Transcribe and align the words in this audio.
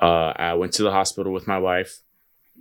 Uh, 0.00 0.32
I 0.36 0.54
went 0.54 0.72
to 0.74 0.82
the 0.82 0.90
hospital 0.90 1.32
with 1.32 1.46
my 1.46 1.58
wife. 1.58 2.00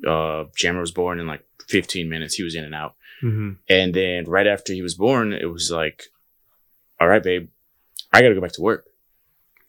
Uh, 0.06 0.46
Jammer 0.56 0.82
was 0.82 0.92
born 0.92 1.19
in 1.19 1.27
like 1.27 1.44
15 1.68 2.10
minutes. 2.10 2.35
He 2.35 2.44
was 2.44 2.56
in 2.56 2.64
and 2.64 2.76
out. 2.76 2.96
Mm-hmm. 3.22 3.52
And 3.69 3.94
then 3.94 4.26
right 4.26 4.47
after 4.47 4.73
he 4.73 4.81
was 4.81 4.96
born, 4.96 5.34
it 5.34 5.46
was 5.46 5.71
like, 5.71 6.06
all 7.00 7.08
right, 7.08 7.24
babe, 7.24 7.50
I 8.13 8.21
got 8.21 8.29
to 8.29 8.36
go 8.36 8.42
back 8.42 8.54
to 8.54 8.62
work. 8.62 8.86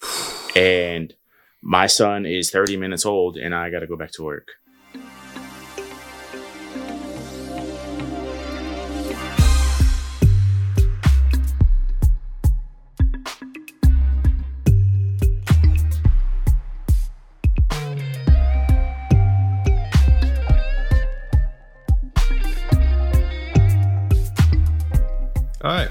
And 0.57 1.13
my 1.61 1.87
son 1.87 2.25
is 2.25 2.51
30 2.51 2.79
minutes 2.79 3.05
old 3.05 3.37
and 3.37 3.55
I 3.55 3.69
got 3.69 3.81
to 3.81 3.87
go 3.87 3.95
back 3.95 4.13
to 4.13 4.23
work. 4.23 4.53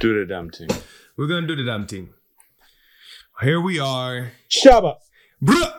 Do 0.06 0.20
the 0.20 0.32
dumb 0.32 0.52
thing. 0.52 0.68
we're 1.18 1.26
gonna 1.26 1.48
do 1.48 1.56
the 1.56 1.64
damn 1.64 1.88
thing. 1.88 2.12
Here 3.42 3.60
we 3.60 3.80
are, 3.80 4.34
Shabba. 4.52 4.98
Bruh. 5.44 5.74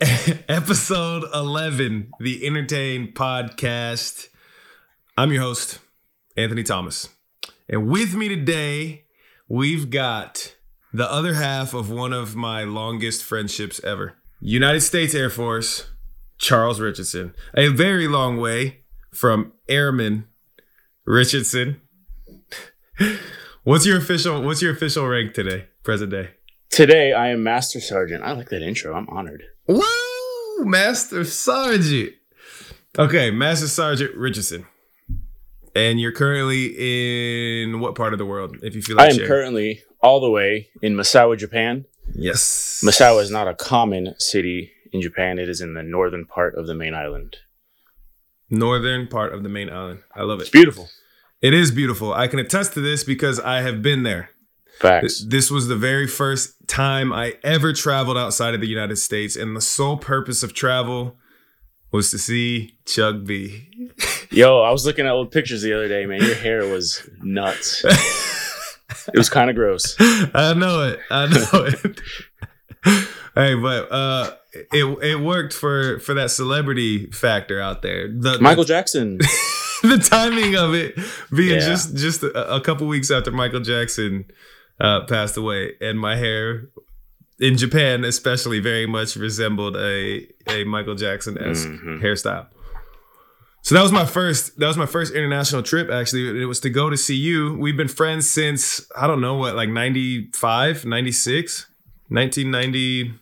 episode 0.48 1.22
eleven, 1.32 2.10
the 2.18 2.44
Entertain 2.44 3.12
Podcast. 3.12 4.30
I'm 5.16 5.30
your 5.32 5.42
host, 5.42 5.78
Anthony 6.36 6.64
Thomas, 6.64 7.08
and 7.68 7.86
with 7.86 8.16
me 8.16 8.28
today 8.28 9.04
we've 9.46 9.90
got 9.90 10.56
the 10.92 11.08
other 11.08 11.34
half 11.34 11.72
of 11.72 11.88
one 11.92 12.12
of 12.12 12.34
my 12.34 12.64
longest 12.64 13.22
friendships 13.22 13.80
ever. 13.84 14.14
United 14.40 14.80
States 14.80 15.14
Air 15.14 15.30
Force, 15.30 15.88
Charles 16.36 16.80
Richardson. 16.80 17.32
A 17.56 17.68
very 17.68 18.08
long 18.08 18.38
way 18.38 18.80
from 19.12 19.52
Airman 19.68 20.26
Richardson. 21.04 21.80
What's 23.64 23.86
your 23.86 23.98
official 23.98 24.42
what's 24.42 24.62
your 24.62 24.72
official 24.72 25.06
rank 25.06 25.34
today, 25.34 25.66
present 25.82 26.10
day? 26.10 26.30
Today 26.70 27.12
I 27.12 27.28
am 27.30 27.42
Master 27.42 27.80
Sergeant. 27.80 28.22
I 28.22 28.32
like 28.32 28.50
that 28.50 28.62
intro. 28.62 28.94
I'm 28.94 29.08
honored. 29.08 29.42
Woo! 29.66 29.82
Master 30.60 31.24
Sergeant. 31.24 32.12
Okay, 32.98 33.30
Master 33.30 33.66
Sergeant 33.66 34.14
Richardson. 34.14 34.66
And 35.74 36.00
you're 36.00 36.12
currently 36.12 37.62
in 37.62 37.80
what 37.80 37.96
part 37.96 38.12
of 38.12 38.18
the 38.18 38.26
world, 38.26 38.58
if 38.62 38.76
you 38.76 38.82
feel 38.82 39.00
I 39.00 39.06
am 39.06 39.14
sharing? 39.14 39.28
currently 39.28 39.82
all 40.00 40.20
the 40.20 40.30
way 40.30 40.68
in 40.80 40.94
Misawa, 40.94 41.36
Japan. 41.36 41.86
Yes. 42.14 42.80
Misawa 42.84 43.22
is 43.22 43.30
not 43.30 43.48
a 43.48 43.54
common 43.54 44.14
city 44.20 44.70
in 44.92 45.02
Japan. 45.02 45.40
It 45.40 45.48
is 45.48 45.60
in 45.60 45.74
the 45.74 45.82
northern 45.82 46.26
part 46.26 46.54
of 46.54 46.68
the 46.68 46.74
main 46.74 46.94
island. 46.94 47.38
Northern 48.50 49.08
part 49.08 49.32
of 49.32 49.42
the 49.42 49.48
main 49.48 49.68
island. 49.68 50.02
I 50.14 50.22
love 50.22 50.38
it. 50.38 50.42
It's 50.42 50.50
it. 50.50 50.52
beautiful. 50.52 50.88
It 51.44 51.52
is 51.52 51.70
beautiful. 51.70 52.14
I 52.14 52.26
can 52.26 52.38
attest 52.38 52.72
to 52.72 52.80
this 52.80 53.04
because 53.04 53.38
I 53.38 53.60
have 53.60 53.82
been 53.82 54.02
there. 54.02 54.30
Facts. 54.80 55.22
This 55.28 55.50
was 55.50 55.68
the 55.68 55.76
very 55.76 56.06
first 56.06 56.54
time 56.66 57.12
I 57.12 57.34
ever 57.44 57.74
traveled 57.74 58.16
outside 58.16 58.54
of 58.54 58.62
the 58.62 58.66
United 58.66 58.96
States, 58.96 59.36
and 59.36 59.54
the 59.54 59.60
sole 59.60 59.98
purpose 59.98 60.42
of 60.42 60.54
travel 60.54 61.18
was 61.92 62.10
to 62.12 62.18
see 62.18 62.78
Chuck 62.86 63.24
B. 63.24 63.68
Yo, 64.30 64.62
I 64.62 64.70
was 64.70 64.86
looking 64.86 65.04
at 65.04 65.12
old 65.12 65.32
pictures 65.32 65.60
the 65.60 65.74
other 65.74 65.86
day, 65.86 66.06
man. 66.06 66.22
Your 66.22 66.34
hair 66.34 66.66
was 66.66 67.06
nuts. 67.22 67.84
it 67.84 69.14
was 69.18 69.28
kind 69.28 69.50
of 69.50 69.54
gross. 69.54 69.96
I 70.00 70.54
know 70.56 70.82
it. 70.88 70.98
I 71.10 71.26
know 71.26 71.66
it. 71.66 72.00
hey, 73.34 73.54
but 73.54 73.92
uh 73.92 74.34
it 74.72 74.84
it 75.02 75.20
worked 75.20 75.52
for 75.52 75.98
for 75.98 76.14
that 76.14 76.30
celebrity 76.30 77.10
factor 77.10 77.60
out 77.60 77.82
there. 77.82 78.08
The 78.08 78.38
Michael 78.40 78.64
Jackson. 78.64 79.18
the, 79.90 79.98
timing 79.98 80.56
of 80.56 80.74
it 80.74 80.96
being 81.34 81.58
Yeah. 81.60 81.66
just 81.70 81.96
just 81.96 82.22
a, 82.22 82.54
a 82.56 82.60
couple 82.60 82.86
weeks 82.86 83.10
after 83.10 83.30
Michael 83.30 83.60
Jackson 83.60 84.24
uh 84.80 85.04
passed 85.06 85.36
away 85.36 85.72
and 85.80 85.98
my 85.98 86.16
hair 86.16 86.68
in 87.40 87.56
Japan 87.56 88.04
especially 88.04 88.60
very 88.60 88.86
much 88.86 89.16
resembled 89.16 89.76
a 89.76 90.26
a 90.48 90.64
Michael 90.64 90.94
Jackson 90.94 91.36
esque 91.38 91.68
Mhm. 91.68 92.00
hairstyle. 92.02 92.46
So 93.62 93.74
that 93.76 93.82
was 93.82 93.92
my 93.92 94.04
first 94.04 94.58
that 94.58 94.66
was 94.66 94.76
my 94.76 94.86
first 94.86 95.14
international 95.14 95.62
trip 95.62 95.90
actually. 95.90 96.42
It 96.42 96.46
was 96.46 96.60
to 96.60 96.70
go 96.70 96.90
to 96.90 96.96
see 96.96 97.16
you. 97.16 97.56
We've 97.58 97.76
been 97.76 97.88
friends 97.88 98.28
since 98.28 98.86
I 98.96 99.06
don't 99.06 99.20
know 99.20 99.36
what 99.36 99.54
like 99.56 99.68
95, 99.70 100.84
96, 100.84 101.66
1990 102.08 103.14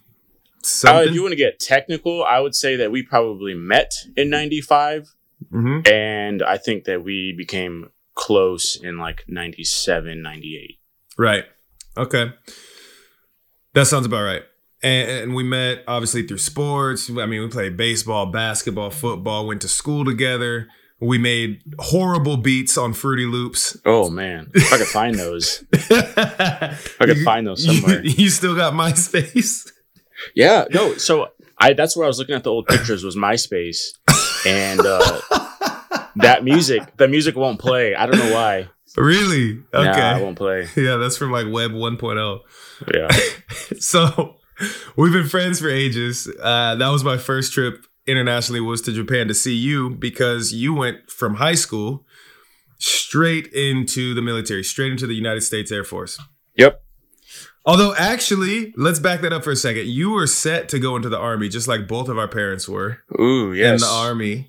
Uh, 0.86 1.02
if 1.06 1.14
you 1.14 1.22
want 1.22 1.32
to 1.32 1.36
get 1.36 1.58
technical, 1.58 2.24
I 2.24 2.38
would 2.40 2.54
say 2.54 2.76
that 2.76 2.90
we 2.92 3.02
probably 3.02 3.54
met 3.54 3.92
in 4.16 4.30
95. 4.30 5.08
Mhm. 5.52 5.88
And 5.88 6.42
I 6.42 6.56
think 6.58 6.84
that 6.84 7.04
we 7.04 7.34
became 7.36 7.90
close 8.14 8.76
in 8.76 8.98
like 8.98 9.24
97, 9.28 10.22
98. 10.22 10.78
Right. 11.18 11.44
Okay. 11.96 12.32
That 13.74 13.86
sounds 13.86 14.06
about 14.06 14.22
right. 14.22 14.42
And, 14.82 15.10
and 15.10 15.34
we 15.34 15.42
met 15.44 15.84
obviously 15.86 16.26
through 16.26 16.38
sports. 16.38 17.10
I 17.10 17.26
mean, 17.26 17.40
we 17.42 17.48
played 17.48 17.76
baseball, 17.76 18.26
basketball, 18.26 18.90
football, 18.90 19.46
went 19.46 19.60
to 19.62 19.68
school 19.68 20.04
together. 20.04 20.68
We 21.00 21.18
made 21.18 21.62
horrible 21.78 22.36
beats 22.36 22.78
on 22.78 22.92
Fruity 22.92 23.26
Loops. 23.26 23.76
Oh, 23.84 24.08
man. 24.08 24.50
If 24.54 24.72
I 24.72 24.78
could 24.78 24.86
find 24.86 25.16
those. 25.16 25.64
I 25.72 26.76
could 27.00 27.22
find 27.24 27.46
those 27.46 27.64
somewhere. 27.64 28.02
You, 28.04 28.30
still 28.30 28.54
got 28.54 28.72
MySpace? 28.72 29.70
Yeah, 30.34 30.66
no. 30.70 30.94
So 30.98 31.28
I 31.58 31.72
that's 31.72 31.96
where 31.96 32.04
I 32.04 32.08
was 32.08 32.18
looking 32.18 32.34
at 32.36 32.44
the 32.44 32.50
old 32.50 32.66
pictures 32.66 33.02
was 33.04 33.16
MySpace. 33.16 33.98
And 34.46 34.80
uh, 34.80 35.20
that 36.16 36.44
music, 36.44 36.96
the 36.96 37.08
music 37.08 37.36
won't 37.36 37.58
play. 37.58 37.94
I 37.94 38.06
don't 38.06 38.18
know 38.18 38.34
why. 38.34 38.68
Really? 38.96 39.62
Okay. 39.72 39.90
Nah, 39.90 40.18
it 40.18 40.22
won't 40.22 40.36
play. 40.36 40.68
yeah, 40.76 40.96
that's 40.96 41.16
from 41.16 41.30
like 41.30 41.46
Web 41.50 41.70
1.0. 41.72 42.40
Yeah. 42.94 43.08
so 43.78 44.36
we've 44.96 45.12
been 45.12 45.28
friends 45.28 45.60
for 45.60 45.70
ages. 45.70 46.28
Uh, 46.40 46.74
that 46.74 46.88
was 46.88 47.02
my 47.04 47.16
first 47.16 47.52
trip 47.52 47.86
internationally 48.06 48.60
was 48.60 48.82
to 48.82 48.92
Japan 48.92 49.28
to 49.28 49.34
see 49.34 49.54
you 49.54 49.90
because 49.90 50.52
you 50.52 50.74
went 50.74 51.10
from 51.10 51.36
high 51.36 51.54
school 51.54 52.04
straight 52.78 53.46
into 53.52 54.12
the 54.12 54.22
military, 54.22 54.64
straight 54.64 54.92
into 54.92 55.06
the 55.06 55.14
United 55.14 55.42
States 55.42 55.70
Air 55.70 55.84
Force. 55.84 56.18
Yep. 56.56 56.82
Although 57.64 57.94
actually, 57.94 58.72
let's 58.76 58.98
back 58.98 59.20
that 59.20 59.32
up 59.32 59.44
for 59.44 59.52
a 59.52 59.56
second. 59.56 59.86
You 59.86 60.10
were 60.10 60.26
set 60.26 60.68
to 60.70 60.78
go 60.78 60.96
into 60.96 61.08
the 61.08 61.18
army 61.18 61.48
just 61.48 61.68
like 61.68 61.86
both 61.86 62.08
of 62.08 62.18
our 62.18 62.28
parents 62.28 62.68
were 62.68 62.98
Ooh, 63.20 63.52
yes. 63.52 63.80
in 63.82 63.86
the 63.86 63.92
army. 63.92 64.48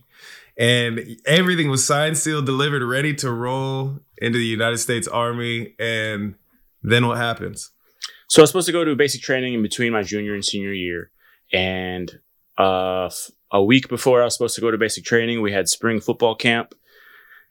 And 0.58 1.18
everything 1.26 1.70
was 1.70 1.86
signed, 1.86 2.18
sealed, 2.18 2.46
delivered, 2.46 2.84
ready 2.84 3.14
to 3.16 3.32
roll 3.32 4.00
into 4.18 4.38
the 4.38 4.46
United 4.46 4.78
States 4.78 5.08
Army. 5.08 5.74
And 5.80 6.36
then 6.84 7.08
what 7.08 7.18
happens? 7.18 7.72
So 8.34 8.42
I 8.42 8.44
was 8.44 8.50
supposed 8.50 8.66
to 8.68 8.72
go 8.72 8.84
to 8.84 8.96
basic 8.96 9.22
training 9.22 9.54
in 9.54 9.62
between 9.62 9.94
my 9.94 10.02
junior 10.02 10.34
and 10.34 10.44
senior 10.44 10.74
year, 10.74 11.12
and 11.52 12.12
uh, 12.58 13.08
a 13.52 13.64
week 13.64 13.90
before 13.90 14.22
I 14.22 14.26
was 14.26 14.34
supposed 14.34 14.56
to 14.56 14.62
go 14.62 14.72
to 14.72 14.78
basic 14.78 15.04
training, 15.04 15.42
we 15.42 15.52
had 15.52 15.70
spring 15.70 16.00
football 16.00 16.34
camp, 16.34 16.74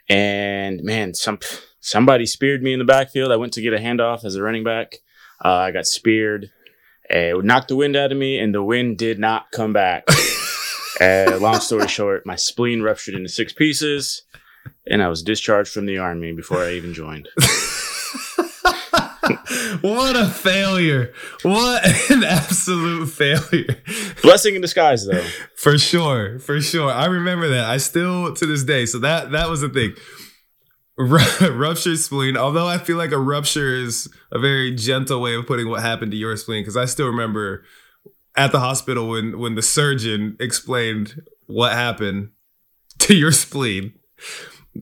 and 0.08 0.82
man, 0.82 1.14
some 1.14 1.38
somebody 1.78 2.26
speared 2.26 2.64
me 2.64 2.72
in 2.72 2.80
the 2.80 2.84
backfield. 2.84 3.30
I 3.30 3.36
went 3.36 3.52
to 3.52 3.60
get 3.60 3.72
a 3.72 3.78
handoff 3.78 4.24
as 4.24 4.34
a 4.34 4.42
running 4.42 4.64
back. 4.64 4.96
Uh, 5.44 5.54
I 5.54 5.70
got 5.70 5.86
speared. 5.86 6.50
It 7.10 7.44
knocked 7.44 7.68
the 7.68 7.76
wind 7.76 7.96
out 7.96 8.12
of 8.12 8.18
me, 8.18 8.38
and 8.38 8.54
the 8.54 8.62
wind 8.62 8.98
did 8.98 9.18
not 9.18 9.50
come 9.50 9.72
back. 9.72 10.04
uh, 11.00 11.38
long 11.40 11.60
story 11.60 11.88
short, 11.88 12.24
my 12.24 12.36
spleen 12.36 12.82
ruptured 12.82 13.14
into 13.14 13.28
six 13.28 13.52
pieces, 13.52 14.22
and 14.86 15.02
I 15.02 15.08
was 15.08 15.22
discharged 15.22 15.72
from 15.72 15.86
the 15.86 15.98
army 15.98 16.32
before 16.32 16.58
I 16.58 16.72
even 16.72 16.94
joined. 16.94 17.28
what 19.80 20.16
a 20.16 20.28
failure. 20.28 21.12
What 21.42 21.84
an 22.10 22.24
absolute 22.24 23.06
failure. 23.06 23.82
Blessing 24.22 24.54
in 24.54 24.60
disguise, 24.60 25.06
though. 25.06 25.24
For 25.56 25.76
sure. 25.78 26.38
For 26.38 26.60
sure. 26.60 26.90
I 26.90 27.06
remember 27.06 27.48
that. 27.48 27.68
I 27.68 27.78
still 27.78 28.34
to 28.34 28.46
this 28.46 28.64
day. 28.64 28.86
So 28.86 28.98
that 29.00 29.32
that 29.32 29.48
was 29.48 29.60
the 29.60 29.68
thing. 29.68 29.94
Ru- 31.02 31.50
Ruptured 31.58 31.98
spleen, 31.98 32.36
although 32.36 32.66
I 32.66 32.78
feel 32.78 32.96
like 32.96 33.12
a 33.12 33.18
rupture 33.18 33.74
is 33.74 34.08
a 34.30 34.38
very 34.38 34.74
gentle 34.74 35.20
way 35.20 35.34
of 35.34 35.46
putting 35.46 35.68
what 35.68 35.82
happened 35.82 36.12
to 36.12 36.16
your 36.16 36.36
spleen, 36.36 36.62
because 36.62 36.76
I 36.76 36.84
still 36.84 37.06
remember 37.06 37.64
at 38.36 38.52
the 38.52 38.60
hospital 38.60 39.08
when 39.08 39.38
when 39.38 39.54
the 39.54 39.62
surgeon 39.62 40.36
explained 40.40 41.22
what 41.46 41.72
happened 41.72 42.30
to 43.00 43.14
your 43.14 43.32
spleen, 43.32 43.94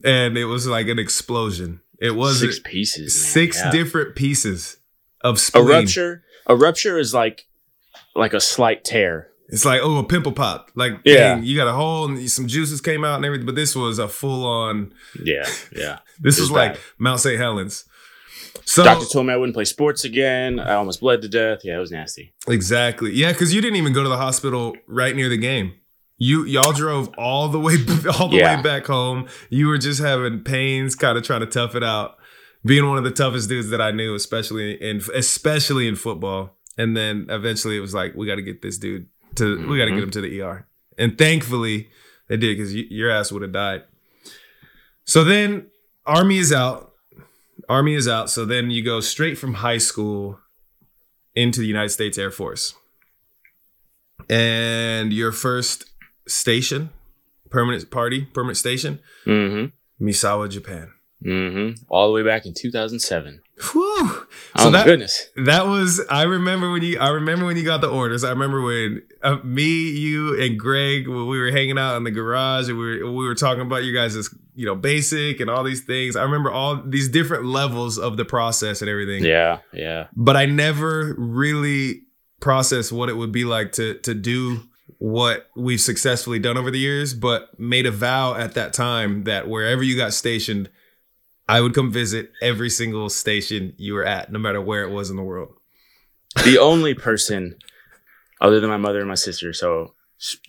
and 0.03 0.37
it 0.37 0.45
was 0.45 0.67
like 0.67 0.87
an 0.87 0.99
explosion. 0.99 1.81
It 1.99 2.15
was 2.15 2.39
six 2.39 2.59
pieces. 2.63 3.19
Six 3.19 3.57
Yeah. 3.57 3.71
different 3.71 4.15
pieces 4.15 4.77
of 5.21 5.39
spleen. 5.39 5.65
A 5.65 5.67
rupture. 5.67 6.23
A 6.47 6.55
rupture 6.55 6.97
is 6.97 7.13
like 7.13 7.47
like 8.15 8.33
a 8.33 8.39
slight 8.39 8.83
tear. 8.83 9.30
It's 9.51 9.65
like 9.65 9.81
oh, 9.83 9.97
a 9.97 10.03
pimple 10.03 10.31
pop. 10.31 10.71
Like 10.75 10.93
Yeah. 11.03 11.35
dang, 11.35 11.43
you 11.43 11.55
got 11.57 11.67
a 11.67 11.73
hole 11.73 12.05
and 12.05 12.29
some 12.31 12.47
juices 12.47 12.81
came 12.81 13.03
out 13.03 13.17
and 13.17 13.25
everything. 13.25 13.45
But 13.45 13.55
this 13.55 13.75
was 13.75 13.99
a 13.99 14.07
full 14.07 14.45
on. 14.45 14.93
Yeah, 15.23 15.45
yeah. 15.75 15.99
This 16.19 16.39
was 16.39 16.49
was 16.49 16.51
like. 16.51 16.79
Mount 16.97 17.19
St. 17.19 17.37
Helens. 17.39 17.85
So 18.65 18.83
Doctor 18.83 19.05
told 19.05 19.25
me 19.27 19.33
I 19.33 19.37
wouldn't 19.37 19.55
play 19.55 19.65
sports 19.65 20.03
again. 20.03 20.59
I 20.59 20.75
almost 20.75 20.99
bled 21.01 21.21
to 21.23 21.27
death. 21.29 21.59
Yeah, 21.63 21.75
it 21.77 21.79
was 21.79 21.91
nasty. 21.91 22.33
exactly, 22.47 23.11
yeah, 23.11 23.31
because 23.31 23.53
you 23.53 23.61
didn't 23.61 23.77
even 23.77 23.91
go 23.93 24.03
to 24.03 24.09
the 24.09 24.17
hospital 24.17 24.75
right 24.87 25.15
near 25.15 25.29
the 25.29 25.37
game. 25.37 25.73
You 26.17 26.45
y'all 26.45 26.71
drove 26.71 27.09
all 27.17 27.47
the 27.49 27.59
way 27.59 27.73
all 28.19 28.29
the 28.29 28.37
Yeah. 28.37 28.57
way 28.57 28.61
back 28.61 28.85
home. 28.85 29.27
You 29.49 29.67
were 29.67 29.77
just 29.79 29.99
having 30.01 30.43
pains, 30.43 30.95
kind 30.95 31.17
of 31.17 31.23
trying 31.23 31.39
to 31.41 31.47
tough 31.47 31.75
it 31.75 31.83
out. 31.83 32.17
Being 32.63 32.87
one 32.87 32.97
of 32.99 33.03
the 33.03 33.11
toughest 33.11 33.49
dudes 33.49 33.69
that 33.71 33.81
I 33.81 33.89
knew, 33.91 34.13
especially 34.13 34.73
in 34.75 35.01
especially 35.15 35.87
in 35.87 35.95
football. 35.95 36.57
And 36.77 36.95
then 36.95 37.25
eventually 37.29 37.75
it 37.75 37.81
was 37.81 37.93
like, 37.93 38.15
we 38.15 38.27
got 38.27 38.35
to 38.35 38.41
get 38.41 38.61
this 38.61 38.77
dude 38.77 39.07
to 39.35 39.67
we 39.67 39.77
got 39.77 39.85
to 39.85 39.91
get 39.91 40.03
him 40.03 40.11
to 40.11 40.21
the 40.21 40.41
ER. 40.41 40.67
And 40.97 41.17
thankfully 41.17 41.89
they 42.27 42.37
did 42.37 42.57
because 42.57 42.73
your 42.73 43.09
ass 43.09 43.31
would 43.31 43.41
have 43.41 43.51
died. 43.51 43.83
So 45.05 45.23
then 45.23 45.67
army 46.05 46.37
is 46.37 46.51
out. 46.53 46.93
Army 47.67 47.95
is 47.95 48.07
out. 48.07 48.29
So 48.29 48.45
then 48.45 48.71
you 48.71 48.83
go 48.83 48.99
straight 48.99 49.37
from 49.37 49.55
high 49.55 49.77
school 49.77 50.39
into 51.35 51.59
the 51.61 51.67
United 51.67 51.89
States 51.89 52.17
Air 52.17 52.31
Force. 52.31 52.73
And 54.29 55.11
your 55.11 55.31
first 55.31 55.85
station, 56.27 56.89
permanent 57.49 57.89
party, 57.91 58.25
permanent 58.25 58.57
station, 58.57 58.99
Mm-hmm. 59.25 60.05
Misawa, 60.05 60.49
Japan. 60.49 60.91
Mm-hmm. 61.23 61.83
All 61.89 62.07
the 62.07 62.13
way 62.13 62.23
back 62.23 62.45
in 62.45 62.53
2007. 62.53 63.41
Whew. 63.61 63.83
Oh 63.83 64.25
So 64.57 64.65
my 64.65 64.79
that 64.79 64.85
goodness. 64.85 65.29
that 65.35 65.67
was 65.67 66.01
I 66.09 66.23
remember 66.23 66.71
when 66.71 66.81
you 66.83 66.99
I 66.99 67.09
remember 67.09 67.45
when 67.45 67.57
you 67.57 67.63
got 67.63 67.81
the 67.81 67.89
orders. 67.89 68.23
I 68.23 68.29
remember 68.29 68.61
when 68.61 69.03
uh, 69.21 69.37
me, 69.43 69.89
you, 69.91 70.41
and 70.41 70.59
Greg 70.59 71.07
when 71.07 71.27
we 71.27 71.39
were 71.39 71.51
hanging 71.51 71.77
out 71.77 71.95
in 71.97 72.03
the 72.03 72.11
garage 72.11 72.69
and 72.69 72.77
we 72.77 72.99
were 73.03 73.11
we 73.11 73.25
were 73.25 73.35
talking 73.35 73.61
about 73.61 73.83
you 73.83 73.93
guys' 73.93 74.33
you 74.55 74.65
know 74.65 74.75
basic 74.75 75.39
and 75.39 75.49
all 75.49 75.63
these 75.63 75.81
things. 75.83 76.15
I 76.15 76.23
remember 76.23 76.51
all 76.51 76.81
these 76.81 77.07
different 77.09 77.45
levels 77.45 77.97
of 77.99 78.17
the 78.17 78.25
process 78.25 78.81
and 78.81 78.89
everything. 78.89 79.23
Yeah, 79.23 79.59
yeah. 79.73 80.07
but 80.15 80.35
I 80.35 80.45
never 80.45 81.13
really 81.17 82.01
processed 82.39 82.91
what 82.91 83.09
it 83.09 83.13
would 83.17 83.31
be 83.31 83.45
like 83.45 83.73
to 83.73 83.95
to 83.99 84.13
do 84.15 84.61
what 84.97 85.47
we've 85.55 85.81
successfully 85.81 86.37
done 86.39 86.57
over 86.57 86.69
the 86.69 86.77
years, 86.79 87.13
but 87.13 87.57
made 87.59 87.85
a 87.85 87.91
vow 87.91 88.35
at 88.35 88.53
that 88.55 88.73
time 88.73 89.23
that 89.23 89.47
wherever 89.47 89.81
you 89.81 89.97
got 89.97 90.13
stationed, 90.13 90.69
I 91.51 91.59
would 91.59 91.73
come 91.73 91.91
visit 91.91 92.31
every 92.41 92.69
single 92.69 93.09
station 93.09 93.73
you 93.77 93.93
were 93.93 94.05
at, 94.05 94.31
no 94.31 94.39
matter 94.39 94.61
where 94.61 94.83
it 94.83 94.89
was 94.89 95.09
in 95.09 95.17
the 95.17 95.21
world. 95.21 95.53
The 96.45 96.57
only 96.57 96.93
person 96.93 97.57
other 98.39 98.61
than 98.61 98.69
my 98.69 98.77
mother 98.77 98.99
and 98.99 99.09
my 99.09 99.15
sister. 99.15 99.51
So, 99.51 99.93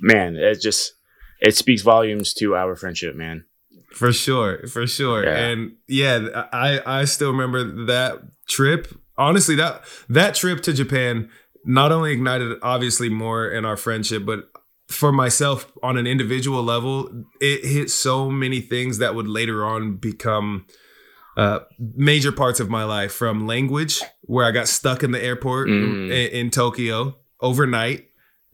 man, 0.00 0.36
it 0.36 0.60
just 0.60 0.92
it 1.40 1.56
speaks 1.56 1.82
volumes 1.82 2.32
to 2.34 2.54
our 2.54 2.76
friendship, 2.76 3.16
man. 3.16 3.44
For 3.90 4.12
sure, 4.12 4.68
for 4.68 4.86
sure. 4.86 5.24
Yeah. 5.24 5.36
And 5.36 5.72
yeah, 5.88 6.46
I 6.52 6.80
I 6.86 7.04
still 7.06 7.32
remember 7.32 7.86
that 7.86 8.22
trip. 8.48 8.86
Honestly, 9.18 9.56
that 9.56 9.82
that 10.08 10.36
trip 10.36 10.62
to 10.62 10.72
Japan 10.72 11.30
not 11.64 11.90
only 11.90 12.12
ignited 12.12 12.58
obviously 12.62 13.08
more 13.08 13.50
in 13.50 13.64
our 13.64 13.76
friendship, 13.76 14.24
but 14.24 14.52
for 14.86 15.10
myself 15.10 15.72
on 15.82 15.96
an 15.96 16.06
individual 16.06 16.62
level, 16.62 17.24
it 17.40 17.64
hit 17.64 17.90
so 17.90 18.30
many 18.30 18.60
things 18.60 18.98
that 18.98 19.16
would 19.16 19.26
later 19.26 19.64
on 19.64 19.96
become 19.96 20.64
uh, 21.36 21.60
major 21.78 22.32
parts 22.32 22.60
of 22.60 22.68
my 22.68 22.84
life 22.84 23.12
from 23.12 23.46
language, 23.46 24.00
where 24.22 24.44
I 24.46 24.50
got 24.50 24.68
stuck 24.68 25.02
in 25.02 25.10
the 25.12 25.22
airport 25.22 25.68
Mhm. 25.68 26.06
in, 26.06 26.10
in 26.10 26.50
Tokyo 26.50 27.16
overnight, 27.40 28.08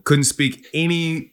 couldn't 0.04 0.24
speak 0.24 0.66
any 0.72 1.32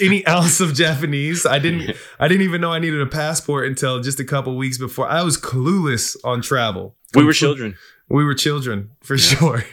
any 0.00 0.26
ounce 0.28 0.60
of 0.60 0.74
Japanese. 0.74 1.46
I 1.46 1.58
didn't 1.58 1.96
I 2.20 2.28
didn't 2.28 2.42
even 2.42 2.60
know 2.60 2.72
I 2.72 2.78
needed 2.78 3.00
a 3.00 3.06
passport 3.06 3.66
until 3.66 4.00
just 4.00 4.18
a 4.20 4.24
couple 4.24 4.56
weeks 4.56 4.76
before. 4.78 5.08
I 5.08 5.22
was 5.22 5.38
clueless 5.38 6.16
on 6.24 6.42
travel. 6.42 6.96
We 7.14 7.24
were 7.24 7.32
children. 7.32 7.76
We 8.08 8.24
were 8.24 8.34
children 8.34 8.90
for 9.02 9.16
sure. 9.16 9.64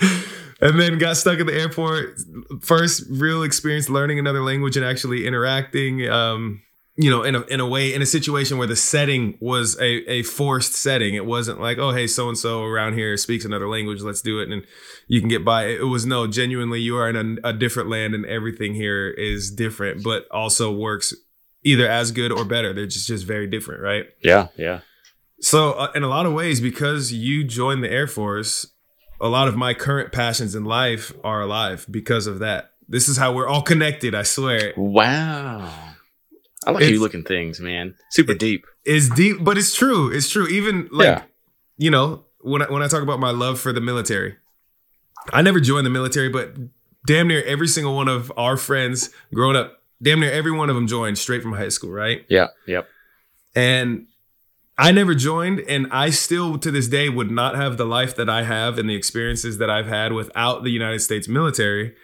and 0.60 0.78
then 0.80 0.98
got 0.98 1.16
stuck 1.16 1.38
at 1.40 1.46
the 1.46 1.54
airport. 1.54 2.18
First 2.62 3.04
real 3.10 3.42
experience 3.42 3.88
learning 3.88 4.18
another 4.18 4.42
language 4.42 4.76
and 4.76 4.84
actually 4.86 5.26
interacting. 5.26 6.08
Um, 6.08 6.62
you 7.00 7.08
know, 7.10 7.22
in 7.22 7.36
a 7.36 7.42
in 7.42 7.60
a 7.60 7.66
way, 7.66 7.94
in 7.94 8.02
a 8.02 8.06
situation 8.06 8.58
where 8.58 8.66
the 8.66 8.74
setting 8.74 9.38
was 9.40 9.78
a, 9.80 10.10
a 10.10 10.24
forced 10.24 10.74
setting. 10.74 11.14
It 11.14 11.24
wasn't 11.24 11.60
like, 11.60 11.78
oh, 11.78 11.92
hey, 11.92 12.08
so 12.08 12.28
and 12.28 12.36
so 12.36 12.64
around 12.64 12.94
here 12.94 13.16
speaks 13.16 13.44
another 13.44 13.68
language. 13.68 14.02
Let's 14.02 14.20
do 14.20 14.40
it, 14.40 14.50
and 14.50 14.64
you 15.06 15.20
can 15.20 15.28
get 15.28 15.44
by. 15.44 15.66
It 15.66 15.86
was 15.86 16.04
no, 16.04 16.26
genuinely, 16.26 16.80
you 16.80 16.96
are 16.96 17.08
in 17.08 17.38
a, 17.44 17.50
a 17.50 17.52
different 17.52 17.88
land, 17.88 18.16
and 18.16 18.26
everything 18.26 18.74
here 18.74 19.08
is 19.10 19.48
different, 19.48 20.02
but 20.02 20.26
also 20.32 20.72
works 20.72 21.14
either 21.62 21.88
as 21.88 22.10
good 22.10 22.32
or 22.32 22.44
better. 22.44 22.72
They're 22.74 22.86
just 22.86 23.06
just 23.06 23.24
very 23.24 23.46
different, 23.46 23.80
right? 23.80 24.06
Yeah, 24.20 24.48
yeah. 24.56 24.80
So, 25.40 25.74
uh, 25.74 25.92
in 25.94 26.02
a 26.02 26.08
lot 26.08 26.26
of 26.26 26.32
ways, 26.32 26.60
because 26.60 27.12
you 27.12 27.44
joined 27.44 27.84
the 27.84 27.92
Air 27.92 28.08
Force, 28.08 28.66
a 29.20 29.28
lot 29.28 29.46
of 29.46 29.54
my 29.54 29.72
current 29.72 30.12
passions 30.12 30.56
in 30.56 30.64
life 30.64 31.12
are 31.22 31.42
alive 31.42 31.86
because 31.88 32.26
of 32.26 32.40
that. 32.40 32.72
This 32.88 33.08
is 33.08 33.18
how 33.18 33.32
we're 33.32 33.46
all 33.46 33.62
connected. 33.62 34.16
I 34.16 34.24
swear, 34.24 34.72
Wow. 34.76 35.87
I 36.68 36.72
like 36.72 36.82
It's- 36.82 36.92
you 36.92 37.00
looking 37.00 37.22
things, 37.24 37.60
man. 37.60 37.94
Super 38.10 38.34
deep. 38.34 38.66
it's 38.84 39.08
deep, 39.08 39.38
but 39.40 39.56
it's 39.56 39.74
true. 39.74 40.10
It's 40.12 40.28
true. 40.28 40.46
Even 40.48 40.88
like 40.92 41.06
Yeah. 41.06 41.22
you 41.78 41.90
know 41.90 42.24
when 42.40 42.62
I, 42.62 42.66
when 42.70 42.82
I 42.82 42.88
talk 42.88 43.02
about 43.02 43.18
my 43.20 43.30
love 43.30 43.58
for 43.58 43.72
the 43.72 43.80
military, 43.80 44.36
I 45.32 45.40
never 45.42 45.60
joined 45.60 45.86
the 45.86 45.90
military, 45.90 46.28
but 46.28 46.54
damn 47.06 47.26
near 47.28 47.42
every 47.44 47.68
single 47.68 47.96
one 47.96 48.08
of 48.08 48.30
our 48.36 48.56
friends 48.56 49.10
growing 49.34 49.56
up, 49.56 49.82
damn 50.02 50.20
near 50.20 50.30
every 50.30 50.52
one 50.52 50.68
of 50.70 50.76
them 50.76 50.86
joined 50.86 51.16
straight 51.18 51.42
from 51.42 51.54
high 51.54 51.68
school, 51.70 51.90
right? 51.90 52.24
Yeah, 52.28 52.48
yep. 52.66 52.86
And 53.54 54.06
I 54.76 54.92
never 54.92 55.14
joined, 55.14 55.60
and 55.60 55.88
I 55.90 56.10
still 56.10 56.58
to 56.58 56.70
this 56.70 56.86
day 56.86 57.08
would 57.08 57.30
not 57.30 57.56
have 57.56 57.76
the 57.78 57.84
life 57.86 58.14
that 58.16 58.28
I 58.28 58.42
have 58.44 58.78
and 58.78 58.88
the 58.88 58.94
experiences 58.94 59.58
that 59.58 59.68
I've 59.70 59.88
had 59.88 60.12
without 60.12 60.62
the 60.64 60.70
United 60.70 61.00
States 61.00 61.26
military. 61.28 61.94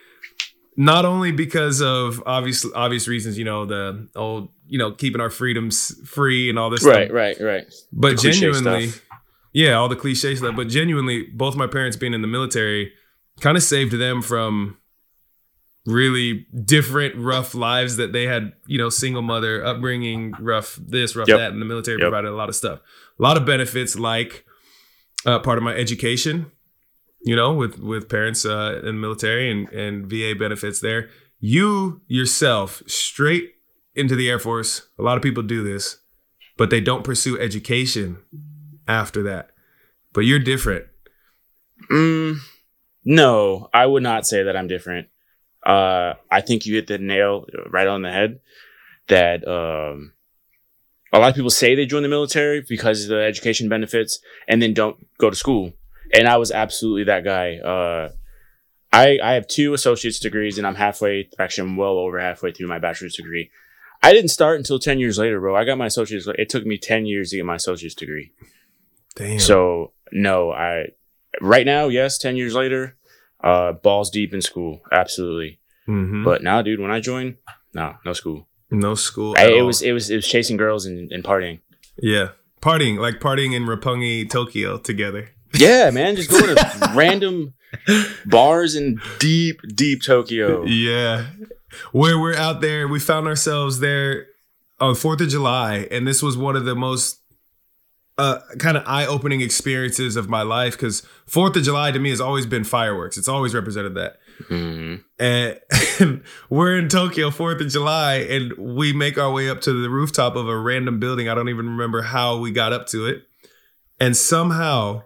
Not 0.77 1.05
only 1.05 1.31
because 1.31 1.81
of 1.81 2.21
obvious 2.27 2.67
obvious 2.75 3.07
reasons, 3.07 3.39
you 3.39 3.45
know, 3.45 3.65
the 3.65 4.09
old, 4.17 4.49
you 4.67 4.79
know, 4.79 4.93
keeping 4.93 5.21
our 5.21 5.31
freedoms 5.31 5.95
free 6.09 6.49
and 6.51 6.59
all 6.59 6.71
this 6.71 6.83
Right, 6.85 7.07
stuff, 7.07 7.15
right, 7.15 7.37
right. 7.41 7.47
Right. 7.65 7.73
But 7.93 8.17
The 8.17 8.31
genuinely, 8.31 8.91
yeah, 9.53 9.75
all 9.75 9.89
the 9.89 9.97
cliche 9.97 10.35
stuff. 10.37 10.57
But 10.57 10.69
genuinely, 10.69 11.25
both 11.33 11.57
my 11.57 11.67
parents 11.67 11.97
being 11.97 12.15
in 12.15 12.23
the 12.23 12.29
military 12.29 12.93
kind 13.41 13.57
of 13.57 13.63
saved 13.63 13.93
them 13.93 14.23
from 14.23 14.79
really 15.87 16.47
different 16.65 17.15
rough 17.17 17.55
lives 17.55 17.97
that 17.97 18.13
they 18.13 18.25
had 18.27 18.53
you 18.67 18.79
know 18.79 18.89
single 18.89 19.21
mother 19.21 19.63
upbringing 19.65 20.33
rough 20.41 20.77
this 20.77 21.15
rough 21.15 21.29
Yep. 21.29 21.37
that 21.39 21.53
and 21.53 21.61
the 21.61 21.67
military 21.67 21.99
Yep. 21.99 22.05
provided 22.09 22.29
a 22.29 22.35
lot 22.35 22.49
of 22.49 22.55
stuff 22.57 22.81
a 23.19 23.23
lot 23.23 23.37
of 23.37 23.45
benefits 23.45 23.95
like 23.99 24.47
uh, 25.27 25.41
part 25.41 25.59
of 25.59 25.65
my 25.65 25.75
education 25.75 26.51
you 27.23 27.37
know 27.37 27.53
with 27.53 27.79
with 27.81 28.09
parents 28.09 28.47
uh, 28.47 28.79
in 28.81 28.87
the 28.87 28.93
military 28.95 29.51
and 29.51 29.69
and 29.71 30.07
va 30.11 30.35
benefits 30.35 30.81
there 30.81 31.11
you 31.39 32.01
yourself 32.07 32.83
straight 32.87 33.54
into 33.95 34.17
the 34.17 34.29
air 34.29 34.39
force 34.39 34.89
a 34.99 35.03
lot 35.03 35.17
of 35.17 35.23
people 35.23 35.43
do 35.43 35.63
this 35.63 35.99
but 36.57 36.71
they 36.71 36.81
don't 36.81 37.05
pursue 37.05 37.39
education 37.39 38.19
after 38.87 39.23
that 39.23 39.51
but 40.13 40.21
you're 40.21 40.39
different 40.39 40.87
Mm, 41.91 42.39
no, 43.05 43.69
I 43.73 43.87
would 43.87 44.03
not 44.03 44.27
say 44.27 44.43
that 44.45 44.57
I'm 44.57 44.69
different. 44.69 45.09
Uh, 45.65 46.15
I 46.31 46.41
think 46.41 46.67
you 46.67 46.75
hit 46.75 46.87
the 46.87 46.99
nail 46.99 47.47
right 47.71 47.87
on 47.87 48.03
the 48.03 48.11
head. 48.11 48.41
That 49.09 49.47
um, 49.47 50.13
a 51.13 51.19
lot 51.19 51.29
of 51.29 51.35
people 51.35 51.51
say 51.51 51.75
they 51.75 51.87
join 51.87 52.03
the 52.03 52.09
military 52.09 52.65
because 52.67 53.05
of 53.05 53.11
the 53.11 53.23
education 53.23 53.69
benefits, 53.69 54.19
and 54.49 54.63
then 54.63 54.75
don't 54.75 54.97
go 55.19 55.31
to 55.31 55.37
school. 55.37 55.73
And 56.13 56.29
I 56.29 56.37
was 56.37 56.51
absolutely 56.51 57.05
that 57.05 57.25
guy. 57.25 57.57
Uh, 57.57 58.11
I 58.93 59.19
I 59.23 59.33
have 59.35 59.47
two 59.47 59.75
associate's 59.75 60.21
degrees, 60.21 60.59
and 60.59 60.67
I'm 60.67 60.75
halfway. 60.75 61.29
Actually, 61.39 61.69
I'm 61.69 61.77
well 61.77 61.99
over 61.99 62.19
halfway 62.19 62.53
through 62.53 62.69
my 62.69 62.79
bachelor's 62.79 63.17
degree. 63.17 63.51
I 64.05 64.13
didn't 64.13 64.31
start 64.31 64.59
until 64.59 64.79
ten 64.79 64.99
years 64.99 65.19
later, 65.19 65.41
bro. 65.41 65.57
I 65.57 65.65
got 65.65 65.79
my 65.79 65.87
associate's. 65.87 66.27
It 66.39 66.49
took 66.49 66.65
me 66.67 66.79
ten 66.79 67.07
years 67.07 67.31
to 67.31 67.37
get 67.37 67.47
my 67.47 67.57
associate's 67.57 67.95
degree. 67.95 68.33
damn 69.17 69.39
So 69.39 69.93
no, 70.13 70.53
I 70.53 70.89
right 71.41 71.67
now, 71.67 71.89
yes, 71.89 72.19
ten 72.19 72.37
years 72.37 72.55
later, 72.55 72.97
uh, 73.43 73.73
balls 73.73 74.11
deep 74.11 74.33
in 74.35 74.43
school, 74.43 74.81
absolutely. 74.93 75.59
Mhm. 75.89 76.25
But 76.25 76.43
now, 76.43 76.63
dude, 76.63 76.81
when 76.81 76.91
I 76.91 77.01
joined, 77.01 77.37
no, 77.75 77.95
no 78.05 78.13
school. 78.13 78.49
no 78.71 78.95
school 78.95 79.35
I, 79.39 79.47
it 79.47 79.61
all. 79.61 79.67
was 79.67 79.83
it 79.83 79.93
was 79.93 80.11
it 80.11 80.17
was 80.17 80.27
chasing 80.27 80.57
girls 80.57 80.87
and, 80.87 81.11
and 81.13 81.23
partying. 81.25 81.61
Yeah. 81.99 82.29
Partying, 82.63 82.99
like 82.99 83.21
partying 83.21 83.55
in 83.55 83.65
Roppongi, 83.67 84.29
Tokyo 84.31 84.79
together. 84.79 85.29
Yeah, 85.55 85.91
man, 85.91 86.17
just 86.17 86.31
going 86.31 86.55
to 86.57 86.91
random 86.95 87.55
bars 88.27 88.75
in 88.75 89.01
deep, 89.19 89.61
deep 89.75 90.03
Tokyo. 90.03 90.65
Yeah. 90.65 91.27
Where 91.93 92.19
we're 92.19 92.37
out 92.37 92.61
there, 92.61 92.87
we 92.89 93.01
found 93.01 93.27
ourselves 93.27 93.81
there 93.81 94.27
on 94.81 94.95
4th 94.95 95.21
of 95.21 95.29
July, 95.29 95.89
and 95.91 96.07
this 96.07 96.23
was 96.23 96.37
one 96.37 96.57
of 96.57 96.65
the 96.65 96.75
most 96.75 97.21
uh, 98.17 98.39
kind 98.61 98.77
of 98.77 98.85
eye 98.87 99.07
opening 99.07 99.41
experiences 99.41 100.15
of 100.15 100.29
my 100.29 100.43
life 100.43 100.75
because 100.75 101.03
4th 101.29 101.57
of 101.57 101.63
July 101.65 101.91
to 101.91 101.99
me 101.99 102.11
has 102.11 102.21
always 102.21 102.47
been 102.47 102.63
fireworks. 102.65 103.19
It's 103.19 103.27
always 103.29 103.55
represented 103.55 103.95
that. 103.97 104.19
Mhm. 104.49 105.03
And 105.19 106.23
we're 106.51 106.79
in 106.79 106.89
Tokyo, 106.89 107.31
4th 107.31 107.61
of 107.61 107.69
July, 107.69 108.17
and 108.17 108.53
we 108.57 108.93
make 108.93 109.19
our 109.19 109.33
way 109.33 109.49
up 109.49 109.61
to 109.63 109.73
the 109.83 109.91
rooftop 109.91 110.37
of 110.37 110.49
a 110.49 110.57
random 110.57 111.01
building. 111.01 111.29
I 111.29 111.35
don't 111.35 111.49
even 111.49 111.69
remember 111.69 112.03
how 112.03 112.39
we 112.39 112.51
got 112.53 112.73
up 112.73 112.87
to 112.89 113.07
it. 113.07 113.23
and 114.01 114.17
somehow 114.17 115.03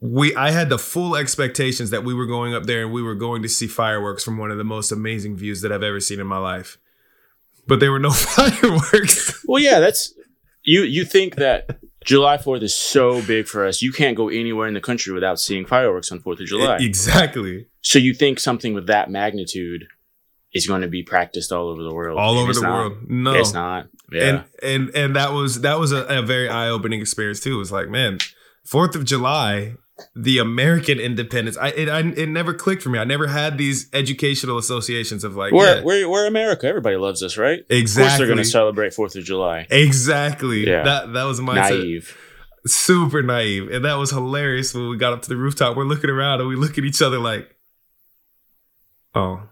we 0.00 0.34
I 0.36 0.50
had 0.52 0.68
the 0.68 0.78
full 0.78 1.16
expectations 1.16 1.90
that 1.90 2.04
we 2.04 2.14
were 2.14 2.26
going 2.26 2.54
up 2.54 2.64
there 2.64 2.82
and 2.84 2.92
we 2.92 3.02
were 3.02 3.14
going 3.16 3.42
to 3.42 3.48
see 3.48 3.66
fireworks 3.66 4.22
from 4.22 4.38
one 4.38 4.50
of 4.50 4.58
the 4.58 4.64
most 4.64 4.92
amazing 4.92 5.36
views 5.36 5.60
that 5.62 5.72
I've 5.72 5.82
ever 5.82 6.00
seen 6.00 6.20
in 6.20 6.26
my 6.26 6.38
life. 6.38 6.78
But 7.66 7.80
there 7.80 7.90
were 7.90 7.98
no 7.98 8.10
fireworks. 8.64 9.44
Well, 9.46 9.62
yeah, 9.62 9.80
that's 9.80 10.14
you. 10.62 10.82
You 10.82 11.04
think 11.04 11.36
that 11.36 11.80
July 12.04 12.38
Fourth 12.38 12.62
is 12.62 12.74
so 12.74 13.20
big 13.22 13.46
for 13.46 13.66
us, 13.66 13.82
you 13.82 13.92
can't 13.92 14.16
go 14.16 14.28
anywhere 14.28 14.66
in 14.68 14.74
the 14.74 14.80
country 14.80 15.12
without 15.12 15.38
seeing 15.40 15.66
fireworks 15.66 16.10
on 16.12 16.20
Fourth 16.20 16.40
of 16.40 16.46
July. 16.46 16.78
exactly. 16.80 17.66
So 17.82 17.98
you 17.98 18.14
think 18.14 18.40
something 18.40 18.74
with 18.74 18.86
that 18.86 19.10
magnitude 19.10 19.86
is 20.52 20.66
going 20.66 20.82
to 20.82 20.88
be 20.88 21.02
practiced 21.02 21.52
all 21.52 21.68
over 21.68 21.82
the 21.82 21.92
world? 21.94 22.18
All 22.18 22.32
And 22.32 22.40
over 22.40 22.52
the 22.54 22.60
not. 22.62 22.72
world. 22.72 22.98
No. 23.08 23.34
it's 23.34 23.52
not. 23.52 23.88
Yeah, 24.12 24.24
And 24.24 24.44
and 24.62 24.96
and 24.96 25.16
that 25.16 25.32
was 25.32 25.60
that 25.60 25.78
was 25.78 25.92
a, 25.92 26.04
a 26.06 26.22
very 26.22 26.48
eye-opening 26.48 27.00
experience 27.00 27.40
too. 27.40 27.54
It 27.54 27.58
was 27.58 27.70
like, 27.70 27.88
man, 27.88 28.18
4th 28.66 28.94
of 28.94 29.04
July, 29.04 29.74
the 30.14 30.38
American 30.38 30.98
independence. 30.98 31.56
I 31.56 31.68
it 31.68 31.88
I, 31.88 32.00
it 32.00 32.28
never 32.28 32.54
clicked 32.54 32.82
for 32.82 32.90
me. 32.90 32.98
I 32.98 33.04
never 33.04 33.26
had 33.26 33.58
these 33.58 33.88
educational 33.92 34.58
associations 34.58 35.24
of 35.24 35.36
like 35.36 35.52
we're, 35.52 35.76
yeah, 35.76 35.84
we're 35.84 36.08
we're 36.08 36.26
America. 36.26 36.66
Everybody 36.66 36.96
loves 36.96 37.22
us, 37.22 37.36
right? 37.36 37.60
Of 37.60 37.68
course, 37.68 37.80
exactly 37.80 38.18
they're 38.18 38.34
going 38.34 38.44
to 38.44 38.50
celebrate 38.50 38.94
Fourth 38.94 39.16
of 39.16 39.24
July. 39.24 39.66
Exactly. 39.70 40.66
Yeah. 40.66 40.82
That 40.82 41.12
that 41.12 41.24
was 41.24 41.40
my. 41.40 41.54
Naive. 41.54 42.16
Super 42.66 43.22
naive. 43.22 43.70
And 43.70 43.86
that 43.86 43.94
was 43.94 44.10
hilarious 44.10 44.74
when 44.74 44.90
we 44.90 44.98
got 44.98 45.14
up 45.14 45.22
to 45.22 45.30
the 45.30 45.36
rooftop. 45.36 45.78
We're 45.78 45.84
looking 45.84 46.10
around 46.10 46.40
and 46.40 46.48
we 46.48 46.56
look 46.56 46.76
at 46.76 46.84
each 46.84 47.00
other 47.00 47.18
like, 47.18 47.56
oh 49.14 49.44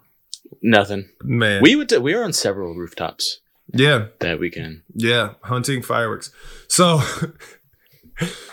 Nothing. 0.62 1.08
man. 1.22 1.62
We 1.62 1.74
would. 1.76 1.90
we 2.02 2.14
were 2.14 2.22
on 2.22 2.32
several 2.32 2.74
rooftops 2.74 3.40
yeah. 3.72 4.06
that 4.20 4.40
weekend. 4.40 4.82
Yeah, 4.94 5.34
hunting 5.42 5.82
fireworks. 5.82 6.30
So, 6.68 7.00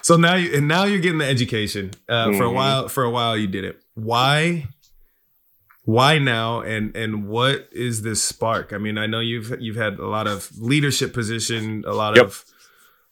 so 0.02 0.16
now 0.18 0.36
you 0.36 0.56
and 0.56 0.68
now 0.68 0.84
you're 0.86 1.00
getting 1.00 1.18
the 1.20 1.26
education. 1.26 1.92
Uh, 2.08 2.32
For 2.34 2.44
a 2.46 2.50
Mhm. 2.50 2.54
while, 2.54 2.88
for 2.88 3.04
a 3.04 3.10
while 3.10 3.36
you 3.38 3.48
did 3.48 3.64
it. 3.64 3.82
Why? 3.96 4.68
Why 5.84 6.18
now? 6.18 6.62
And 6.62 6.96
and 6.96 7.28
what 7.28 7.70
is 7.72 8.02
this 8.02 8.24
spark? 8.24 8.74
I 8.74 8.78
mean, 8.78 8.98
I 8.98 9.06
know 9.06 9.20
you've 9.20 9.56
you've 9.60 9.76
had 9.76 10.00
a 10.00 10.08
lot 10.08 10.28
of 10.28 10.50
leadership 10.58 11.14
position, 11.14 11.84
a 11.86 11.94
lot 11.94 12.16
Yep. 12.16 12.26
of 12.26 12.46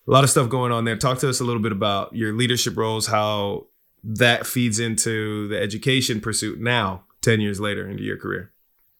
a 0.07 0.11
lot 0.11 0.23
of 0.23 0.29
stuff 0.29 0.49
going 0.49 0.71
on 0.71 0.83
there. 0.85 0.95
Talk 0.97 1.19
to 1.19 1.29
us 1.29 1.39
a 1.39 1.43
little 1.43 1.61
bit 1.61 1.71
about 1.71 2.15
your 2.15 2.33
leadership 2.33 2.75
roles, 2.75 3.07
how 3.07 3.67
that 4.03 4.45
feeds 4.45 4.79
into 4.79 5.47
the 5.47 5.59
education 5.59 6.19
pursuit 6.19 6.59
now, 6.59 7.05
ten 7.21 7.39
years 7.41 7.59
later 7.59 7.87
into 7.87 8.03
your 8.03 8.17
career. 8.17 8.51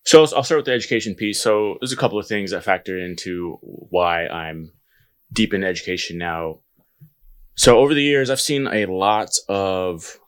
So 0.05 0.21
I'll 0.21 0.43
start 0.43 0.59
with 0.59 0.65
the 0.65 0.71
education 0.73 1.15
piece. 1.15 1.41
So 1.41 1.77
there's 1.81 1.91
a 1.93 1.97
couple 1.97 2.19
of 2.19 2.27
things 2.27 2.51
that 2.51 2.63
factor 2.63 2.97
into 2.99 3.57
why 3.61 4.27
I'm 4.27 4.71
deep 5.31 5.53
in 5.53 5.63
education 5.63 6.17
now. 6.17 6.59
So 7.55 7.77
over 7.79 7.93
the 7.93 8.01
years, 8.03 8.29
I've 8.29 8.41
seen 8.41 8.67
a 8.67 8.85
lot 8.87 9.29
of 9.47 10.19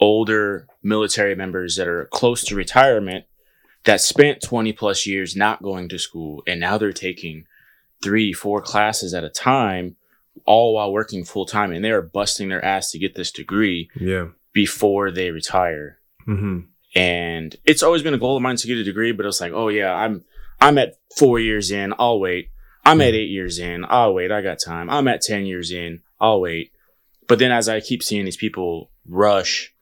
older 0.00 0.66
military 0.82 1.34
members 1.34 1.76
that 1.76 1.88
are 1.88 2.06
close 2.12 2.44
to 2.44 2.54
retirement 2.54 3.24
that 3.84 4.00
spent 4.00 4.42
20 4.42 4.72
plus 4.72 5.06
years 5.06 5.34
not 5.36 5.62
going 5.62 5.88
to 5.88 5.98
school 5.98 6.42
and 6.46 6.60
now 6.60 6.76
they're 6.76 6.92
taking 6.92 7.44
three, 8.02 8.32
four 8.32 8.60
classes 8.60 9.14
at 9.14 9.24
a 9.24 9.30
time, 9.30 9.96
all 10.44 10.74
while 10.74 10.92
working 10.92 11.24
full 11.24 11.46
time. 11.46 11.72
And 11.72 11.84
they're 11.84 12.02
busting 12.02 12.48
their 12.50 12.62
ass 12.64 12.90
to 12.90 12.98
get 12.98 13.14
this 13.14 13.30
degree 13.30 13.88
Yeah. 13.98 14.28
before 14.52 15.10
they 15.10 15.30
retire 15.30 15.98
Mm-hmm. 16.28 16.58
and 16.96 17.54
it's 17.64 17.84
always 17.84 18.02
been 18.02 18.12
a 18.14 18.18
goal 18.18 18.34
of 18.36 18.42
mine 18.42 18.56
to 18.56 18.66
get 18.66 18.78
a 18.78 18.82
degree 18.82 19.12
but 19.12 19.24
it's 19.26 19.40
like 19.40 19.52
oh 19.52 19.68
yeah 19.68 19.94
i'm 19.94 20.24
i'm 20.60 20.76
at 20.76 20.94
four 21.16 21.38
years 21.38 21.70
in 21.70 21.94
i'll 22.00 22.18
wait 22.18 22.48
i'm 22.84 23.00
at 23.00 23.14
eight 23.14 23.30
years 23.30 23.60
in 23.60 23.84
i'll 23.88 24.12
wait 24.12 24.32
i 24.32 24.40
got 24.42 24.58
time 24.58 24.90
i'm 24.90 25.06
at 25.06 25.20
10 25.22 25.46
years 25.46 25.70
in 25.70 26.00
i'll 26.20 26.40
wait. 26.40 26.72
But 27.28 27.38
then 27.38 27.52
as 27.52 27.68
i 27.68 27.80
keep 27.80 28.02
seeing 28.02 28.24
these 28.24 28.36
people 28.36 28.90
rush 29.08 29.72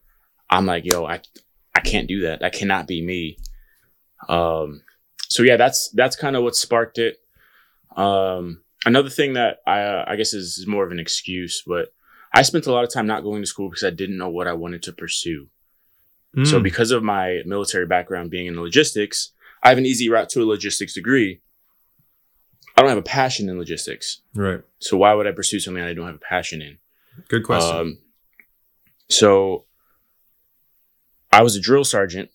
i'm 0.51 0.67
like 0.67 0.85
yo 0.85 1.05
i 1.07 1.21
i 1.75 1.81
can't 1.81 2.09
do 2.09 2.21
that. 2.23 2.41
That 2.41 2.53
cannot 2.53 2.87
be 2.87 3.03
me. 3.03 3.37
Um 4.29 4.83
so 5.29 5.43
yeah 5.43 5.57
that's 5.57 5.91
that's 5.91 6.17
kind 6.17 6.37
of 6.37 6.43
what 6.43 6.55
sparked 6.57 6.99
it. 6.99 7.17
Um 7.97 8.63
another 8.87 9.11
thing 9.11 9.33
that 9.35 9.59
i 9.67 9.81
uh, 9.81 10.05
i 10.07 10.17
guess 10.17 10.35
is 10.35 10.67
more 10.67 10.85
of 10.85 10.93
an 10.93 10.99
excuse 11.01 11.63
but 11.67 11.89
i 12.35 12.43
spent 12.43 12.67
a 12.67 12.73
lot 12.73 12.85
of 12.85 12.93
time 12.93 13.07
not 13.07 13.23
going 13.23 13.41
to 13.43 13.47
school 13.47 13.71
because 13.71 13.85
i 13.85 13.91
didn't 13.91 14.19
know 14.19 14.29
what 14.29 14.47
i 14.47 14.53
wanted 14.53 14.83
to 14.83 14.93
pursue. 14.93 15.49
So 16.45 16.59
Mm. 16.59 16.65
because 16.65 16.91
of 16.91 17.05
my 17.05 17.43
military 17.47 17.87
background 17.87 18.29
being 18.31 18.47
in 18.47 18.61
logistics, 18.61 19.31
I 19.63 19.69
have 19.69 19.79
an 19.79 19.87
easy 19.87 20.09
route 20.11 20.29
to 20.31 20.43
a 20.43 20.45
logistics 20.45 20.95
degree. 20.95 21.41
I 22.77 22.81
don't 22.81 22.89
have 22.89 22.99
a 22.99 23.03
passion 23.03 23.49
in 23.49 23.59
logistics. 23.59 24.21
right. 24.35 24.61
So 24.79 24.97
why 24.97 25.15
would 25.15 25.27
I 25.27 25.33
pursue 25.33 25.61
something 25.61 25.83
I 25.83 25.95
don't 25.95 26.07
have 26.07 26.17
a 26.17 26.19
passion 26.19 26.61
in? 26.61 26.79
Good 27.29 27.45
question. 27.45 27.77
Um, 27.77 27.99
so 29.09 29.65
I 31.33 31.43
was 31.43 31.57
a 31.57 31.61
drill 31.61 31.85
sergeant 31.85 32.31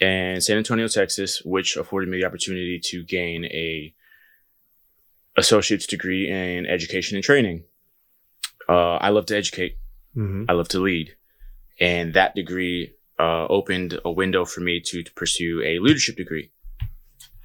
in 0.00 0.40
San 0.40 0.56
Antonio, 0.56 0.88
Texas, 0.88 1.42
which 1.44 1.76
afforded 1.76 2.08
me 2.08 2.18
the 2.20 2.26
opportunity 2.26 2.80
to 2.84 3.04
gain 3.04 3.44
a 3.46 3.94
associate's 5.36 5.86
degree 5.86 6.28
in 6.30 6.66
education 6.66 7.16
and 7.16 7.24
training. 7.24 7.64
Uh, 8.68 8.96
I 8.96 9.10
love 9.10 9.26
to 9.26 9.36
educate. 9.36 9.76
mm-hmm. 10.16 10.44
I 10.48 10.54
love 10.54 10.68
to 10.68 10.78
lead. 10.78 11.16
And 11.80 12.14
that 12.14 12.34
degree 12.34 12.94
uh, 13.18 13.46
opened 13.46 14.00
a 14.04 14.10
window 14.10 14.44
for 14.44 14.60
me 14.60 14.80
to, 14.80 15.02
to 15.02 15.12
pursue 15.12 15.60
a 15.62 15.78
leadership 15.80 16.16
degree. 16.16 16.50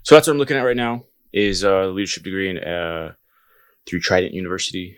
So 0.03 0.15
that's 0.15 0.27
what 0.27 0.33
I'm 0.33 0.39
looking 0.39 0.57
at 0.57 0.61
right 0.61 0.77
now 0.77 1.03
is 1.31 1.63
a 1.63 1.85
leadership 1.87 2.23
degree 2.23 2.49
in, 2.49 2.57
uh, 2.57 3.13
through 3.85 3.99
Trident 3.99 4.33
University. 4.33 4.97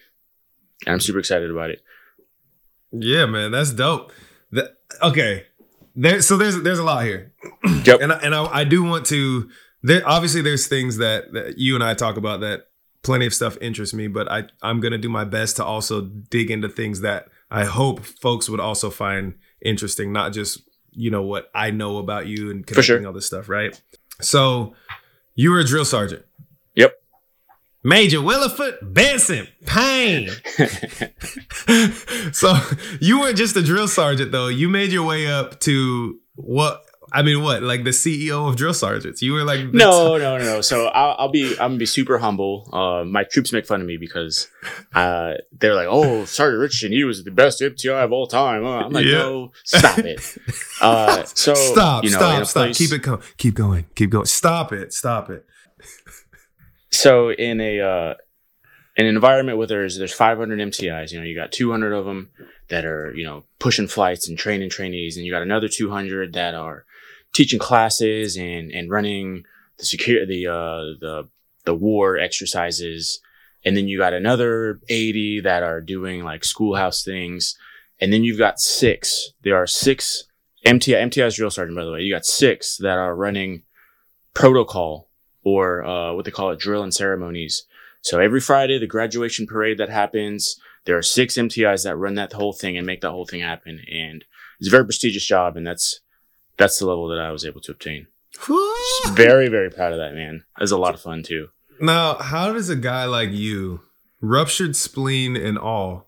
And 0.85 0.93
I'm 0.93 0.99
super 0.99 1.19
excited 1.19 1.51
about 1.51 1.69
it. 1.69 1.81
Yeah, 2.91 3.25
man, 3.25 3.51
that's 3.51 3.71
dope. 3.71 4.11
The, 4.51 4.73
okay, 5.01 5.45
there. 5.95 6.21
So 6.21 6.37
there's 6.37 6.61
there's 6.61 6.79
a 6.79 6.83
lot 6.83 7.05
here, 7.05 7.31
Yep. 7.85 8.01
and 8.01 8.11
I, 8.11 8.17
and 8.17 8.35
I, 8.35 8.45
I 8.45 8.63
do 8.63 8.83
want 8.83 9.05
to. 9.07 9.49
There 9.83 10.07
obviously 10.07 10.41
there's 10.41 10.67
things 10.67 10.97
that, 10.97 11.31
that 11.33 11.57
you 11.57 11.73
and 11.73 11.83
I 11.83 11.93
talk 11.93 12.17
about 12.17 12.41
that 12.41 12.67
plenty 13.03 13.25
of 13.25 13.33
stuff 13.33 13.57
interests 13.61 13.95
me, 13.95 14.07
but 14.07 14.29
I 14.29 14.43
I'm 14.61 14.81
gonna 14.81 14.97
do 14.97 15.09
my 15.09 15.23
best 15.23 15.55
to 15.55 15.65
also 15.65 16.01
dig 16.01 16.51
into 16.51 16.67
things 16.67 17.01
that 17.01 17.27
I 17.49 17.63
hope 17.63 18.01
folks 18.01 18.49
would 18.49 18.59
also 18.59 18.89
find 18.89 19.35
interesting, 19.63 20.11
not 20.11 20.33
just 20.33 20.61
you 20.91 21.09
know 21.09 21.23
what 21.23 21.49
I 21.55 21.71
know 21.71 21.97
about 21.97 22.27
you 22.27 22.51
and 22.51 22.65
connecting 22.65 22.83
sure. 22.83 23.07
all 23.07 23.13
this 23.13 23.25
stuff, 23.25 23.47
right? 23.47 23.79
So 24.19 24.75
you 25.35 25.51
were 25.51 25.59
a 25.59 25.65
drill 25.65 25.85
sergeant. 25.85 26.25
Yep. 26.75 26.93
Major 27.83 28.19
Williford 28.19 28.77
Benson 28.81 29.47
Payne. 29.65 30.29
so 32.33 32.53
you 32.99 33.19
weren't 33.19 33.37
just 33.37 33.55
a 33.55 33.63
drill 33.63 33.87
sergeant 33.87 34.31
though. 34.31 34.47
You 34.47 34.69
made 34.69 34.91
your 34.91 35.05
way 35.05 35.27
up 35.27 35.59
to 35.61 36.19
what 36.35 36.83
I 37.13 37.23
mean, 37.23 37.41
what 37.43 37.61
like 37.61 37.83
the 37.83 37.89
CEO 37.89 38.47
of 38.47 38.55
drill 38.55 38.73
sergeants. 38.73 39.21
You 39.21 39.33
were 39.33 39.43
like 39.43 39.65
no, 39.73 40.17
no, 40.17 40.37
no, 40.37 40.43
no. 40.43 40.61
So 40.61 40.85
I'll, 40.87 41.15
I'll 41.19 41.29
be, 41.31 41.51
I'm 41.59 41.71
gonna 41.71 41.77
be 41.77 41.85
super 41.85 42.17
humble. 42.19 42.69
Uh, 42.71 43.03
my 43.03 43.23
troops 43.25 43.51
make 43.51 43.65
fun 43.65 43.81
of 43.81 43.87
me 43.87 43.97
because 43.97 44.47
uh, 44.95 45.33
they're 45.59 45.75
like, 45.75 45.87
"Oh, 45.89 46.23
Sergeant 46.25 46.61
Richardson, 46.61 46.91
he 46.93 47.03
was 47.03 47.23
the 47.25 47.31
best 47.31 47.59
MTI 47.61 48.03
of 48.05 48.11
all 48.13 48.27
time." 48.27 48.65
Uh, 48.65 48.83
I'm 48.85 48.91
like, 48.93 49.05
Yeah. 49.05 49.17
"No, 49.17 49.51
stop 49.65 49.99
it." 49.99 50.37
Uh, 50.81 51.23
so 51.25 51.53
stop, 51.53 52.03
you 52.03 52.09
know, 52.09 52.17
stop, 52.17 52.45
stop. 52.47 52.63
place- 52.63 52.77
Keep 52.79 52.91
it 52.93 53.03
going. 53.03 53.21
Keep 53.37 53.53
going. 53.53 53.85
Keep 53.93 54.09
going. 54.09 54.25
Stop 54.25 54.73
it. 54.73 54.91
Stop 54.93 55.29
it. 55.29 55.45
so 56.91 57.31
in 57.31 57.61
a 57.61 57.79
uh, 57.81 58.13
in 58.97 59.05
an 59.05 59.15
environment 59.15 59.57
where 59.57 59.67
there's 59.67 59.97
there's 59.97 60.13
500 60.13 60.59
MTIs, 60.59 61.11
you 61.11 61.19
know, 61.19 61.25
you 61.25 61.35
got 61.35 61.51
200 61.51 61.93
of 61.93 62.05
them 62.05 62.29
that 62.69 62.85
are 62.85 63.13
you 63.15 63.23
know 63.23 63.43
pushing 63.59 63.87
flights 63.87 64.27
and 64.27 64.37
training 64.37 64.69
trainees, 64.69 65.17
and 65.17 65.25
you 65.25 65.31
got 65.31 65.41
another 65.41 65.67
200 65.67 66.33
that 66.33 66.55
are 66.55 66.85
teaching 67.33 67.59
classes 67.59 68.37
and 68.37 68.71
and 68.71 68.89
running 68.89 69.43
the 69.77 69.85
secure 69.85 70.25
the 70.25 70.47
uh, 70.47 70.97
the 70.99 71.27
the 71.65 71.75
war 71.75 72.17
exercises, 72.17 73.19
and 73.63 73.77
then 73.77 73.87
you 73.87 73.97
got 73.97 74.13
another 74.13 74.79
80 74.89 75.41
that 75.41 75.63
are 75.63 75.79
doing 75.79 76.23
like 76.23 76.43
schoolhouse 76.43 77.03
things, 77.03 77.57
and 77.99 78.11
then 78.11 78.23
you've 78.23 78.39
got 78.39 78.59
six. 78.59 79.31
There 79.43 79.55
are 79.55 79.67
six 79.67 80.25
MTI 80.65 81.01
MTI 81.03 81.27
is 81.27 81.35
drill 81.35 81.49
sergeant 81.49 81.77
by 81.77 81.85
the 81.85 81.91
way. 81.91 82.01
You 82.01 82.13
got 82.13 82.25
six 82.25 82.77
that 82.77 82.97
are 82.97 83.15
running 83.15 83.63
protocol 84.33 85.09
or 85.43 85.83
uh, 85.83 86.13
what 86.13 86.25
they 86.25 86.31
call 86.31 86.51
it 86.51 86.59
drill 86.59 86.83
and 86.83 86.93
ceremonies. 86.93 87.65
So 88.01 88.19
every 88.19 88.39
Friday, 88.39 88.79
the 88.79 88.87
graduation 88.87 89.45
parade 89.45 89.77
that 89.77 89.89
happens, 89.89 90.59
there 90.85 90.97
are 90.97 91.03
six 91.03 91.35
MTIs 91.35 91.83
that 91.83 91.97
run 91.97 92.15
that 92.15 92.33
whole 92.33 92.53
thing 92.53 92.77
and 92.77 92.85
make 92.85 93.01
that 93.01 93.11
whole 93.11 93.25
thing 93.25 93.41
happen. 93.41 93.79
And 93.91 94.25
it's 94.59 94.67
a 94.67 94.71
very 94.71 94.85
prestigious 94.85 95.25
job, 95.25 95.55
and 95.55 95.65
that's 95.65 95.99
that's 96.57 96.79
the 96.79 96.85
level 96.85 97.07
that 97.09 97.19
I 97.19 97.31
was 97.31 97.45
able 97.45 97.61
to 97.61 97.71
obtain. 97.71 98.07
Very, 99.09 99.47
very 99.49 99.69
proud 99.69 99.93
of 99.93 99.99
that, 99.99 100.13
man. 100.13 100.43
It 100.57 100.61
was 100.61 100.71
a 100.71 100.77
lot 100.77 100.93
of 100.93 101.01
fun 101.01 101.23
too. 101.23 101.49
Now, 101.79 102.15
how 102.15 102.53
does 102.53 102.69
a 102.69 102.75
guy 102.75 103.05
like 103.05 103.31
you, 103.31 103.81
ruptured 104.21 104.75
spleen 104.75 105.35
and 105.35 105.57
all, 105.57 106.07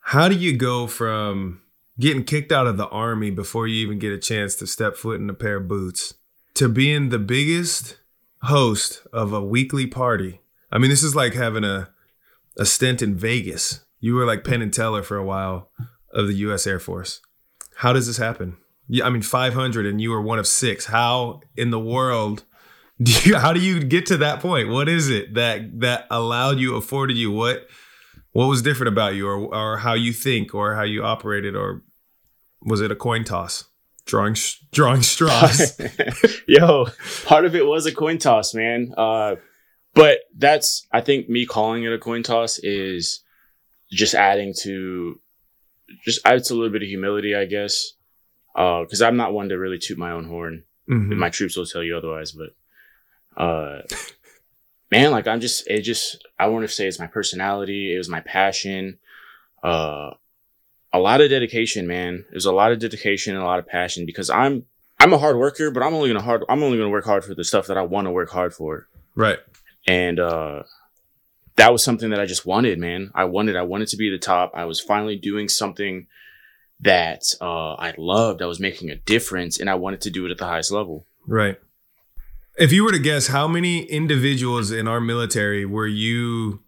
how 0.00 0.28
do 0.28 0.36
you 0.36 0.56
go 0.56 0.86
from 0.86 1.62
getting 1.98 2.24
kicked 2.24 2.52
out 2.52 2.66
of 2.66 2.76
the 2.76 2.88
army 2.88 3.30
before 3.30 3.66
you 3.66 3.76
even 3.84 3.98
get 3.98 4.12
a 4.12 4.18
chance 4.18 4.54
to 4.56 4.66
step 4.66 4.96
foot 4.96 5.20
in 5.20 5.28
a 5.30 5.34
pair 5.34 5.56
of 5.56 5.68
boots 5.68 6.14
to 6.54 6.68
being 6.68 7.08
the 7.08 7.18
biggest 7.18 7.98
host 8.42 9.02
of 9.12 9.32
a 9.32 9.42
weekly 9.42 9.86
party? 9.86 10.40
I 10.70 10.78
mean, 10.78 10.90
this 10.90 11.02
is 11.02 11.16
like 11.16 11.34
having 11.34 11.64
a 11.64 11.90
a 12.56 12.64
stint 12.64 13.02
in 13.02 13.14
Vegas. 13.14 13.84
You 14.00 14.14
were 14.14 14.26
like 14.26 14.44
Penn 14.44 14.62
and 14.62 14.72
Teller 14.72 15.02
for 15.02 15.16
a 15.16 15.24
while 15.24 15.70
of 16.10 16.26
the 16.26 16.34
U.S. 16.34 16.66
Air 16.66 16.78
Force. 16.78 17.20
How 17.76 17.92
does 17.92 18.06
this 18.06 18.16
happen? 18.16 18.56
I 19.02 19.10
mean, 19.10 19.22
500 19.22 19.86
and 19.86 20.00
you 20.00 20.10
were 20.10 20.22
one 20.22 20.38
of 20.38 20.46
six. 20.46 20.86
How 20.86 21.40
in 21.56 21.70
the 21.70 21.80
world 21.80 22.44
do 23.02 23.12
you, 23.24 23.36
how 23.36 23.52
do 23.52 23.60
you 23.60 23.82
get 23.82 24.06
to 24.06 24.16
that 24.18 24.40
point? 24.40 24.68
What 24.68 24.88
is 24.88 25.10
it 25.10 25.34
that 25.34 25.80
that 25.80 26.06
allowed 26.10 26.58
you, 26.58 26.76
afforded 26.76 27.16
you? 27.16 27.30
What 27.30 27.66
what 28.32 28.46
was 28.46 28.62
different 28.62 28.88
about 28.88 29.14
you, 29.14 29.28
or 29.28 29.54
or 29.54 29.76
how 29.78 29.94
you 29.94 30.12
think, 30.12 30.54
or 30.54 30.74
how 30.74 30.82
you 30.82 31.04
operated, 31.04 31.54
or 31.54 31.82
was 32.62 32.80
it 32.80 32.90
a 32.90 32.96
coin 32.96 33.24
toss? 33.24 33.64
Drawing 34.06 34.36
drawing 34.72 35.02
straws. 35.02 35.78
Yo, 36.48 36.86
part 37.24 37.44
of 37.44 37.54
it 37.54 37.66
was 37.66 37.86
a 37.86 37.94
coin 37.94 38.18
toss, 38.18 38.54
man. 38.54 38.94
Uh, 38.96 39.36
but 39.94 40.20
that's 40.36 40.86
I 40.92 41.00
think 41.00 41.28
me 41.28 41.44
calling 41.44 41.84
it 41.84 41.92
a 41.92 41.98
coin 41.98 42.22
toss 42.22 42.58
is 42.58 43.22
just 43.90 44.14
adding 44.14 44.54
to 44.62 45.20
just 46.04 46.24
adds 46.24 46.50
a 46.50 46.54
little 46.54 46.70
bit 46.70 46.82
of 46.82 46.88
humility, 46.88 47.34
I 47.34 47.44
guess. 47.44 47.92
Because 48.56 49.02
uh, 49.02 49.06
I'm 49.06 49.18
not 49.18 49.34
one 49.34 49.50
to 49.50 49.58
really 49.58 49.78
toot 49.78 49.98
my 49.98 50.12
own 50.12 50.24
horn. 50.24 50.64
Mm-hmm. 50.88 51.18
My 51.18 51.28
troops 51.28 51.58
will 51.58 51.66
tell 51.66 51.82
you 51.82 51.94
otherwise, 51.94 52.32
but 52.32 52.54
uh, 53.36 53.82
man, 54.90 55.10
like 55.10 55.26
I'm 55.26 55.40
just, 55.40 55.68
it 55.68 55.82
just, 55.82 56.26
I 56.38 56.46
want 56.46 56.66
to 56.66 56.72
say 56.72 56.86
it's 56.86 56.98
my 56.98 57.06
personality. 57.06 57.94
It 57.94 57.98
was 57.98 58.08
my 58.08 58.20
passion. 58.20 58.98
Uh, 59.62 60.12
a 60.94 60.98
lot 60.98 61.20
of 61.20 61.28
dedication, 61.28 61.86
man. 61.86 62.24
There's 62.30 62.46
a 62.46 62.52
lot 62.52 62.72
of 62.72 62.78
dedication 62.78 63.34
and 63.34 63.42
a 63.42 63.46
lot 63.46 63.58
of 63.58 63.66
passion 63.66 64.06
because 64.06 64.30
I'm, 64.30 64.64
I'm 64.98 65.12
a 65.12 65.18
hard 65.18 65.36
worker, 65.36 65.70
but 65.70 65.82
I'm 65.82 65.92
only 65.92 66.08
gonna 66.08 66.22
hard, 66.22 66.44
I'm 66.48 66.62
only 66.62 66.78
gonna 66.78 66.88
work 66.88 67.04
hard 67.04 67.24
for 67.24 67.34
the 67.34 67.44
stuff 67.44 67.66
that 67.66 67.76
I 67.76 67.82
want 67.82 68.06
to 68.06 68.10
work 68.10 68.30
hard 68.30 68.54
for. 68.54 68.88
Right. 69.14 69.40
And, 69.86 70.18
uh, 70.18 70.62
that 71.56 71.72
was 71.72 71.84
something 71.84 72.10
that 72.10 72.20
I 72.20 72.26
just 72.26 72.46
wanted, 72.46 72.78
man. 72.78 73.10
I 73.14 73.24
wanted, 73.24 73.56
I 73.56 73.62
wanted 73.62 73.88
to 73.88 73.96
be 73.96 74.08
the 74.08 74.18
top. 74.18 74.52
I 74.54 74.64
was 74.64 74.80
finally 74.80 75.16
doing 75.16 75.48
something 75.48 76.06
that, 76.80 77.22
uh, 77.40 77.74
I 77.74 77.94
loved. 77.96 78.42
I 78.42 78.46
was 78.46 78.60
making 78.60 78.90
a 78.90 78.96
difference 78.96 79.58
and 79.58 79.70
I 79.70 79.74
wanted 79.74 80.00
to 80.02 80.10
do 80.10 80.26
it 80.26 80.30
at 80.30 80.38
the 80.38 80.46
highest 80.46 80.70
level. 80.70 81.06
Right. 81.26 81.58
If 82.58 82.72
you 82.72 82.84
were 82.84 82.92
to 82.92 82.98
guess, 82.98 83.28
how 83.28 83.46
many 83.46 83.82
individuals 83.84 84.70
in 84.70 84.88
our 84.88 85.00
military 85.00 85.66
were 85.66 85.86
you 85.86 86.62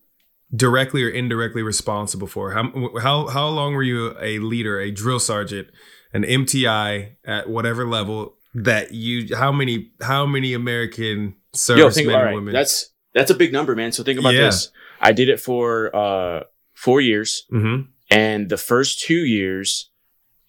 directly 0.55 1.03
or 1.03 1.09
indirectly 1.09 1.63
responsible 1.63 2.27
for? 2.27 2.53
How 2.53 2.71
how 3.01 3.29
how 3.29 3.49
long 3.49 3.75
were 3.75 3.83
you 3.83 4.15
a 4.21 4.39
leader, 4.39 4.79
a 4.79 4.91
drill 4.91 5.19
sergeant, 5.19 5.69
an 6.13 6.25
MTI 6.25 7.17
at 7.25 7.49
whatever 7.49 7.87
level 7.87 8.35
that 8.55 8.93
you? 8.93 9.35
How 9.35 9.51
many 9.51 9.93
how 10.03 10.27
many 10.27 10.53
American 10.53 11.37
servicemen 11.55 12.15
and 12.15 12.35
women? 12.35 12.53
That's 12.53 12.91
that's 13.15 13.31
a 13.31 13.35
big 13.35 13.53
number, 13.53 13.75
man. 13.75 13.93
So 13.93 14.03
think 14.03 14.19
about 14.19 14.35
yeah. 14.35 14.43
this. 14.43 14.71
I 15.01 15.13
did 15.13 15.29
it 15.29 15.41
for 15.41 15.95
uh, 15.95 16.45
four 16.75 17.01
years, 17.01 17.45
mm-hmm. 17.53 17.91
and 18.11 18.49
the 18.49 18.57
first 18.57 19.01
two 19.01 19.25
years, 19.25 19.91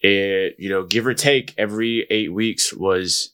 it 0.01 0.55
you 0.57 0.69
know 0.69 0.83
give 0.83 1.05
or 1.05 1.13
take 1.13 1.53
every 1.57 2.07
eight 2.09 2.33
weeks 2.33 2.73
was 2.73 3.31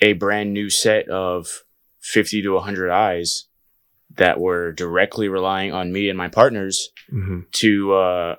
a 0.00 0.12
brand 0.14 0.52
new 0.52 0.70
set 0.70 1.08
of 1.08 1.64
50 2.00 2.42
to 2.42 2.54
100 2.54 2.90
eyes 2.90 3.46
that 4.16 4.40
were 4.40 4.72
directly 4.72 5.28
relying 5.28 5.72
on 5.72 5.92
me 5.92 6.08
and 6.08 6.18
my 6.18 6.28
partners 6.28 6.90
mm-hmm. 7.12 7.40
to, 7.52 7.92
uh, 7.92 8.36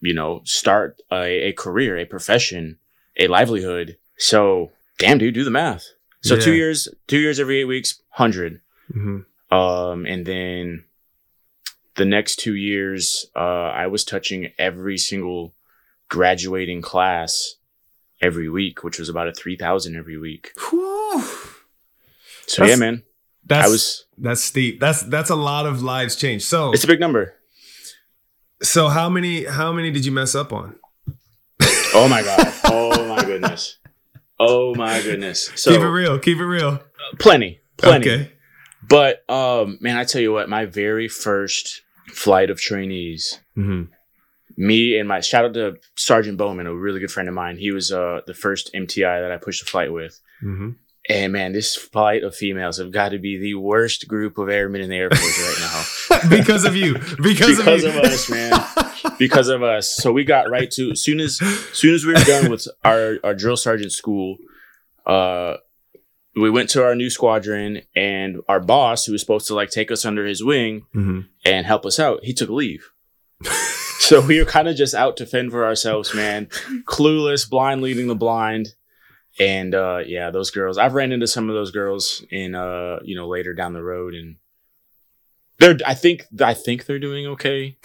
you 0.00 0.14
know, 0.14 0.40
start 0.44 1.00
a, 1.12 1.48
a, 1.48 1.52
career, 1.52 1.96
a 1.96 2.04
profession, 2.04 2.78
a 3.18 3.28
livelihood. 3.28 3.98
So, 4.18 4.72
damn, 4.98 5.18
dude, 5.18 5.34
do 5.34 5.44
the 5.44 5.50
math. 5.50 5.86
So 6.22 6.34
yeah. 6.34 6.40
two 6.40 6.54
years, 6.54 6.88
two 7.06 7.18
years 7.18 7.38
every 7.38 7.60
eight 7.60 7.66
weeks, 7.66 8.02
100. 8.16 8.60
Mm-hmm. 8.92 9.54
Um, 9.56 10.06
and 10.06 10.26
then 10.26 10.84
the 11.94 12.04
next 12.04 12.36
two 12.36 12.54
years, 12.54 13.26
uh, 13.36 13.38
I 13.38 13.86
was 13.86 14.04
touching 14.04 14.50
every 14.58 14.98
single 14.98 15.54
graduating 16.08 16.82
class 16.82 17.56
every 18.20 18.48
week, 18.48 18.82
which 18.82 18.98
was 18.98 19.08
about 19.08 19.28
a 19.28 19.32
3000 19.32 19.96
every 19.96 20.18
week. 20.18 20.52
Whew. 20.70 21.22
So 22.46 22.62
that's, 22.62 22.70
yeah, 22.70 22.76
man. 22.76 23.02
That's, 23.44 23.66
I 23.66 23.70
was 23.70 24.04
that's 24.18 24.42
steep. 24.42 24.80
That's 24.80 25.02
that's 25.02 25.30
a 25.30 25.36
lot 25.36 25.66
of 25.66 25.82
lives 25.82 26.16
changed. 26.16 26.46
So 26.46 26.72
it's 26.72 26.84
a 26.84 26.88
big 26.88 27.00
number. 27.00 27.34
So 28.62 28.88
how 28.88 29.08
many 29.08 29.44
how 29.44 29.72
many 29.72 29.90
did 29.90 30.04
you 30.04 30.12
mess 30.12 30.34
up 30.34 30.52
on? 30.52 30.76
oh 31.94 32.08
my 32.08 32.22
god. 32.22 32.52
Oh 32.64 33.08
my 33.08 33.24
goodness. 33.24 33.78
Oh 34.38 34.74
my 34.74 35.00
goodness. 35.02 35.50
So 35.54 35.72
keep 35.72 35.80
it 35.80 35.88
real. 35.88 36.18
Keep 36.18 36.38
it 36.38 36.44
real. 36.44 36.80
Plenty. 37.18 37.60
Plenty. 37.76 38.10
Okay. 38.10 38.32
But 38.88 39.28
um, 39.30 39.78
man, 39.80 39.96
I 39.96 40.04
tell 40.04 40.20
you 40.20 40.32
what, 40.32 40.48
my 40.48 40.64
very 40.66 41.08
first 41.08 41.82
flight 42.08 42.50
of 42.50 42.60
trainees, 42.60 43.40
mm-hmm 43.56 43.92
me 44.56 44.98
and 44.98 45.08
my 45.08 45.20
shout 45.20 45.44
out 45.44 45.54
to 45.54 45.76
Sergeant 45.96 46.38
Bowman, 46.38 46.66
a 46.66 46.74
really 46.74 47.00
good 47.00 47.10
friend 47.10 47.28
of 47.28 47.34
mine. 47.34 47.58
He 47.58 47.70
was 47.70 47.92
uh, 47.92 48.20
the 48.26 48.34
first 48.34 48.72
MTI 48.74 49.22
that 49.22 49.32
I 49.32 49.36
pushed 49.36 49.62
a 49.62 49.66
flight 49.66 49.92
with. 49.92 50.20
Mm-hmm. 50.42 50.70
And 51.08 51.32
man, 51.32 51.52
this 51.52 51.76
flight 51.76 52.24
of 52.24 52.34
females 52.34 52.78
have 52.78 52.90
got 52.90 53.10
to 53.10 53.18
be 53.18 53.38
the 53.38 53.54
worst 53.54 54.08
group 54.08 54.38
of 54.38 54.48
airmen 54.48 54.80
in 54.80 54.90
the 54.90 54.96
Air 54.96 55.10
Force 55.10 55.38
right 55.40 56.20
now. 56.20 56.28
because 56.36 56.64
of 56.64 56.74
you. 56.74 56.94
Because, 57.22 57.58
because 57.58 57.84
of, 57.84 57.94
of 57.94 58.04
us, 58.04 58.28
man. 58.28 58.52
because 59.18 59.48
of 59.48 59.62
us. 59.62 59.88
So 59.88 60.12
we 60.12 60.24
got 60.24 60.50
right 60.50 60.70
to 60.72 60.90
as 60.90 61.02
soon 61.02 61.20
as, 61.20 61.40
as 61.40 61.58
soon 61.72 61.94
as 61.94 62.04
we 62.04 62.12
were 62.12 62.24
done 62.24 62.50
with 62.50 62.66
our, 62.84 63.18
our 63.22 63.34
drill 63.34 63.56
sergeant 63.56 63.92
school, 63.92 64.38
uh, 65.06 65.58
we 66.34 66.50
went 66.50 66.70
to 66.70 66.84
our 66.84 66.94
new 66.94 67.08
squadron 67.08 67.82
and 67.94 68.40
our 68.48 68.60
boss, 68.60 69.04
who 69.06 69.12
was 69.12 69.20
supposed 69.20 69.46
to 69.46 69.54
like 69.54 69.70
take 69.70 69.90
us 69.92 70.04
under 70.04 70.26
his 70.26 70.42
wing 70.42 70.86
mm-hmm. 70.94 71.20
and 71.44 71.66
help 71.66 71.86
us 71.86 72.00
out, 72.00 72.24
he 72.24 72.34
took 72.34 72.50
leave. 72.50 72.90
So 73.98 74.20
we 74.20 74.38
were 74.38 74.44
kind 74.44 74.68
of 74.68 74.76
just 74.76 74.94
out 74.94 75.16
to 75.16 75.26
fend 75.26 75.50
for 75.50 75.64
ourselves, 75.64 76.14
man. 76.14 76.46
Clueless, 76.84 77.50
blind 77.50 77.82
leading 77.82 78.06
the 78.06 78.14
blind. 78.14 78.68
And 79.40 79.74
uh, 79.74 80.02
yeah, 80.06 80.30
those 80.30 80.52
girls. 80.52 80.78
I've 80.78 80.94
ran 80.94 81.10
into 81.10 81.26
some 81.26 81.48
of 81.48 81.56
those 81.56 81.72
girls 81.72 82.24
in 82.30 82.54
uh, 82.54 83.00
you 83.02 83.16
know, 83.16 83.26
later 83.26 83.52
down 83.52 83.72
the 83.72 83.82
road 83.82 84.14
and 84.14 84.36
they're 85.58 85.76
I 85.86 85.94
think 85.94 86.26
I 86.40 86.54
think 86.54 86.86
they're 86.86 86.98
doing 86.98 87.26
okay. 87.28 87.76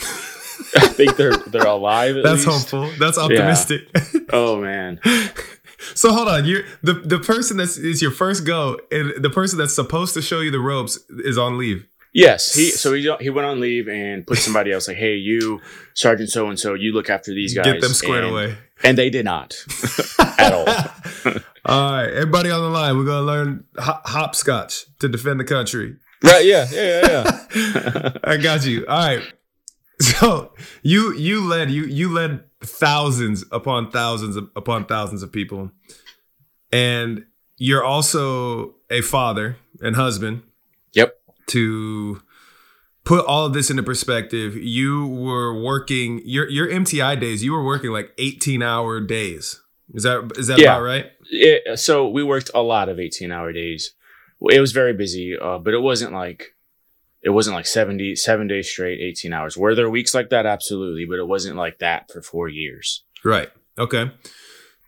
I 0.76 0.88
think 0.88 1.16
they're 1.16 1.38
they're 1.38 1.66
alive. 1.66 2.16
That's 2.24 2.46
least. 2.46 2.70
hopeful. 2.70 2.92
That's 3.00 3.18
optimistic. 3.18 3.82
Yeah. 3.96 4.02
Oh 4.34 4.62
man. 4.62 4.98
So 5.94 6.14
hold 6.14 6.30
on, 6.30 6.46
you 6.46 6.64
the 6.84 6.94
the 6.94 7.20
person 7.20 7.58
that's 7.58 7.76
is 7.76 8.02
your 8.02 8.12
first 8.12 8.46
go, 8.46 8.80
and 8.92 9.22
the 9.22 9.30
person 9.30 9.58
that's 9.58 9.76
supposed 9.76 10.14
to 10.14 10.22
show 10.22 10.40
you 10.40 10.52
the 10.52 10.60
ropes 10.60 10.98
is 11.10 11.38
on 11.38 11.58
leave. 11.58 11.86
Yes, 12.14 12.54
he 12.54 12.72
so 12.72 12.94
he 12.94 13.10
he 13.22 13.30
went 13.30 13.48
on 13.48 13.60
leave 13.60 13.88
and 13.88 14.28
put 14.28 14.38
somebody 14.38 14.72
else 14.72 14.88
like, 14.88 14.98
"Hey, 14.98 15.16
you, 15.16 15.62
Sergeant 15.94 16.30
so 16.30 16.50
and 16.50 16.60
so, 16.60 16.74
you 16.74 16.94
look 16.94 17.10
after 17.10 17.34
these 17.34 17.54
guys." 17.54 17.66
Get 17.66 17.82
them 17.82 17.94
squared 17.94 18.26
and, 18.26 18.34
away, 18.34 18.58
and 18.84 18.98
they 18.98 19.10
did 19.10 19.26
not 19.26 19.56
at 20.20 20.54
all. 20.54 20.68
all 21.66 21.92
right, 21.92 22.10
everybody 22.10 22.52
on 22.52 22.62
the 22.62 22.70
line, 22.70 22.98
we're 22.98 23.06
gonna 23.06 23.26
learn 23.26 23.64
hopscotch 23.78 24.86
to 25.00 25.08
defend 25.08 25.40
the 25.40 25.46
country. 25.46 25.96
Right? 26.24 26.46
Yeah, 26.46 26.68
yeah, 26.72 27.02
yeah. 27.08 27.48
yeah. 27.56 28.12
I 28.24 28.38
got 28.38 28.66
you. 28.66 28.86
All 28.88 29.08
right. 29.08 29.34
So 30.02 30.54
you 30.84 31.14
you 31.14 31.48
led 31.48 31.72
you 31.72 31.86
you 31.86 32.12
led 32.12 32.44
thousands 32.62 33.46
upon 33.52 33.90
thousands 33.90 34.36
of, 34.36 34.50
upon 34.56 34.86
thousands 34.86 35.24
of 35.24 35.32
people, 35.32 35.72
and 36.74 37.26
you're 37.58 37.84
also 37.84 38.76
a 38.90 39.02
father 39.02 39.56
and 39.82 39.96
husband 39.96 40.42
to 41.48 42.22
put 43.04 43.26
all 43.26 43.46
of 43.46 43.54
this 43.54 43.70
into 43.70 43.84
perspective, 43.84 44.56
you 44.56 45.08
were 45.08 45.60
working 45.62 46.22
your 46.26 46.50
your 46.50 46.68
MTI 46.68 47.20
days. 47.20 47.44
You 47.44 47.54
were 47.54 47.64
working 47.64 47.92
like 47.92 48.12
eighteen 48.18 48.62
hour 48.62 49.00
days. 49.00 49.62
Is 49.94 50.04
that 50.04 50.32
is 50.38 50.48
that 50.48 50.60
yeah. 50.60 50.76
about 50.76 50.84
right? 50.84 51.06
It, 51.30 51.80
so 51.80 52.08
we 52.08 52.24
worked 52.24 52.52
a 52.54 52.62
lot 52.62 52.90
of 52.90 53.00
eighteen 53.00 53.32
hour 53.32 53.52
days. 53.52 53.94
It 54.50 54.60
was 54.60 54.72
very 54.72 54.94
busy, 54.94 55.38
uh, 55.38 55.60
but 55.60 55.74
it 55.74 55.82
wasn't 55.82 56.14
like 56.14 56.56
it 57.24 57.30
wasn't 57.30 57.56
like 57.56 57.68
70, 57.68 58.16
seven 58.16 58.48
days 58.48 58.70
straight, 58.70 59.00
eighteen 59.00 59.34
hours. 59.34 59.58
Were 59.58 59.76
there 59.76 59.90
weeks 59.90 60.14
like 60.14 60.30
that? 60.30 60.46
Absolutely, 60.46 61.06
but 61.06 61.20
it 61.20 61.28
wasn't 61.28 61.58
like 61.58 61.80
that 61.80 62.12
for 62.12 62.22
four 62.22 62.48
years. 62.50 63.04
Right. 63.24 63.50
Okay. 63.78 64.12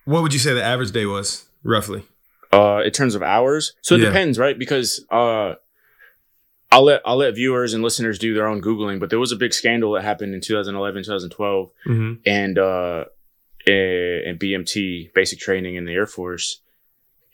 What 0.05 0.23
would 0.23 0.33
you 0.33 0.39
say 0.39 0.53
the 0.53 0.63
average 0.63 0.91
day 0.91 1.05
was 1.05 1.45
roughly? 1.63 2.03
Uh, 2.51 2.81
in 2.83 2.91
terms 2.91 3.15
of 3.15 3.23
hours, 3.23 3.73
so 3.81 3.95
it 3.95 4.01
yeah. 4.01 4.07
depends, 4.07 4.37
right? 4.37 4.57
Because 4.59 5.03
uh, 5.09 5.53
I'll 6.73 6.85
let 6.85 7.01
I'll 7.05 7.17
let 7.17 7.35
viewers 7.35 7.75
and 7.75 7.83
listeners 7.83 8.17
do 8.17 8.33
their 8.33 8.47
own 8.47 8.59
googling, 8.59 8.99
but 8.99 9.11
there 9.11 9.19
was 9.19 9.31
a 9.31 9.35
big 9.35 9.53
scandal 9.53 9.91
that 9.91 10.03
happened 10.03 10.33
in 10.33 10.41
2011, 10.41 11.03
2012, 11.03 11.69
mm-hmm. 11.87 12.13
and 12.25 12.57
uh, 12.57 13.05
in 13.67 14.39
BMT, 14.39 15.13
basic 15.13 15.37
training 15.37 15.75
in 15.75 15.85
the 15.85 15.93
Air 15.93 16.07
Force, 16.07 16.61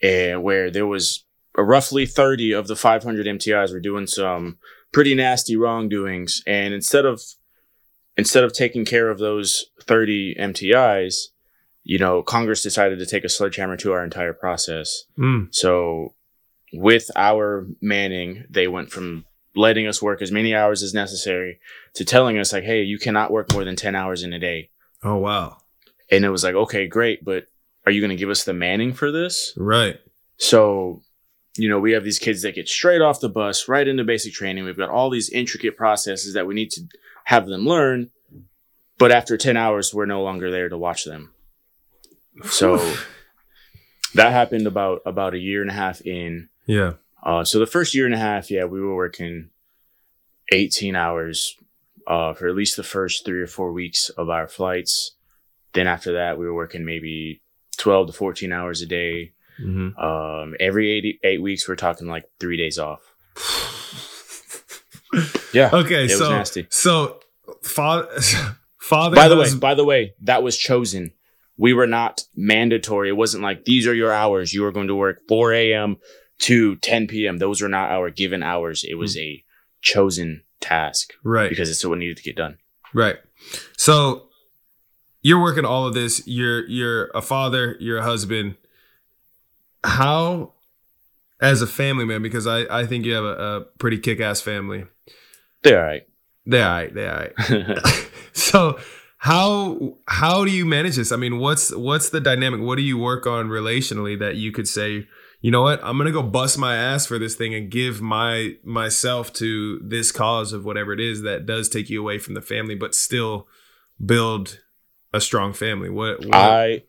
and 0.02 0.42
where 0.42 0.70
there 0.70 0.86
was 0.86 1.24
roughly 1.56 2.04
30 2.04 2.52
of 2.52 2.68
the 2.68 2.76
500 2.76 3.26
MTIs 3.26 3.72
were 3.72 3.80
doing 3.80 4.06
some 4.06 4.58
pretty 4.92 5.14
nasty 5.14 5.56
wrongdoings, 5.56 6.42
and 6.46 6.74
instead 6.74 7.06
of 7.06 7.22
instead 8.18 8.44
of 8.44 8.52
taking 8.52 8.84
care 8.84 9.08
of 9.08 9.18
those 9.18 9.70
30 9.80 10.34
MTIs, 10.34 11.28
you 11.82 11.98
know, 11.98 12.22
Congress 12.22 12.62
decided 12.62 12.98
to 12.98 13.06
take 13.06 13.24
a 13.24 13.30
sledgehammer 13.30 13.78
to 13.78 13.92
our 13.92 14.04
entire 14.04 14.34
process. 14.34 15.04
Mm. 15.18 15.48
So 15.54 16.14
with 16.74 17.10
our 17.16 17.66
manning, 17.80 18.44
they 18.50 18.68
went 18.68 18.90
from 18.90 19.24
letting 19.54 19.86
us 19.86 20.00
work 20.00 20.22
as 20.22 20.30
many 20.30 20.54
hours 20.54 20.82
as 20.82 20.94
necessary 20.94 21.58
to 21.94 22.04
telling 22.04 22.38
us 22.38 22.52
like, 22.52 22.64
hey, 22.64 22.82
you 22.82 22.98
cannot 22.98 23.32
work 23.32 23.52
more 23.52 23.64
than 23.64 23.76
10 23.76 23.94
hours 23.94 24.22
in 24.22 24.32
a 24.32 24.38
day. 24.38 24.70
Oh 25.02 25.16
wow. 25.16 25.58
And 26.10 26.24
it 26.24 26.30
was 26.30 26.44
like, 26.44 26.54
okay, 26.54 26.86
great, 26.86 27.24
but 27.24 27.46
are 27.86 27.92
you 27.92 28.00
going 28.00 28.10
to 28.10 28.16
give 28.16 28.30
us 28.30 28.44
the 28.44 28.52
manning 28.52 28.92
for 28.92 29.10
this? 29.10 29.52
Right. 29.56 29.98
So, 30.36 31.02
you 31.56 31.68
know, 31.68 31.80
we 31.80 31.92
have 31.92 32.04
these 32.04 32.18
kids 32.18 32.42
that 32.42 32.54
get 32.54 32.68
straight 32.68 33.00
off 33.00 33.20
the 33.20 33.28
bus, 33.28 33.68
right 33.68 33.86
into 33.86 34.04
basic 34.04 34.32
training. 34.32 34.64
We've 34.64 34.76
got 34.76 34.90
all 34.90 35.10
these 35.10 35.30
intricate 35.30 35.76
processes 35.76 36.34
that 36.34 36.46
we 36.46 36.54
need 36.54 36.70
to 36.72 36.82
have 37.24 37.46
them 37.46 37.66
learn. 37.66 38.10
But 38.98 39.12
after 39.12 39.36
10 39.36 39.56
hours, 39.56 39.94
we're 39.94 40.06
no 40.06 40.22
longer 40.22 40.50
there 40.50 40.68
to 40.68 40.76
watch 40.76 41.04
them. 41.04 41.32
So 42.44 42.76
that 44.14 44.32
happened 44.32 44.66
about 44.66 45.02
about 45.06 45.34
a 45.34 45.38
year 45.38 45.62
and 45.62 45.70
a 45.70 45.74
half 45.74 46.00
in. 46.02 46.48
Yeah. 46.66 46.94
Uh, 47.22 47.44
so 47.44 47.58
the 47.58 47.66
first 47.66 47.94
year 47.94 48.06
and 48.06 48.14
a 48.14 48.18
half, 48.18 48.50
yeah, 48.50 48.64
we 48.64 48.80
were 48.80 48.94
working 48.94 49.50
18 50.52 50.96
hours 50.96 51.56
uh, 52.06 52.32
for 52.34 52.48
at 52.48 52.54
least 52.54 52.76
the 52.76 52.82
first 52.82 53.24
three 53.24 53.40
or 53.40 53.46
four 53.46 53.72
weeks 53.72 54.08
of 54.10 54.30
our 54.30 54.48
flights. 54.48 55.16
Then 55.74 55.86
after 55.86 56.14
that, 56.14 56.38
we 56.38 56.46
were 56.46 56.54
working 56.54 56.84
maybe 56.84 57.42
12 57.78 58.08
to 58.08 58.12
14 58.12 58.52
hours 58.52 58.82
a 58.82 58.86
day. 58.86 59.32
Mm-hmm. 59.62 59.98
Um, 59.98 60.54
every 60.58 60.90
eight, 60.90 61.20
eight 61.22 61.42
weeks, 61.42 61.68
we're 61.68 61.76
talking 61.76 62.08
like 62.08 62.24
three 62.40 62.56
days 62.56 62.78
off. 62.78 63.00
Yeah. 65.52 65.70
Okay, 65.72 66.04
It 66.04 66.10
was 66.10 66.18
so 66.18 66.30
nasty. 66.30 66.66
so 66.70 67.20
father 67.62 68.08
father. 68.80 69.16
By 69.16 69.28
the 69.28 69.36
way, 69.36 69.54
by 69.56 69.74
the 69.74 69.84
way, 69.84 70.14
that 70.22 70.42
was 70.42 70.56
chosen. 70.56 71.12
We 71.56 71.72
were 71.74 71.86
not 71.88 72.22
mandatory. 72.36 73.08
It 73.08 73.16
wasn't 73.16 73.42
like 73.42 73.64
these 73.64 73.86
are 73.86 73.94
your 73.94 74.12
hours. 74.12 74.54
You 74.54 74.64
are 74.64 74.72
going 74.72 74.86
to 74.86 74.94
work 74.94 75.20
4 75.28 75.52
a.m. 75.52 75.96
to 76.40 76.76
10 76.76 77.06
p.m. 77.06 77.38
Those 77.38 77.60
were 77.60 77.68
not 77.68 77.90
our 77.90 78.10
given 78.10 78.42
hours. 78.42 78.84
It 78.84 78.94
was 78.94 79.14
hmm. 79.14 79.20
a 79.20 79.44
chosen 79.82 80.42
task 80.60 81.14
right, 81.24 81.48
because 81.48 81.70
it's 81.70 81.84
what 81.84 81.98
needed 81.98 82.18
to 82.18 82.22
get 82.22 82.36
done. 82.36 82.58
right. 82.92 83.16
So 83.76 84.28
you're 85.22 85.40
working 85.40 85.64
all 85.64 85.86
of 85.86 85.94
this. 85.94 86.26
You're 86.26 86.66
you're 86.68 87.10
a 87.14 87.22
father. 87.22 87.76
You're 87.80 87.98
a 87.98 88.02
husband. 88.02 88.56
How, 89.82 90.52
as 91.40 91.62
a 91.62 91.66
family 91.66 92.04
man, 92.04 92.22
because 92.22 92.46
I 92.46 92.60
I 92.70 92.86
think 92.86 93.06
you 93.06 93.14
have 93.14 93.24
a, 93.24 93.56
a 93.56 93.60
pretty 93.78 93.98
kick 93.98 94.20
ass 94.20 94.40
family. 94.40 94.84
They're 95.62 95.78
all 95.78 95.86
right. 95.86 96.06
They're 96.46 96.66
all 96.66 96.72
right. 96.72 96.94
They're 96.94 97.12
all 97.12 97.74
right. 97.74 98.10
so 98.32 98.78
how 99.18 99.96
how 100.08 100.44
do 100.44 100.50
you 100.50 100.64
manage 100.64 100.96
this? 100.96 101.12
I 101.12 101.16
mean, 101.16 101.38
what's 101.38 101.74
what's 101.74 102.10
the 102.10 102.20
dynamic? 102.20 102.60
What 102.60 102.76
do 102.76 102.82
you 102.82 102.98
work 102.98 103.26
on 103.26 103.48
relationally 103.48 104.18
that 104.18 104.36
you 104.36 104.52
could 104.52 104.68
say, 104.68 105.06
you 105.40 105.50
know 105.50 105.62
what, 105.62 105.80
I'm 105.82 105.96
gonna 105.98 106.12
go 106.12 106.22
bust 106.22 106.58
my 106.58 106.76
ass 106.76 107.06
for 107.06 107.18
this 107.18 107.34
thing 107.34 107.54
and 107.54 107.70
give 107.70 108.00
my 108.02 108.56
myself 108.62 109.32
to 109.34 109.78
this 109.80 110.12
cause 110.12 110.52
of 110.52 110.64
whatever 110.64 110.92
it 110.92 111.00
is 111.00 111.22
that 111.22 111.46
does 111.46 111.68
take 111.68 111.88
you 111.90 112.00
away 112.00 112.18
from 112.18 112.34
the 112.34 112.42
family, 112.42 112.74
but 112.74 112.94
still 112.94 113.48
build 114.04 114.60
a 115.12 115.20
strong 115.20 115.52
family. 115.52 115.88
What, 115.90 116.24
what 116.24 116.34
I 116.34 116.82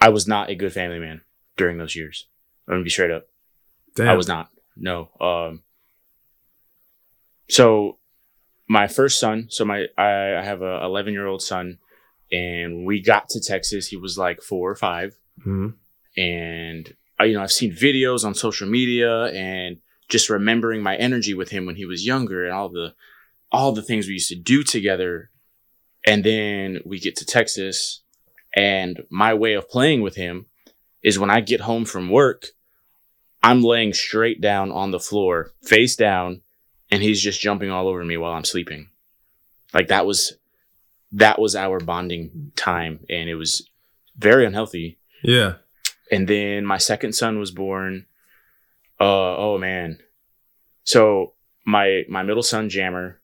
I 0.00 0.08
was 0.08 0.26
not 0.26 0.50
a 0.50 0.54
good 0.54 0.72
family 0.72 0.98
man 0.98 1.20
during 1.56 1.78
those 1.78 1.94
years. 1.94 2.26
I'm 2.66 2.74
gonna 2.74 2.84
be 2.84 2.90
straight 2.90 3.10
up. 3.12 3.26
damn. 3.96 4.08
I 4.08 4.14
was 4.14 4.28
not. 4.28 4.50
No. 4.76 5.10
Um. 5.20 5.62
So, 7.48 7.98
my 8.68 8.86
first 8.86 9.20
son. 9.20 9.46
So 9.50 9.64
my 9.64 9.86
I, 9.98 10.36
I 10.36 10.42
have 10.42 10.62
a 10.62 10.80
11 10.84 11.12
year 11.12 11.26
old 11.26 11.42
son, 11.42 11.78
and 12.30 12.86
we 12.86 13.00
got 13.02 13.28
to 13.30 13.40
Texas. 13.40 13.88
He 13.88 13.96
was 13.96 14.16
like 14.18 14.40
four 14.42 14.70
or 14.70 14.76
five, 14.76 15.16
Mhm. 15.46 15.74
and 16.16 16.94
I, 17.22 17.26
you 17.26 17.34
know 17.34 17.42
I've 17.42 17.52
seen 17.52 17.72
videos 17.72 18.24
on 18.24 18.34
social 18.34 18.68
media 18.68 19.26
and 19.26 19.78
just 20.08 20.28
remembering 20.28 20.82
my 20.82 20.96
energy 20.96 21.34
with 21.34 21.50
him 21.50 21.66
when 21.66 21.76
he 21.76 21.86
was 21.86 22.06
younger 22.06 22.44
and 22.44 22.52
all 22.52 22.68
the 22.68 22.94
all 23.50 23.72
the 23.72 23.82
things 23.82 24.06
we 24.06 24.14
used 24.14 24.30
to 24.30 24.34
do 24.34 24.62
together. 24.62 25.30
And 26.04 26.24
then 26.24 26.80
we 26.84 26.98
get 26.98 27.16
to 27.16 27.24
Texas, 27.24 28.00
and 28.56 29.04
my 29.08 29.34
way 29.34 29.54
of 29.54 29.68
playing 29.68 30.02
with 30.02 30.16
him 30.16 30.46
is 31.02 31.18
when 31.18 31.30
I 31.30 31.40
get 31.40 31.60
home 31.60 31.84
from 31.84 32.10
work, 32.10 32.46
I'm 33.42 33.62
laying 33.62 33.92
straight 33.92 34.40
down 34.40 34.72
on 34.72 34.90
the 34.90 34.98
floor, 34.98 35.52
face 35.62 35.94
down, 35.94 36.42
and 36.90 37.02
he's 37.02 37.20
just 37.20 37.40
jumping 37.40 37.70
all 37.70 37.86
over 37.86 38.04
me 38.04 38.16
while 38.16 38.32
I'm 38.32 38.44
sleeping. 38.44 38.88
Like 39.72 39.88
that 39.88 40.06
was 40.06 40.34
that 41.12 41.40
was 41.40 41.54
our 41.54 41.78
bonding 41.78 42.52
time 42.56 43.00
and 43.08 43.28
it 43.28 43.34
was 43.34 43.68
very 44.16 44.46
unhealthy. 44.46 44.98
Yeah. 45.22 45.54
And 46.12 46.28
then 46.28 46.64
my 46.64 46.78
second 46.78 47.14
son 47.14 47.40
was 47.40 47.50
born. 47.50 48.06
Uh 49.00 49.36
oh 49.36 49.58
man. 49.58 49.98
So 50.84 51.34
my 51.66 52.02
my 52.08 52.22
middle 52.22 52.42
son 52.44 52.68
Jammer, 52.68 53.20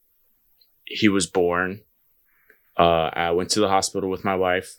he 0.85 1.07
was 1.07 1.27
born. 1.27 1.81
Uh 2.77 3.09
I 3.13 3.31
went 3.31 3.51
to 3.51 3.61
the 3.61 3.69
hospital 3.69 4.09
with 4.09 4.25
my 4.25 4.35
wife. 4.35 4.77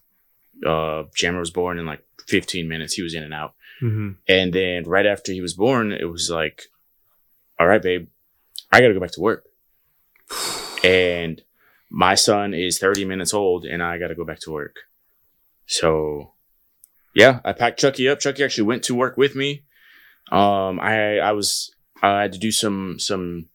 Uh 0.66 1.04
Jammer 1.14 1.40
was 1.40 1.50
born 1.50 1.78
in 1.78 1.86
like 1.86 2.02
15 2.26 2.68
minutes. 2.68 2.94
He 2.94 3.02
was 3.02 3.14
in 3.14 3.22
and 3.22 3.34
out. 3.34 3.54
hmm 3.80 4.10
And 4.28 4.52
then 4.52 4.84
right 4.84 5.06
after 5.06 5.32
he 5.32 5.40
was 5.40 5.54
born, 5.54 5.92
it 5.92 6.10
was 6.10 6.28
like, 6.30 6.64
all 7.58 7.66
right, 7.66 7.82
babe, 7.82 8.08
I 8.72 8.80
got 8.80 8.88
to 8.88 8.94
go 8.94 9.00
back 9.00 9.12
to 9.12 9.20
work. 9.20 9.44
And 10.82 11.42
my 11.90 12.14
son 12.14 12.54
is 12.54 12.78
30 12.78 13.04
minutes 13.04 13.34
old 13.34 13.64
and 13.64 13.82
I 13.82 13.98
got 13.98 14.08
to 14.08 14.14
go 14.14 14.24
back 14.24 14.40
to 14.40 14.52
work. 14.52 14.76
So 15.66 16.32
yeah, 17.14 17.40
I 17.44 17.52
packed 17.52 17.80
Chucky 17.80 18.08
up. 18.08 18.20
Chucky 18.20 18.44
actually 18.44 18.64
went 18.64 18.84
to 18.84 18.94
work 18.94 19.16
with 19.16 19.34
me. 19.34 19.64
Um, 20.30 20.78
I, 20.80 21.18
I 21.18 21.32
was, 21.32 21.74
I 22.02 22.22
had 22.22 22.32
to 22.32 22.38
do 22.38 22.52
some, 22.52 22.98
some 22.98 23.48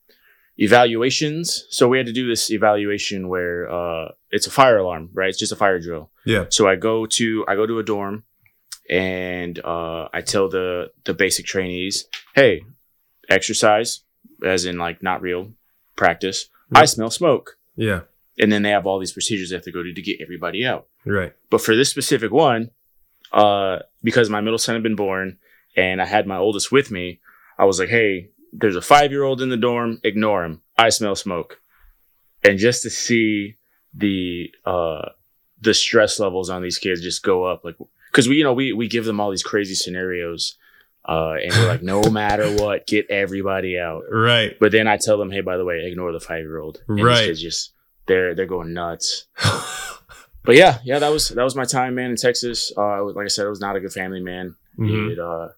evaluations. 0.58 1.66
So 1.70 1.88
we 1.88 1.98
had 1.98 2.08
to 2.08 2.14
do 2.14 2.28
this 2.28 2.52
evaluation 2.52 3.28
where, 3.28 3.72
uh, 3.72 4.12
it's 4.36 4.48
a 4.48 4.52
fire 4.52 4.78
alarm, 4.78 5.10
right? 5.14 5.30
It's 5.30 5.40
just 5.40 5.54
a 5.54 5.56
fire 5.56 5.80
drill. 5.80 6.10
Yeah. 6.26 6.46
So 6.50 6.68
I 6.68 6.76
go 6.76 7.06
to 7.06 7.46
I 7.48 7.56
go 7.56 7.66
to 7.66 7.80
a 7.80 7.84
dorm 7.84 8.26
and 8.90 9.58
uh, 9.64 10.10
I 10.14 10.20
tell 10.22 10.50
the 10.50 10.92
the 11.06 11.14
basic 11.14 11.46
trainees, 11.46 12.06
"Hey, 12.36 12.64
exercise, 13.30 14.02
as 14.44 14.66
in 14.66 14.78
like 14.78 15.02
not 15.02 15.22
real 15.22 15.54
practice. 15.96 16.50
I 16.74 16.84
smell 16.84 17.10
smoke." 17.10 17.58
Yeah. 17.78 18.02
And 18.38 18.52
then 18.52 18.64
they 18.64 18.72
have 18.72 18.86
all 18.86 19.00
these 19.00 19.14
procedures 19.14 19.50
they 19.50 19.56
have 19.56 19.64
to 19.64 19.72
go 19.72 19.82
to 19.82 19.94
to 19.94 20.02
get 20.02 20.20
everybody 20.22 20.66
out. 20.66 20.88
Right. 21.06 21.34
But 21.50 21.62
for 21.62 21.76
this 21.78 21.90
specific 21.90 22.32
one, 22.32 22.72
uh, 23.36 23.80
because 24.02 24.30
my 24.30 24.42
middle 24.42 24.58
son 24.58 24.76
had 24.76 24.84
been 24.84 24.96
born 24.96 25.38
and 25.76 26.02
I 26.02 26.06
had 26.06 26.26
my 26.26 26.38
oldest 26.38 26.72
with 26.72 26.90
me, 26.90 27.20
I 27.60 27.66
was 27.66 27.80
like, 27.80 27.90
"Hey, 27.90 28.30
there's 28.54 28.78
a 28.78 28.82
five 28.82 29.12
year 29.12 29.24
old 29.24 29.42
in 29.42 29.50
the 29.50 29.58
dorm. 29.58 30.00
Ignore 30.04 30.46
him. 30.46 30.62
I 30.78 30.90
smell 30.90 31.16
smoke." 31.16 31.60
And 32.44 32.58
just 32.58 32.82
to 32.84 32.90
see 32.90 33.58
the 33.94 34.52
uh, 34.66 35.10
the 35.62 35.74
stress 35.74 36.20
levels 36.20 36.50
on 36.50 36.64
these 36.64 36.78
kids 36.78 37.02
just 37.02 37.24
go 37.24 37.44
up, 37.44 37.64
like 37.64 37.76
because 38.12 38.28
we 38.28 38.38
you 38.38 38.44
know 38.44 38.54
we 38.54 38.72
we 38.74 38.88
give 38.88 39.06
them 39.06 39.20
all 39.20 39.32
these 39.32 39.44
crazy 39.44 39.76
scenarios, 39.76 40.58
uh, 41.04 41.36
and 41.44 41.52
we're 41.54 41.68
like, 41.68 41.84
no 41.84 42.02
matter 42.10 42.50
what, 42.56 42.88
get 42.88 43.10
everybody 43.10 43.78
out. 43.78 44.04
Right. 44.10 44.58
But 44.60 44.72
then 44.72 44.88
I 44.88 44.98
tell 44.98 45.18
them, 45.18 45.32
hey, 45.32 45.42
by 45.42 45.58
the 45.58 45.66
way, 45.66 45.82
ignore 45.86 46.12
the 46.12 46.20
five 46.20 46.40
year 46.40 46.60
old. 46.60 46.82
Right. 46.88 47.36
Just 47.36 47.74
they're 48.06 48.34
they're 48.34 48.46
going 48.46 48.74
nuts. 48.74 49.28
But 50.46 50.56
yeah, 50.56 50.80
yeah, 50.84 51.00
that 51.00 51.12
was 51.12 51.30
that 51.30 51.44
was 51.44 51.56
my 51.56 51.66
time, 51.66 51.96
man, 51.96 52.12
in 52.12 52.16
Texas. 52.16 52.72
Uh, 52.78 53.04
like 53.06 53.26
I 53.26 53.28
said, 53.30 53.46
I 53.46 53.50
was 53.50 53.60
not 53.60 53.76
a 53.76 53.80
good 53.80 53.94
family 53.94 54.22
man. 54.22 54.56
Mhm. 54.78 55.12
It 55.12 55.20
uh, 55.20 55.50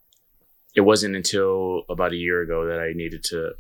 it 0.76 0.82
wasn't 0.82 1.15
until 1.15 1.84
about 1.89 2.12
a 2.13 2.15
year 2.15 2.41
ago 2.41 2.67
that 2.67 2.80
I 2.80 2.93
needed 2.93 3.23
to 3.26 3.52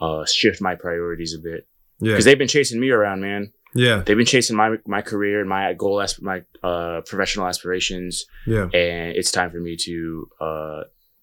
uh 0.00 0.24
shift 0.26 0.60
my 0.60 0.74
priorities 0.74 1.34
a 1.34 1.38
bit 1.38 1.66
Yeah. 2.00 2.12
because 2.12 2.24
they've 2.26 2.36
been 2.38 2.48
chasing 2.48 2.80
me 2.80 2.90
around, 2.90 3.20
man. 3.22 3.52
Yeah. 3.74 4.02
They've 4.04 4.16
been 4.16 4.26
chasing 4.26 4.56
my 4.56 4.76
my 4.86 5.02
career 5.02 5.40
and 5.40 5.48
my 5.48 5.72
goal, 5.74 6.00
asp- 6.02 6.22
my 6.22 6.42
uh 6.62 7.00
professional 7.06 7.46
aspirations, 7.46 8.26
Yeah. 8.46 8.64
and 8.74 9.16
it's 9.16 9.30
time 9.30 9.50
for 9.50 9.60
me 9.60 9.76
to 9.76 10.28
uh 10.40 10.80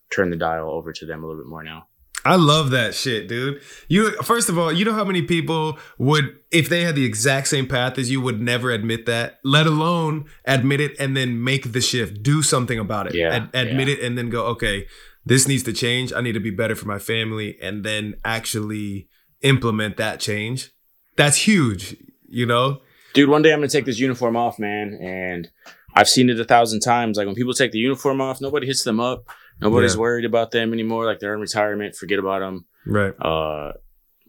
turn 0.10 0.30
the 0.30 0.36
dial 0.38 0.69
over 0.69 0.91
to 0.93 1.06
them 1.06 1.23
a 1.23 1.28
little 1.28 1.41
bit 1.43 1.49
more 1.49 1.63
now. 1.63 1.88
I 2.26 2.36
love 2.36 2.72
that 2.72 2.96
shit, 2.96 3.28
dude. 3.28 3.62
You 3.88 4.12
first 4.24 4.50
of 4.50 4.58
all, 4.58 4.72
you 4.72 4.86
know 4.86 4.94
how 4.94 5.04
many 5.04 5.22
people 5.22 5.78
would 5.98 6.38
if 6.52 6.70
they 6.70 6.84
had 6.84 6.96
the 6.96 7.06
exact 7.06 7.48
same 7.48 7.68
path 7.68 7.98
as 7.98 8.10
you 8.10 8.22
would 8.22 8.42
never 8.42 8.72
admit 8.72 9.06
that, 9.08 9.40
let 9.44 9.68
alone 9.68 10.26
admit 10.46 10.80
it 10.80 10.96
and 11.00 11.18
then 11.18 11.44
make 11.44 11.74
the 11.74 11.82
shift, 11.82 12.24
do 12.24 12.42
something 12.42 12.80
about 12.80 13.08
it. 13.08 13.16
Yeah, 13.16 13.36
Ad- 13.36 13.50
admit 13.54 13.90
it 13.90 14.00
and 14.02 14.18
then 14.18 14.30
go, 14.30 14.46
"Okay, 14.48 14.88
this 15.26 15.48
needs 15.48 15.64
to 15.64 15.74
change. 15.74 16.14
I 16.14 16.22
need 16.22 16.34
to 16.34 16.40
be 16.40 16.52
better 16.52 16.76
for 16.76 16.88
my 16.88 17.00
family." 17.00 17.58
And 17.62 17.84
then 17.84 18.16
actually 18.24 19.10
implement 19.42 19.98
that 19.98 20.20
change. 20.20 20.72
That's 21.18 21.38
huge, 21.48 21.98
you 22.28 22.46
know? 22.46 22.82
dude, 23.14 23.30
one 23.30 23.42
day 23.42 23.54
I'm 23.54 23.60
gonna 23.60 23.68
take 23.68 23.86
this 23.86 24.00
uniform 24.00 24.36
off, 24.36 24.60
man. 24.60 24.98
And 25.02 25.50
I've 25.96 26.10
seen 26.10 26.30
it 26.30 26.40
a 26.40 26.46
thousand 26.46 26.82
times. 26.82 27.18
Like 27.18 27.28
when 27.28 27.36
people 27.36 27.54
take 27.54 27.72
the 27.72 27.78
uniform 27.80 28.20
off, 28.22 28.42
nobody 28.42 28.68
hits 28.68 28.84
them 28.84 29.00
up. 29.00 29.26
Nobody's 29.62 29.94
Yeah. 29.96 30.02
worried 30.02 30.26
about 30.26 30.52
them 30.52 30.74
anymore. 30.74 31.06
Like 31.06 31.20
they're 31.20 31.34
in 31.34 31.39
retirement, 31.39 31.96
forget 31.96 32.20
about 32.20 32.39
them. 32.39 32.66
Right. 32.86 33.13
Uh, 33.20 33.74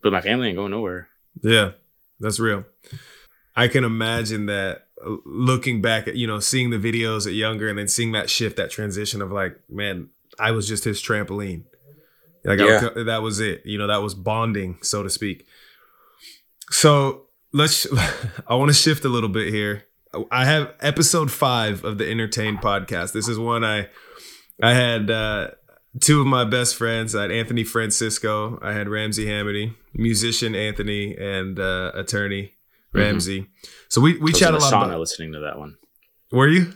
but 0.02 0.12
my 0.12 0.20
family 0.20 0.48
ain't 0.48 0.56
going 0.56 0.70
nowhere. 0.70 1.08
Yeah, 1.42 1.72
that's 2.20 2.38
real. 2.38 2.64
I 3.56 3.68
can 3.68 3.84
imagine 3.84 4.46
that 4.46 4.86
uh, 5.04 5.16
looking 5.24 5.80
back 5.82 6.06
at, 6.08 6.16
you 6.16 6.26
know, 6.26 6.40
seeing 6.40 6.70
the 6.70 6.76
videos 6.78 7.26
at 7.26 7.32
younger 7.34 7.68
and 7.68 7.78
then 7.78 7.88
seeing 7.88 8.12
that 8.12 8.28
shift, 8.30 8.56
that 8.56 8.70
transition 8.70 9.20
of 9.22 9.32
like, 9.32 9.58
man, 9.68 10.08
I 10.38 10.50
was 10.52 10.68
just 10.68 10.84
his 10.84 11.00
trampoline. 11.02 11.64
Like 12.44 12.58
Yeah. 12.60 12.90
I, 12.96 13.02
that 13.04 13.22
was 13.22 13.40
it. 13.40 13.62
You 13.64 13.78
know, 13.78 13.86
that 13.86 14.02
was 14.02 14.14
bonding, 14.14 14.78
so 14.82 15.02
to 15.02 15.10
speak. 15.10 15.46
So 16.70 17.26
let's. 17.52 17.86
I 18.46 18.54
want 18.54 18.68
to 18.70 18.74
shift 18.74 19.04
a 19.04 19.08
little 19.08 19.28
bit 19.28 19.52
here. 19.52 19.84
I 20.30 20.44
have 20.44 20.72
episode 20.80 21.30
five 21.32 21.84
of 21.84 21.98
the 21.98 22.08
Entertain 22.08 22.56
podcast. 22.58 23.12
This 23.12 23.26
is 23.28 23.38
one 23.38 23.64
I 23.64 23.88
I 24.62 24.72
had 24.74 25.10
uh, 25.10 25.50
two 26.00 26.20
of 26.20 26.26
my 26.26 26.44
best 26.44 26.76
friends. 26.76 27.14
I 27.14 27.22
had 27.22 27.30
Anthony 27.32 27.64
Francisco. 27.64 28.58
I 28.62 28.72
had 28.72 28.88
Ramsey 28.88 29.26
Hamity, 29.26 29.74
musician 29.94 30.54
Anthony, 30.54 31.16
and 31.16 31.58
uh, 31.58 31.92
attorney 31.94 32.52
Ramsey. 32.92 33.48
So 33.88 34.00
we 34.00 34.18
we 34.18 34.32
chat 34.32 34.54
a 34.54 34.58
lot 34.58 34.72
sauna 34.72 34.84
about. 34.86 35.00
listening 35.00 35.32
to 35.32 35.40
that 35.40 35.58
one. 35.58 35.76
Were 36.32 36.48
you? 36.48 36.72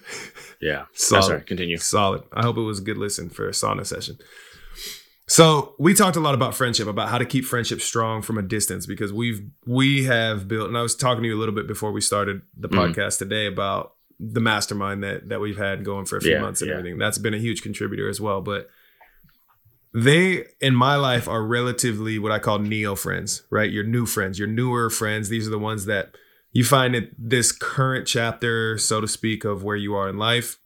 Yeah. 0.60 0.84
Solid. 0.94 1.22
Oh, 1.24 1.26
sorry. 1.28 1.40
Continue. 1.42 1.76
Solid. 1.78 2.22
I 2.32 2.42
hope 2.42 2.56
it 2.56 2.62
was 2.62 2.78
a 2.80 2.82
good 2.82 2.98
listen 2.98 3.28
for 3.30 3.48
a 3.48 3.52
sauna 3.52 3.86
session. 3.86 4.18
So 5.30 5.74
we 5.78 5.92
talked 5.92 6.16
a 6.16 6.20
lot 6.20 6.34
about 6.34 6.54
friendship, 6.54 6.86
about 6.88 7.10
how 7.10 7.18
to 7.18 7.26
keep 7.26 7.44
friendship 7.44 7.82
strong 7.82 8.22
from 8.22 8.38
a 8.38 8.42
distance, 8.42 8.86
because 8.86 9.12
we've 9.12 9.42
we 9.66 10.04
have 10.04 10.48
built, 10.48 10.68
and 10.68 10.78
I 10.78 10.82
was 10.82 10.94
talking 10.96 11.22
to 11.22 11.28
you 11.28 11.36
a 11.36 11.38
little 11.40 11.54
bit 11.54 11.66
before 11.66 11.92
we 11.92 12.00
started 12.00 12.40
the 12.56 12.68
Mhm. 12.68 12.94
podcast 12.94 13.18
today 13.18 13.46
about 13.46 13.92
the 14.20 14.40
mastermind 14.40 15.02
that 15.04 15.28
that 15.28 15.40
we've 15.40 15.58
had 15.58 15.84
going 15.84 16.04
for 16.04 16.16
a 16.16 16.20
few 16.20 16.32
Yeah, 16.32 16.40
months 16.40 16.60
and 16.60 16.68
yeah. 16.70 16.76
everything. 16.78 16.98
That's 16.98 17.18
been 17.18 17.34
a 17.34 17.38
huge 17.38 17.62
contributor 17.62 18.08
as 18.08 18.20
well. 18.20 18.40
But 18.40 18.68
they 19.94 20.44
in 20.60 20.74
my 20.74 20.96
life 20.96 21.28
are 21.28 21.42
relatively 21.44 22.18
what 22.18 22.32
I 22.32 22.38
call 22.38 22.58
neo 22.58 22.94
friends, 22.94 23.42
right? 23.50 23.70
Your 23.70 23.84
new 23.84 24.06
friends, 24.06 24.38
your 24.38 24.48
newer 24.48 24.90
friends. 24.90 25.28
These 25.28 25.46
are 25.46 25.50
the 25.50 25.58
ones 25.58 25.86
that 25.86 26.14
you 26.52 26.64
find 26.64 26.94
at 26.94 27.10
this 27.18 27.52
current 27.52 28.06
chapter, 28.06 28.76
so 28.78 29.00
to 29.00 29.08
speak, 29.08 29.44
of 29.44 29.62
where 29.64 29.76
you 29.76 29.94
are 29.94 30.08
in 30.08 30.16
life. 30.18 30.58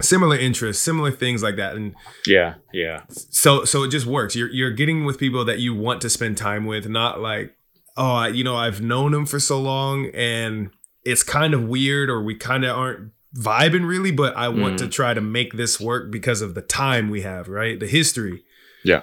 Similar 0.00 0.36
interests, 0.38 0.82
similar 0.82 1.10
things 1.10 1.42
like 1.42 1.56
that. 1.56 1.76
And 1.76 1.94
Yeah. 2.26 2.54
Yeah. 2.72 3.02
so 3.10 3.64
so 3.64 3.82
it 3.82 3.88
just 3.88 4.06
works. 4.06 4.34
You're 4.34 4.48
you're 4.50 4.70
getting 4.70 5.04
with 5.04 5.18
people 5.18 5.44
that 5.44 5.58
you 5.58 5.74
want 5.74 6.00
to 6.02 6.10
spend 6.10 6.36
time 6.38 6.64
with, 6.64 6.88
not 6.88 7.20
like, 7.20 7.54
oh, 7.96 8.12
I, 8.14 8.28
you 8.28 8.42
know, 8.42 8.56
I've 8.56 8.80
known 8.80 9.12
them 9.12 9.26
for 9.26 9.38
so 9.38 9.60
long 9.60 10.06
and 10.14 10.70
it's 11.04 11.22
kind 11.22 11.54
of 11.54 11.64
weird 11.64 12.10
or 12.10 12.22
we 12.22 12.34
kind 12.34 12.64
of 12.64 12.76
aren't 12.76 13.12
vibing 13.36 13.86
really, 13.86 14.10
but 14.10 14.36
I 14.36 14.48
want 14.48 14.78
to 14.80 14.86
mm. 14.86 14.92
try 14.92 15.14
to 15.14 15.20
make 15.20 15.54
this 15.54 15.80
work 15.80 16.10
because 16.10 16.40
of 16.42 16.54
the 16.54 16.62
time 16.62 17.10
we 17.10 17.22
have, 17.22 17.48
right? 17.48 17.78
The 17.78 17.86
history. 17.86 18.44
Yeah. 18.84 19.02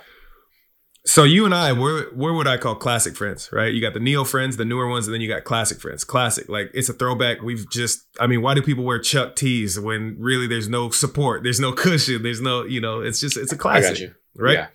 So 1.06 1.24
you 1.24 1.46
and 1.46 1.56
I, 1.56 1.72
we're 1.72 2.14
we're 2.14 2.34
what 2.34 2.48
I 2.48 2.58
call 2.58 2.76
classic 2.76 3.16
friends, 3.16 3.50
right? 3.54 3.74
You 3.74 3.80
got 3.80 3.94
the 3.94 4.00
neo 4.02 4.26
friends, 4.26 4.58
the 4.58 4.66
newer 4.66 4.90
ones, 4.90 5.08
and 5.08 5.14
then 5.14 5.22
you 5.22 5.30
got 5.30 5.46
classic 5.46 5.80
friends. 5.80 6.04
Classic, 6.04 6.50
like 6.50 6.70
it's 6.74 6.90
a 6.90 6.94
throwback. 6.94 7.42
We've 7.42 7.70
just, 7.70 8.06
I 8.20 8.28
mean, 8.28 8.42
why 8.42 8.56
do 8.56 8.62
people 8.62 8.84
wear 8.84 9.00
Chuck 9.00 9.38
tees 9.38 9.80
when 9.80 10.18
really 10.20 10.48
there's 10.48 10.68
no 10.68 10.90
support, 10.90 11.44
there's 11.44 11.62
no 11.62 11.72
cushion, 11.72 12.24
there's 12.24 12.42
no, 12.42 12.66
you 12.66 12.82
know, 12.82 13.00
it's 13.00 13.22
just 13.22 13.38
it's 13.38 13.54
a 13.54 13.58
classic, 13.58 13.94
got 13.94 14.00
you. 14.02 14.16
right? 14.36 14.54
Yeah. 14.54 14.68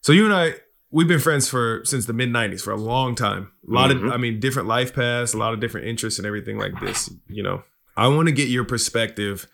So 0.00 0.12
you 0.12 0.24
and 0.24 0.32
I, 0.32 0.54
we've 0.90 1.08
been 1.08 1.20
friends 1.20 1.48
for 1.48 1.82
since 1.84 2.06
the 2.06 2.12
mid 2.12 2.30
'90s 2.30 2.62
for 2.62 2.72
a 2.72 2.76
long 2.76 3.14
time. 3.14 3.52
A 3.68 3.72
lot 3.72 3.90
of, 3.90 3.98
Mhm. 3.98 4.12
I 4.12 4.16
mean, 4.16 4.40
different 4.40 4.68
life 4.68 4.94
paths, 4.94 5.32
a 5.34 5.38
lot 5.38 5.54
of 5.54 5.60
different 5.60 5.86
interests, 5.86 6.18
and 6.18 6.26
everything 6.26 6.58
like 6.58 6.78
this. 6.80 7.10
You 7.28 7.42
know, 7.42 7.62
I 7.96 8.08
want 8.08 8.28
to 8.28 8.32
get 8.32 8.48
your 8.48 8.64
perspective 8.64 9.46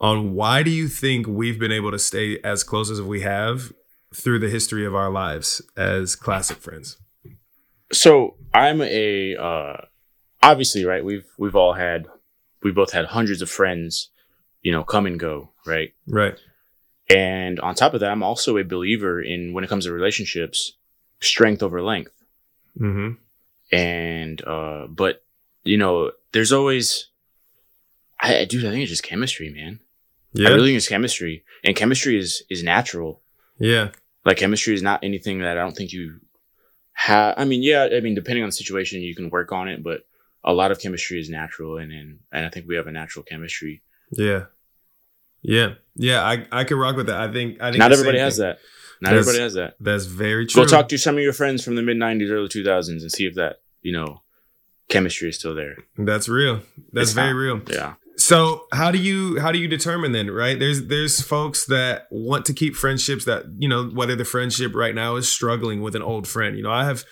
on 0.00 0.34
why 0.34 0.62
do 0.62 0.70
you 0.70 0.88
think 0.88 1.26
we've 1.26 1.58
been 1.58 1.72
able 1.72 1.90
to 1.90 1.98
stay 1.98 2.38
as 2.44 2.62
close 2.62 2.90
as 2.90 3.02
we 3.02 3.20
have 3.22 3.72
through 4.14 4.38
the 4.38 4.48
history 4.48 4.86
of 4.86 4.94
our 4.94 5.10
lives 5.10 5.60
as 5.76 6.14
classic 6.16 6.58
friends. 6.58 6.96
So 7.92 8.36
I'm 8.54 8.80
a 8.80 9.36
uh, 9.36 9.76
obviously 10.42 10.84
right. 10.84 11.04
We've 11.04 11.26
we've 11.38 11.56
all 11.56 11.74
had 11.74 12.06
we 12.62 12.70
both 12.72 12.92
had 12.92 13.06
hundreds 13.06 13.42
of 13.42 13.50
friends, 13.50 14.10
you 14.62 14.72
know, 14.72 14.82
come 14.84 15.06
and 15.06 15.18
go, 15.18 15.50
right? 15.66 15.92
Right. 16.06 16.38
And 17.08 17.58
on 17.60 17.74
top 17.74 17.94
of 17.94 18.00
that, 18.00 18.10
I'm 18.10 18.22
also 18.22 18.58
a 18.58 18.64
believer 18.64 19.20
in 19.20 19.52
when 19.54 19.64
it 19.64 19.70
comes 19.70 19.86
to 19.86 19.92
relationships, 19.92 20.72
strength 21.20 21.62
over 21.62 21.82
length. 21.82 22.12
Mm-hmm. 22.78 23.14
And 23.74 24.46
uh, 24.46 24.86
but 24.88 25.22
you 25.64 25.76
know, 25.76 26.12
there's 26.32 26.52
always, 26.52 27.08
I 28.20 28.44
dude, 28.44 28.64
I 28.64 28.70
think 28.70 28.82
it's 28.82 28.90
just 28.90 29.02
chemistry, 29.02 29.50
man. 29.50 29.80
Yeah. 30.32 30.48
I 30.48 30.52
really 30.52 30.68
think 30.68 30.76
it's 30.78 30.88
chemistry, 30.88 31.44
and 31.64 31.74
chemistry 31.74 32.18
is 32.18 32.42
is 32.50 32.62
natural. 32.62 33.22
yeah. 33.58 33.90
Like 34.24 34.36
chemistry 34.36 34.74
is 34.74 34.82
not 34.82 35.02
anything 35.02 35.40
that 35.40 35.56
I 35.56 35.60
don't 35.62 35.74
think 35.74 35.92
you 35.92 36.20
have. 36.92 37.34
I 37.38 37.46
mean, 37.46 37.62
yeah, 37.62 37.88
I 37.90 38.00
mean, 38.00 38.14
depending 38.14 38.42
on 38.44 38.48
the 38.48 38.52
situation, 38.52 39.00
you 39.00 39.14
can 39.14 39.30
work 39.30 39.52
on 39.52 39.68
it, 39.68 39.82
but 39.82 40.02
a 40.44 40.52
lot 40.52 40.70
of 40.70 40.80
chemistry 40.80 41.18
is 41.18 41.30
natural, 41.30 41.78
and 41.78 41.90
and, 41.90 42.18
and 42.30 42.44
I 42.44 42.50
think 42.50 42.68
we 42.68 42.76
have 42.76 42.86
a 42.86 42.92
natural 42.92 43.24
chemistry. 43.24 43.82
Yeah. 44.12 44.46
Yeah. 45.42 45.74
Yeah. 45.96 46.22
I, 46.24 46.46
I 46.52 46.64
can 46.64 46.78
rock 46.78 46.96
with 46.96 47.06
that. 47.06 47.20
I 47.20 47.32
think 47.32 47.60
I 47.60 47.70
think 47.70 47.78
Not 47.78 47.92
everybody 47.92 48.18
has 48.18 48.36
thing. 48.36 48.46
that. 48.46 48.58
Not 49.00 49.10
That's- 49.10 49.26
everybody 49.28 49.42
has 49.42 49.54
that. 49.54 49.74
That's 49.80 50.04
very 50.06 50.46
true. 50.46 50.64
Go 50.64 50.68
talk 50.68 50.88
to 50.88 50.98
some 50.98 51.16
of 51.16 51.22
your 51.22 51.32
friends 51.32 51.62
from 51.64 51.76
the 51.76 51.82
mid 51.82 51.96
'90s, 51.96 52.30
early 52.30 52.48
2000s, 52.48 52.88
and 53.02 53.12
see 53.12 53.26
if 53.26 53.34
that 53.34 53.60
you 53.82 53.92
know 53.92 54.22
chemistry 54.88 55.28
is 55.28 55.36
still 55.38 55.54
there. 55.54 55.76
That's 55.96 56.28
real. 56.28 56.60
That's 56.92 57.10
It's 57.10 57.12
very 57.12 57.32
not. 57.32 57.68
real. 57.68 57.76
Yeah. 57.76 57.94
So 58.16 58.66
how 58.72 58.90
do 58.90 58.98
you 58.98 59.38
how 59.38 59.52
do 59.52 59.58
you 59.58 59.68
determine 59.68 60.10
then, 60.12 60.28
right? 60.30 60.58
There's 60.58 60.86
there's 60.86 61.20
folks 61.20 61.66
that 61.66 62.08
want 62.10 62.44
to 62.46 62.52
keep 62.52 62.74
friendships 62.74 63.24
that, 63.26 63.44
you 63.58 63.68
know, 63.68 63.84
whether 63.84 64.16
the 64.16 64.24
friendship 64.24 64.74
right 64.74 64.94
now 64.94 65.14
is 65.14 65.28
struggling 65.28 65.80
with 65.82 65.94
an 65.94 66.02
old 66.02 66.26
friend. 66.26 66.56
You 66.56 66.64
know, 66.64 66.72
I 66.72 66.84
have 66.84 67.04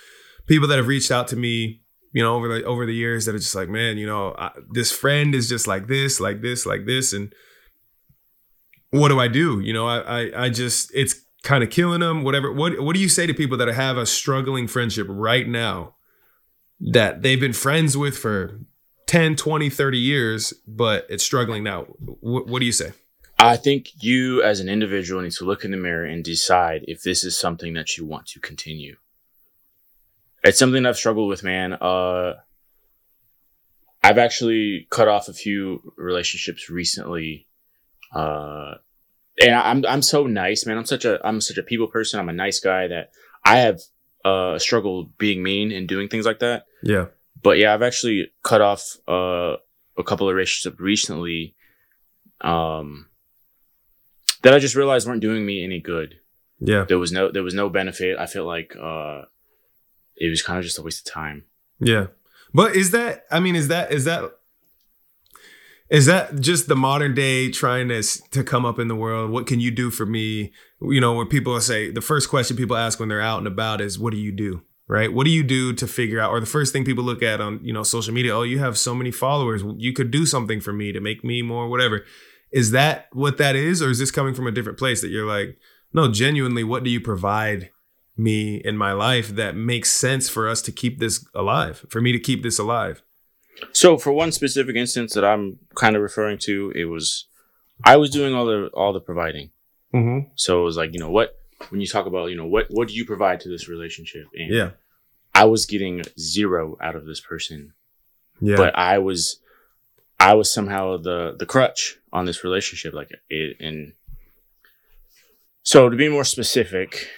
people 0.49 0.67
that 0.67 0.79
have 0.79 0.89
reached 0.89 1.12
out 1.12 1.29
to 1.29 1.37
me, 1.37 1.83
you 2.12 2.25
know, 2.25 2.35
over 2.35 2.49
the 2.49 2.65
over 2.65 2.85
the 2.87 2.95
years 2.95 3.27
that 3.27 3.37
are 3.37 3.39
just 3.39 3.55
like, 3.55 3.69
man, 3.69 3.99
you 3.99 4.07
know, 4.07 4.35
I, 4.37 4.51
this 4.73 4.91
friend 4.91 5.33
is 5.33 5.49
just 5.49 5.69
like 5.69 5.87
this, 5.87 6.19
like 6.19 6.43
this, 6.43 6.67
like 6.67 6.87
this 6.87 7.12
and 7.12 7.33
what 8.90 9.09
do 9.09 9.20
I 9.20 9.29
do? 9.29 9.61
You 9.61 9.72
know, 9.72 9.87
I 9.87 9.99
I, 9.99 10.44
I 10.44 10.51
just 10.51 10.90
it's 10.94 11.22
kind 11.42 11.62
of 11.62 11.70
killing 11.70 12.01
them, 12.01 12.22
whatever. 12.22 12.53
What 12.53 12.81
what 12.81 12.94
do 12.94 13.01
you 13.01 13.09
say 13.09 13.27
to 13.27 13.35
people 13.35 13.57
that 13.59 13.68
have 13.68 13.96
a 13.96 14.07
struggling 14.07 14.68
friendship 14.68 15.07
right 15.11 15.49
now 15.49 15.94
that 16.81 17.22
they've 17.22 17.40
been 17.40 17.53
friends 17.53 17.96
with 17.96 18.16
for 18.16 18.61
10, 19.07 19.37
20, 19.37 19.70
30 19.70 19.99
years, 19.99 20.53
but 20.66 21.07
it's 21.09 21.25
struggling 21.25 21.62
now. 21.62 21.83
What, 22.20 22.46
what 22.46 22.61
do 22.61 22.66
you 22.66 22.72
say? 22.72 22.92
I 23.38 23.57
think 23.57 23.90
you 24.01 24.42
as 24.42 24.61
an 24.61 24.68
individual 24.68 25.22
need 25.22 25.33
to 25.33 25.44
look 25.44 25.64
in 25.64 25.70
the 25.70 25.77
mirror 25.77 26.05
and 26.05 26.25
decide 26.25 26.85
if 26.88 27.03
this 27.03 27.22
is 27.22 27.38
something 27.38 27.75
that 27.75 27.96
you 27.96 28.05
want 28.05 28.27
to 28.29 28.40
continue. 28.40 28.96
It's 30.42 30.59
something 30.59 30.87
I've 30.87 30.96
struggled 30.96 31.29
with, 31.29 31.42
man. 31.42 31.75
Uh, 31.75 32.35
I've 34.03 34.18
actually 34.18 34.87
cut 34.90 35.09
off 35.09 35.29
a 35.29 35.33
few 35.33 35.92
relationships 35.96 36.70
recently. 36.70 37.46
Uh, 38.17 38.75
and 39.45 39.55
I'm 39.55 39.85
I'm 39.87 40.03
so 40.03 40.27
nice, 40.27 40.67
man. 40.67 40.79
I'm 40.79 40.87
such 40.87 41.05
a 41.05 41.21
I'm 41.27 41.41
such 41.41 41.59
a 41.59 41.63
people 41.63 41.89
person. 41.89 42.19
I'm 42.19 42.29
a 42.29 42.33
nice 42.33 42.61
guy 42.61 42.89
that 42.89 43.11
I 43.45 43.59
have 43.59 43.81
uh 44.25 44.59
struggled 44.59 45.17
being 45.19 45.43
mean 45.43 45.73
and 45.73 45.87
doing 45.87 46.09
things 46.09 46.27
like 46.27 46.41
that. 46.41 46.65
Yeah. 46.83 47.07
But 47.43 47.59
yeah, 47.59 47.75
I've 47.75 47.83
actually 47.83 48.33
cut 48.43 48.61
off 48.61 48.97
uh, 49.07 49.57
a 49.99 50.05
couple 50.05 50.29
of 50.29 50.35
relationships 50.35 50.81
recently 50.81 51.55
um, 52.41 53.09
that 54.43 54.55
I 54.55 54.59
just 54.59 54.75
realized 54.75 55.07
weren't 55.07 55.21
doing 55.21 55.45
me 55.45 55.63
any 55.63 55.81
good. 55.81 56.21
Yeah. 56.59 56.85
There 56.89 56.99
was 56.99 57.13
no 57.13 57.31
there 57.31 57.43
was 57.43 57.55
no 57.55 57.69
benefit. 57.69 58.19
I 58.19 58.27
felt 58.27 58.47
like 58.47 58.75
uh, 58.81 59.23
it 60.17 60.31
was 60.31 60.43
kind 60.43 60.59
of 60.59 60.65
just 60.65 60.79
a 60.79 60.83
waste 60.83 61.07
of 61.07 61.13
time. 61.13 61.45
Yeah. 61.79 62.07
But 62.55 62.75
is 62.75 62.91
that, 62.93 63.27
I 63.31 63.41
mean, 63.41 63.55
is 63.55 63.69
that, 63.69 63.93
is 63.93 64.05
that, 64.07 64.23
is 65.88 66.07
that 66.07 66.40
just 66.40 66.68
the 66.68 66.77
modern 66.77 67.14
day 67.14 67.51
trying 67.51 67.88
to, 67.88 68.03
to 68.03 68.42
come 68.42 68.66
up 68.66 68.79
in 68.79 68.88
the 68.88 68.96
world? 68.96 69.31
What 69.31 69.46
can 69.46 69.61
you 69.61 69.70
do 69.70 69.90
for 69.90 70.07
me? 70.07 70.53
You 70.81 71.01
know, 71.01 71.14
where 71.14 71.27
people 71.27 71.59
say, 71.61 71.90
the 71.90 72.01
first 72.01 72.29
question 72.29 72.57
people 72.57 72.77
ask 72.77 72.99
when 72.99 73.09
they're 73.09 73.20
out 73.20 73.38
and 73.38 73.46
about 73.46 73.81
is, 73.81 73.99
what 73.99 74.12
do 74.12 74.18
you 74.18 74.33
do? 74.33 74.62
Right? 74.88 75.12
What 75.12 75.25
do 75.25 75.31
you 75.31 75.42
do 75.42 75.72
to 75.72 75.87
figure 75.87 76.20
out, 76.20 76.31
or 76.31 76.38
the 76.38 76.46
first 76.46 76.72
thing 76.72 76.85
people 76.85 77.03
look 77.03 77.22
at 77.22 77.40
on, 77.40 77.59
you 77.62 77.72
know, 77.72 77.83
social 77.83 78.14
media, 78.14 78.37
oh, 78.37 78.42
you 78.42 78.61
have 78.61 78.79
so 78.79 78.94
many 78.94 79.11
followers. 79.11 79.64
You 79.79 79.92
could 79.92 80.12
do 80.12 80.27
something 80.27 80.61
for 80.61 80.72
me 80.72 80.92
to 80.92 81.01
make 81.01 81.25
me 81.25 81.42
more, 81.42 81.68
whatever. 81.68 82.05
Is 82.53 82.70
that 82.70 83.09
what 83.12 83.37
that 83.38 83.57
is? 83.57 83.83
Or 83.83 83.90
is 83.90 83.99
this 83.99 84.12
coming 84.12 84.33
from 84.33 84.46
a 84.46 84.53
different 84.53 84.79
place 84.79 85.01
that 85.01 85.09
you're 85.09 85.27
like, 85.27 85.59
no, 85.92 86.11
genuinely, 86.11 86.62
what 86.62 86.85
do 86.85 86.90
you 86.90 87.01
provide 87.01 87.70
me 88.16 88.57
in 88.64 88.77
my 88.77 88.92
life 88.92 89.29
that 89.31 89.57
makes 89.57 89.90
sense 89.90 90.29
for 90.29 90.49
us 90.49 90.62
to 90.62 90.72
keep 90.72 91.01
this 91.01 91.27
alive, 91.35 91.85
for 91.88 92.01
me 92.01 92.12
to 92.12 92.18
keep 92.20 92.42
this 92.44 92.59
alive? 92.59 93.03
So 93.73 93.99
for 93.99 94.12
one 94.12 94.33
specific 94.33 94.77
instance 94.77 95.14
that 95.14 95.25
I'm 95.25 95.59
kind 95.75 95.97
of 95.97 96.03
referring 96.03 96.38
to, 96.38 96.73
it 96.75 96.85
was 96.85 97.27
I 97.85 97.97
was 97.97 98.11
doing 98.11 98.35
all 98.35 98.47
the 98.47 98.71
all 98.75 98.92
the 98.92 99.01
providing. 99.01 99.51
Mm-hmm. 99.95 100.29
So 100.35 100.61
it 100.61 100.64
was 100.64 100.77
like 100.77 100.92
you 100.92 100.99
know 100.99 101.11
what 101.11 101.38
when 101.71 101.81
you 101.81 101.87
talk 101.87 102.07
about 102.07 102.31
you 102.31 102.37
know 102.37 102.47
what 102.47 102.66
what 102.71 102.88
do 102.88 102.95
you 102.95 103.05
provide 103.05 103.40
to 103.40 103.49
this 103.49 103.69
relationship? 103.69 104.27
And 104.35 104.53
Yeah. 104.53 104.71
I 105.35 105.45
was 105.45 105.66
getting 105.66 106.03
zero 106.19 106.79
out 106.81 106.97
of 106.97 107.05
this 107.05 107.21
person. 107.21 107.73
Yeah. 108.40 108.57
but 108.57 108.77
I 108.77 108.99
was 108.99 109.40
I 110.21 110.35
was 110.35 110.53
somehow 110.53 110.97
the 110.99 111.35
the 111.38 111.47
crutch 111.47 111.99
on 112.12 112.27
this 112.27 112.45
relationship 112.45 112.92
like 112.95 113.11
it 113.31 113.57
and 113.61 113.92
so 115.62 115.88
to 115.88 115.97
be 115.97 116.09
more 116.09 116.25
specific 116.25 117.09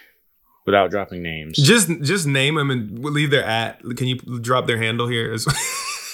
without 0.65 0.91
dropping 0.91 1.23
names 1.23 1.57
just 1.57 1.89
just 2.03 2.27
name 2.27 2.55
them 2.55 2.71
and 2.71 2.99
leave 2.99 3.31
their 3.31 3.45
at. 3.45 3.81
Can 3.97 4.07
you 4.07 4.17
drop 4.41 4.67
their 4.67 4.79
handle 4.79 5.09
here? 5.09 5.37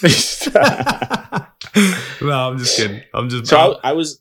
no, 2.23 2.51
I'm 2.51 2.59
just 2.59 2.77
kidding. 2.77 3.03
I'm 3.13 3.29
just 3.29 3.47
so 3.47 3.79
I, 3.83 3.91
I 3.91 3.93
was 3.93 4.21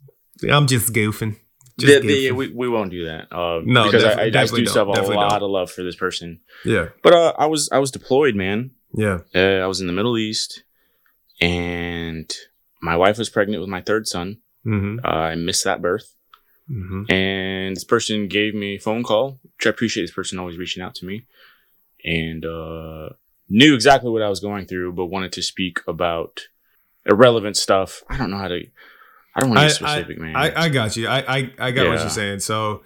I'm 0.50 0.68
just 0.68 0.94
goofing. 0.94 1.36
I 1.36 1.40
The- 1.86 2.00
the- 2.00 2.32
we, 2.32 2.50
we 2.50 2.70
won't 2.70 2.92
do 2.92 3.06
that. 3.06 3.32
Uh, 3.32 3.62
No, 3.64 3.86
because 3.86 4.04
I, 4.04 4.24
I, 4.24 4.30
definitely 4.30 4.66
do 4.66 4.74
have 4.74 4.88
a 4.88 4.92
lot 4.92 5.30
don't. 5.32 5.44
of 5.44 5.50
love 5.50 5.72
for 5.72 5.84
this 5.84 5.96
person. 5.96 6.42
yeah, 6.66 6.90
But 7.02 7.14
uh, 7.14 7.34
I 7.38 7.46
was 7.48 7.70
I 7.72 7.80
was 7.80 7.92
deployed, 7.92 8.36
man. 8.36 8.72
yeah. 8.94 9.20
Uh, 9.34 9.64
I 9.64 9.68
was 9.68 9.82
in 9.82 9.88
the 9.88 9.94
Middle 9.94 10.18
East, 10.18 10.64
and 11.42 12.32
my 12.82 12.96
wife 12.96 13.18
was 13.18 13.30
pregnant 13.30 13.62
with 13.62 13.70
my 13.70 13.82
third 13.82 14.08
son. 14.08 14.38
Mm-hmm. 14.66 15.06
Uh, 15.06 15.10
I 15.10 15.36
missed 15.36 15.64
that 15.66 15.82
birth, 15.82 16.16
Mm-hmm. 16.72 17.12
and 17.12 17.76
this 17.76 17.84
person 17.84 18.30
gave 18.30 18.56
me 18.56 18.76
a 18.76 18.80
phone 18.80 19.04
call, 19.04 19.38
which 19.58 19.68
I 19.68 19.70
appreciate. 19.70 20.04
This 20.04 20.14
person 20.14 20.40
always 20.40 20.58
reaching 20.58 20.82
out 20.82 20.96
to 20.96 21.06
me, 21.06 21.26
and 22.06 22.46
uh, 22.46 23.10
knew 23.50 23.74
exactly 23.76 24.10
what 24.10 24.22
I 24.22 24.30
was 24.30 24.40
going 24.40 24.66
through, 24.66 24.94
but 24.94 25.06
wanted 25.08 25.32
to 25.34 25.42
speak 25.42 25.80
about 25.88 26.42
irrelevant 27.06 27.58
stuff. 27.58 28.04
I 28.10 28.18
don't 28.18 28.32
know 28.32 28.38
how 28.38 28.48
to. 28.48 28.62
I 29.36 29.40
don't 29.40 29.50
want 29.50 29.62
to 29.62 29.66
be 29.68 29.72
specific, 29.74 30.20
man. 30.20 30.36
I, 30.36 30.66
I 30.66 30.70
got 30.70 30.96
you. 30.96 31.08
I, 31.08 31.20
I, 31.38 31.54
I 31.60 31.72
got 31.72 31.88
what 31.88 32.00
you're 32.00 32.10
saying. 32.10 32.40
So 32.40 32.84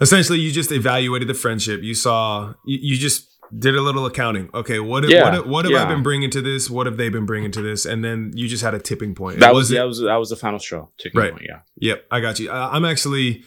essentially, 0.00 0.38
you 0.40 0.50
just 0.50 0.72
evaluated 0.72 1.28
the 1.28 1.34
friendship. 1.34 1.82
You 1.82 1.94
saw, 1.94 2.54
you, 2.64 2.78
you 2.80 2.96
just 2.96 3.26
did 3.56 3.74
a 3.76 3.80
little 3.82 4.06
accounting. 4.06 4.48
Okay, 4.54 4.78
what 4.80 5.02
have, 5.04 5.10
Yeah, 5.12 5.24
what, 5.24 5.32
have- 5.34 5.46
what 5.46 5.64
have 5.66 5.74
I 5.74 5.84
been 5.92 6.02
bringing 6.02 6.30
to 6.30 6.40
this? 6.42 6.70
What 6.70 6.86
have 6.86 6.96
they 6.96 7.08
been 7.10 7.26
bringing 7.26 7.50
to 7.52 7.62
this? 7.62 7.84
And 7.86 8.02
then 8.04 8.32
you 8.34 8.48
just 8.48 8.62
had 8.62 8.74
a 8.74 8.78
tipping 8.78 9.14
point. 9.14 9.40
That 9.40 9.54
was 9.54 9.64
wasn't- 9.64 9.78
that 9.78 9.86
was 9.86 10.00
that 10.00 10.16
was 10.16 10.30
the 10.30 10.36
final 10.36 10.58
straw. 10.58 10.88
Ticking 10.98 11.20
Right. 11.20 11.32
point, 11.32 11.44
yeah. 11.48 11.60
Yep, 11.76 12.04
I 12.10 12.20
got 12.20 12.38
you. 12.38 12.50
I, 12.50 12.74
I'm 12.74 12.84
actually, 12.84 13.44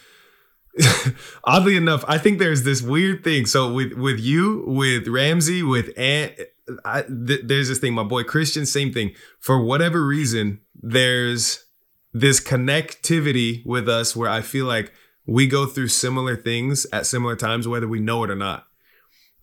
oddly 1.43 1.75
enough, 1.75 2.03
I 2.07 2.17
think 2.17 2.39
there's 2.39 2.63
this 2.63 2.81
weird 2.81 3.23
thing. 3.23 3.45
So 3.45 3.73
with 3.73 3.93
with 3.93 4.19
you, 4.19 4.63
with 4.67 5.07
Ramsey, 5.07 5.63
with 5.63 5.97
Ant, 5.97 6.36
th- 6.38 7.41
there's 7.43 7.69
this 7.69 7.79
thing. 7.79 7.93
My 7.93 8.03
boy 8.03 8.23
Christian, 8.23 8.65
same 8.65 8.93
thing. 8.93 9.13
For 9.39 9.62
whatever 9.62 10.05
reason, 10.05 10.62
there's 10.75 11.65
this 12.13 12.39
connectivity 12.39 13.65
with 13.65 13.88
us 13.88 14.15
where 14.15 14.29
I 14.29 14.41
feel 14.41 14.65
like 14.65 14.91
we 15.25 15.47
go 15.47 15.65
through 15.65 15.88
similar 15.89 16.36
things 16.36 16.86
at 16.91 17.05
similar 17.05 17.36
times, 17.36 17.67
whether 17.67 17.88
we 17.88 17.99
know 17.99 18.23
it 18.23 18.29
or 18.29 18.36
not. 18.36 18.65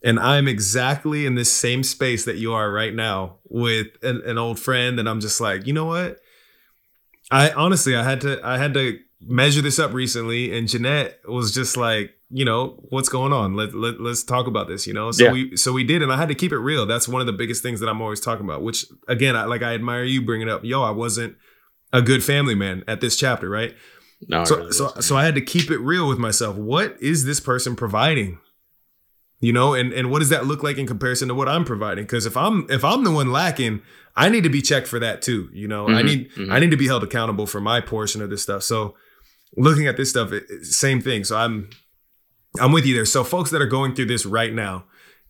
And 0.03 0.19
I'm 0.19 0.47
exactly 0.47 1.25
in 1.25 1.35
this 1.35 1.51
same 1.51 1.83
space 1.83 2.25
that 2.25 2.37
you 2.37 2.53
are 2.53 2.71
right 2.71 2.93
now 2.93 3.37
with 3.45 3.87
an, 4.01 4.21
an 4.25 4.37
old 4.37 4.59
friend, 4.59 4.99
and 4.99 5.09
I'm 5.09 5.19
just 5.19 5.41
like, 5.41 5.67
you 5.67 5.73
know 5.73 5.85
what? 5.85 6.17
I 7.31 7.51
honestly, 7.51 7.95
I 7.95 8.03
had 8.03 8.21
to, 8.21 8.39
I 8.43 8.57
had 8.57 8.73
to 8.75 8.99
measure 9.21 9.61
this 9.61 9.79
up 9.79 9.93
recently, 9.93 10.57
and 10.57 10.67
Jeanette 10.67 11.19
was 11.27 11.53
just 11.53 11.75
like, 11.77 12.11
you 12.29 12.45
know, 12.45 12.79
what's 12.89 13.09
going 13.09 13.33
on? 13.33 13.55
Let, 13.55 13.73
let 13.73 13.99
let's 13.99 14.23
talk 14.23 14.47
about 14.47 14.67
this. 14.67 14.85
You 14.87 14.93
know, 14.93 15.11
so 15.11 15.25
Yeah. 15.25 15.31
we 15.31 15.57
so 15.57 15.73
we 15.73 15.83
did, 15.83 16.01
and 16.01 16.11
I 16.11 16.17
had 16.17 16.29
to 16.29 16.35
keep 16.35 16.51
it 16.51 16.59
real. 16.59 16.85
That's 16.85 17.07
one 17.07 17.19
of 17.21 17.27
the 17.27 17.33
biggest 17.33 17.63
things 17.63 17.79
that 17.79 17.89
I'm 17.89 18.01
always 18.01 18.19
talking 18.19 18.45
about. 18.45 18.61
Which 18.61 18.85
again, 19.07 19.35
I, 19.35 19.45
like 19.45 19.63
I 19.63 19.73
admire 19.73 20.03
you 20.03 20.21
bringing 20.21 20.49
up. 20.49 20.63
Yo, 20.63 20.81
I 20.83 20.91
wasn't 20.91 21.35
a 21.91 22.01
good 22.01 22.23
family 22.23 22.53
man 22.55 22.83
at 22.87 23.01
this 23.01 23.15
chapter, 23.15 23.49
right? 23.49 23.75
No, 24.27 24.43
so 24.43 24.57
really 24.57 24.71
so 24.73 24.93
so 24.99 25.15
I 25.17 25.25
had 25.25 25.35
to 25.35 25.41
keep 25.41 25.71
it 25.71 25.79
real 25.79 26.07
with 26.07 26.19
myself. 26.19 26.55
What 26.55 26.95
is 27.01 27.25
this 27.25 27.39
person 27.39 27.75
providing? 27.75 28.39
You 29.41 29.53
know, 29.53 29.73
and 29.73 29.91
and 29.93 30.11
what 30.11 30.19
does 30.19 30.29
that 30.29 30.45
look 30.45 30.61
like 30.63 30.77
in 30.77 30.85
comparison 30.85 31.29
to 31.29 31.33
what 31.33 31.47
I'm 31.49 31.63
providing? 31.65 32.03
Because 32.03 32.25
if 32.25 32.35
I'm 32.37 32.67
if 32.69 32.83
I'm 32.83 33.03
the 33.05 33.11
one 33.11 33.31
lacking, 33.31 33.81
I 34.15 34.27
need 34.29 34.43
to 34.43 34.49
be 34.49 34.61
checked 34.61 34.87
for 34.87 34.99
that 34.99 35.21
too. 35.21 35.49
You 35.53 35.67
know, 35.67 35.87
I 35.87 36.01
Mhm, 36.01 36.05
need 36.05 36.31
mhm. 36.33 36.51
I 36.53 36.59
need 36.59 36.71
to 36.71 36.77
be 36.77 36.87
held 36.87 37.03
accountable 37.03 37.47
for 37.47 37.61
my 37.61 37.79
portion 37.81 38.21
of 38.21 38.29
this 38.29 38.43
stuff. 38.43 38.63
So 38.63 38.95
looking 39.57 39.87
at 39.87 39.97
this 39.97 40.09
stuff, 40.09 40.31
it, 40.31 40.65
same 40.65 41.01
thing. 41.01 41.23
So 41.23 41.37
I'm 41.37 41.69
I'm 42.59 42.71
with 42.71 42.85
you 42.85 42.95
there. 42.95 43.05
So 43.05 43.23
folks 43.23 43.51
that 43.51 43.61
are 43.61 43.67
going 43.67 43.95
through 43.95 44.05
this 44.05 44.25
right 44.25 44.53
now 44.53 44.85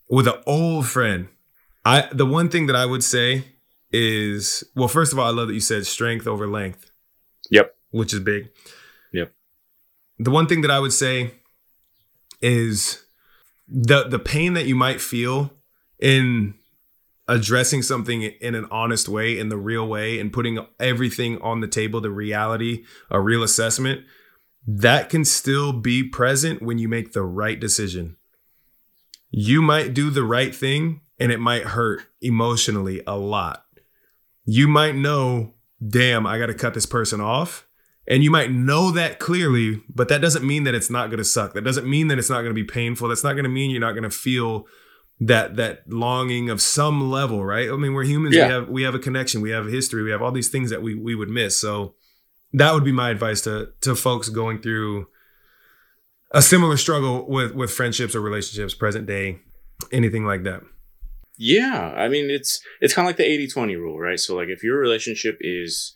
with 0.08 0.26
an 0.26 0.40
old 0.46 0.86
friend, 0.86 1.28
I 1.84 2.08
the 2.12 2.26
one 2.26 2.48
thing 2.48 2.66
that 2.66 2.76
I 2.76 2.86
would 2.86 3.04
say 3.04 3.44
is 3.92 4.64
well, 4.74 4.88
first 4.88 5.12
of 5.12 5.18
all, 5.18 5.26
I 5.26 5.30
love 5.30 5.48
that 5.48 5.54
you 5.54 5.60
said 5.60 5.86
strength 5.86 6.26
over 6.26 6.46
length. 6.46 6.90
Yep. 7.50 7.74
Which 7.90 8.14
is 8.14 8.20
big. 8.20 8.50
Yep. 9.12 9.32
The 10.18 10.30
one 10.30 10.46
thing 10.46 10.60
that 10.60 10.70
I 10.70 10.78
would 10.78 10.92
say 10.92 11.34
is 12.40 13.04
the 13.68 14.04
the 14.04 14.18
pain 14.18 14.54
that 14.54 14.66
you 14.66 14.74
might 14.74 15.00
feel 15.00 15.52
in 15.98 16.54
addressing 17.30 17.80
something 17.80 18.22
in 18.22 18.56
an 18.56 18.66
honest 18.72 19.08
way, 19.08 19.38
in 19.38 19.50
the 19.50 19.56
real 19.56 19.86
way, 19.86 20.18
and 20.18 20.32
putting 20.32 20.66
everything 20.80 21.40
on 21.40 21.60
the 21.60 21.68
table, 21.68 22.00
the 22.00 22.10
reality, 22.10 22.84
a 23.08 23.20
real 23.20 23.44
assessment, 23.44 24.04
that 24.66 25.08
can 25.08 25.24
still 25.24 25.72
be 25.72 26.02
present 26.02 26.60
when 26.60 26.76
you 26.76 26.88
make 26.88 27.12
the 27.12 27.22
right 27.22 27.60
decision. 27.60 28.16
You 29.30 29.62
might 29.62 29.94
do 29.94 30.10
the 30.10 30.24
right 30.24 30.52
thing 30.52 31.02
and 31.20 31.30
it 31.30 31.38
might 31.38 31.66
hurt 31.66 32.02
emotionally 32.20 33.00
a 33.06 33.16
lot. 33.16 33.64
You 34.44 34.66
might 34.66 34.96
know, 34.96 35.54
damn, 35.86 36.26
I 36.26 36.36
got 36.36 36.46
to 36.46 36.54
cut 36.54 36.74
this 36.74 36.86
person 36.86 37.20
off. 37.20 37.64
And 38.08 38.24
you 38.24 38.30
might 38.30 38.50
know 38.50 38.90
that 38.90 39.20
clearly, 39.20 39.84
but 39.88 40.08
that 40.08 40.20
doesn't 40.20 40.44
mean 40.44 40.64
that 40.64 40.74
it's 40.74 40.90
not 40.90 41.10
going 41.10 41.18
to 41.18 41.24
suck. 41.24 41.54
That 41.54 41.62
doesn't 41.62 41.88
mean 41.88 42.08
that 42.08 42.18
it's 42.18 42.30
not 42.30 42.40
going 42.42 42.52
to 42.52 42.54
be 42.54 42.64
painful. 42.64 43.06
That's 43.06 43.22
not 43.22 43.34
going 43.34 43.44
to 43.44 43.50
mean 43.50 43.70
you're 43.70 43.78
not 43.78 43.92
going 43.92 44.02
to 44.02 44.10
feel 44.10 44.66
that 45.20 45.56
that 45.56 45.82
longing 45.88 46.48
of 46.48 46.62
some 46.62 47.10
level, 47.10 47.44
right? 47.44 47.70
I 47.70 47.76
mean, 47.76 47.92
we're 47.92 48.04
humans. 48.04 48.34
Yeah. 48.34 48.46
We 48.46 48.52
have 48.52 48.68
we 48.68 48.82
have 48.82 48.94
a 48.94 48.98
connection. 48.98 49.40
We 49.40 49.50
have 49.50 49.66
a 49.66 49.70
history. 49.70 50.02
We 50.02 50.10
have 50.10 50.22
all 50.22 50.32
these 50.32 50.48
things 50.48 50.70
that 50.70 50.82
we 50.82 50.94
we 50.94 51.14
would 51.14 51.28
miss. 51.28 51.58
So 51.58 51.94
that 52.52 52.72
would 52.72 52.84
be 52.84 52.92
my 52.92 53.10
advice 53.10 53.42
to 53.42 53.72
to 53.82 53.94
folks 53.94 54.28
going 54.30 54.62
through 54.62 55.08
a 56.32 56.40
similar 56.40 56.76
struggle 56.76 57.28
with 57.28 57.54
with 57.54 57.70
friendships 57.70 58.14
or 58.14 58.20
relationships, 58.20 58.74
present 58.74 59.06
day, 59.06 59.40
anything 59.92 60.24
like 60.24 60.44
that. 60.44 60.62
Yeah, 61.36 61.94
I 61.96 62.08
mean 62.08 62.30
it's 62.30 62.60
it's 62.80 62.94
kind 62.94 63.06
of 63.06 63.10
like 63.10 63.16
the 63.16 63.24
80-20 63.24 63.76
rule, 63.76 63.98
right? 63.98 64.18
So 64.18 64.36
like 64.36 64.48
if 64.48 64.62
your 64.62 64.78
relationship 64.78 65.38
is 65.40 65.94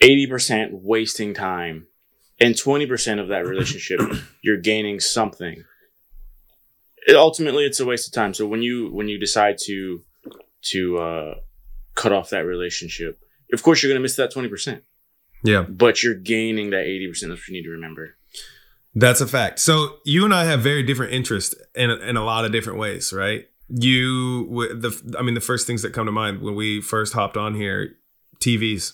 80% 0.00 0.82
wasting 0.82 1.32
time 1.32 1.86
and 2.40 2.56
20% 2.56 3.20
of 3.20 3.28
that 3.28 3.46
relationship 3.46 4.00
you're 4.42 4.56
gaining 4.56 4.98
something. 4.98 5.64
It, 7.06 7.16
ultimately 7.16 7.64
it's 7.64 7.80
a 7.80 7.84
waste 7.84 8.06
of 8.08 8.12
time. 8.14 8.34
So 8.34 8.46
when 8.46 8.62
you 8.62 8.90
when 8.92 9.08
you 9.08 9.18
decide 9.18 9.56
to 9.66 10.02
to 10.72 10.98
uh 10.98 11.34
cut 11.94 12.12
off 12.12 12.30
that 12.30 12.44
relationship, 12.46 13.18
of 13.52 13.62
course 13.62 13.82
you're 13.82 13.90
going 13.90 13.98
to 14.00 14.02
miss 14.02 14.16
that 14.16 14.32
20%, 14.32 14.80
Yeah. 15.44 15.62
but 15.62 16.02
you're 16.02 16.14
gaining 16.14 16.70
that 16.70 16.86
80%. 16.86 17.10
That's 17.10 17.22
what 17.22 17.48
you 17.48 17.54
need 17.54 17.62
to 17.64 17.70
remember. 17.70 18.16
That's 18.96 19.20
a 19.20 19.26
fact. 19.26 19.58
So 19.60 19.98
you 20.04 20.24
and 20.24 20.32
I 20.34 20.44
have 20.44 20.60
very 20.60 20.82
different 20.82 21.12
interests 21.12 21.54
in 21.74 21.90
in 21.90 22.16
a 22.16 22.24
lot 22.24 22.44
of 22.44 22.52
different 22.52 22.78
ways, 22.78 23.12
right? 23.12 23.46
You, 23.68 24.46
the 24.74 25.16
I 25.18 25.22
mean, 25.22 25.34
the 25.34 25.40
first 25.40 25.66
things 25.66 25.82
that 25.82 25.92
come 25.92 26.06
to 26.06 26.12
mind 26.12 26.42
when 26.42 26.54
we 26.54 26.80
first 26.80 27.12
hopped 27.14 27.36
on 27.36 27.54
here, 27.54 27.96
TVs. 28.40 28.92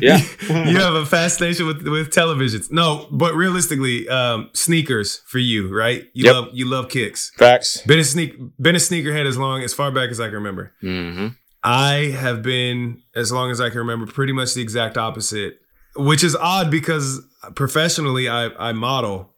Yeah. 0.00 0.18
you 0.48 0.78
have 0.78 0.94
a 0.94 1.06
fascination 1.06 1.66
with 1.66 1.86
with 1.86 2.10
televisions. 2.10 2.70
No, 2.70 3.06
but 3.10 3.34
realistically, 3.34 4.08
um, 4.08 4.50
sneakers 4.52 5.22
for 5.26 5.38
you, 5.38 5.74
right? 5.74 6.04
You 6.12 6.24
Yep. 6.26 6.34
love 6.34 6.48
you 6.52 6.66
love 6.68 6.88
kicks. 6.88 7.30
Facts. 7.36 7.80
Been 7.86 7.98
a 7.98 8.04
sneak 8.04 8.34
been 8.60 8.74
a 8.74 8.78
sneakerhead 8.78 9.26
as 9.26 9.36
long 9.38 9.62
as 9.62 9.72
far 9.74 9.90
back 9.90 10.10
as 10.10 10.20
I 10.20 10.26
can 10.26 10.34
remember. 10.34 10.72
Mhm. 10.82 11.36
I 11.64 12.14
have 12.18 12.42
been, 12.42 13.02
as 13.14 13.32
long 13.32 13.50
as 13.50 13.60
I 13.60 13.70
can 13.70 13.78
remember, 13.78 14.06
pretty 14.06 14.32
much 14.32 14.54
the 14.54 14.62
exact 14.62 14.96
opposite, 14.96 15.58
which 15.96 16.22
is 16.22 16.36
odd 16.36 16.70
because 16.70 17.20
professionally 17.56 18.28
I, 18.28 18.50
I 18.68 18.72
model, 18.72 19.34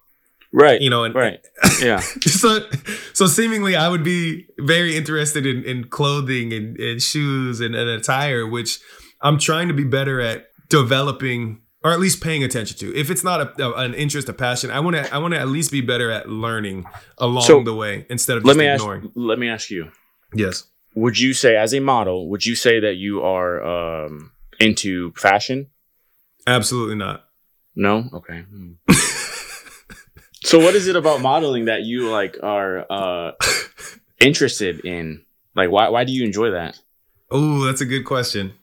Right. 0.53 0.81
you 0.81 0.91
know, 0.91 1.05
and 1.05 1.15
Right. 1.15 1.41
Yeah. 1.81 2.01
so 2.21 2.61
so 3.13 3.27
seemingly 3.27 3.77
I 3.77 3.89
would 3.89 4.03
be 4.05 4.47
very 4.59 4.97
interested 4.97 5.47
in, 5.47 5.63
in 5.65 5.85
clothing 5.89 6.53
and, 6.53 6.79
and 6.79 7.03
shoes 7.03 7.61
and, 7.61 7.75
and 7.75 7.89
attire, 7.89 8.47
which 8.47 8.81
I'm 9.21 9.39
trying 9.39 9.69
to 9.69 9.75
be 9.75 9.85
better 9.85 10.21
at 10.21 10.47
developing 10.69 11.61
or 11.85 11.93
at 11.93 12.01
least 12.01 12.23
paying 12.23 12.43
attention 12.43 12.77
to. 12.79 12.95
If 12.99 13.11
it's 13.11 13.23
not 13.23 13.61
a, 13.61 13.75
an 13.77 13.95
interest, 13.95 14.29
a 14.29 14.33
passion, 14.33 14.71
I 14.71 14.81
want 14.81 14.97
to 14.97 15.15
I 15.15 15.19
want 15.19 15.35
to 15.35 15.41
at 15.41 15.49
least 15.49 15.71
be 15.71 15.81
better 15.81 16.11
at 16.11 16.29
learning 16.29 16.87
along 17.19 17.45
So, 17.45 17.63
the 17.63 17.75
way 17.75 18.07
instead 18.11 18.37
of 18.37 18.45
let 18.45 18.57
just 18.57 18.59
me 18.59 18.67
ask. 18.67 18.85
Let 19.15 19.39
me 19.39 19.49
ask 19.49 19.71
you. 19.71 19.91
Yes. 20.35 20.65
Would 20.95 21.19
you 21.19 21.33
say, 21.33 21.57
as 21.57 21.73
a 21.75 21.81
model, 21.81 22.29
would 22.31 22.45
you 22.45 22.57
say 22.57 22.81
that 22.81 22.95
you 22.95 23.23
are 23.23 23.63
um, 24.07 24.33
into 24.59 25.13
fashion? 25.13 25.69
Absolutely 26.47 26.97
not. 26.97 27.25
No. 27.77 28.09
Okay. 28.13 28.45
So, 30.49 30.59
what 30.59 30.75
is 30.75 30.89
it 30.89 30.97
about 30.97 31.21
modeling 31.21 31.67
that 31.67 31.83
you 31.83 32.09
like 32.09 32.39
are 32.43 32.87
uh, 32.91 33.33
interested 34.21 34.83
in? 34.83 35.23
Like, 35.55 35.71
why 35.71 35.91
why 35.91 36.05
do 36.05 36.13
you 36.13 36.25
enjoy 36.25 36.53
that? 36.53 36.81
Oh, 37.31 37.67
that's 37.67 37.83
a 37.83 37.85
good 37.85 38.07
question. 38.07 38.55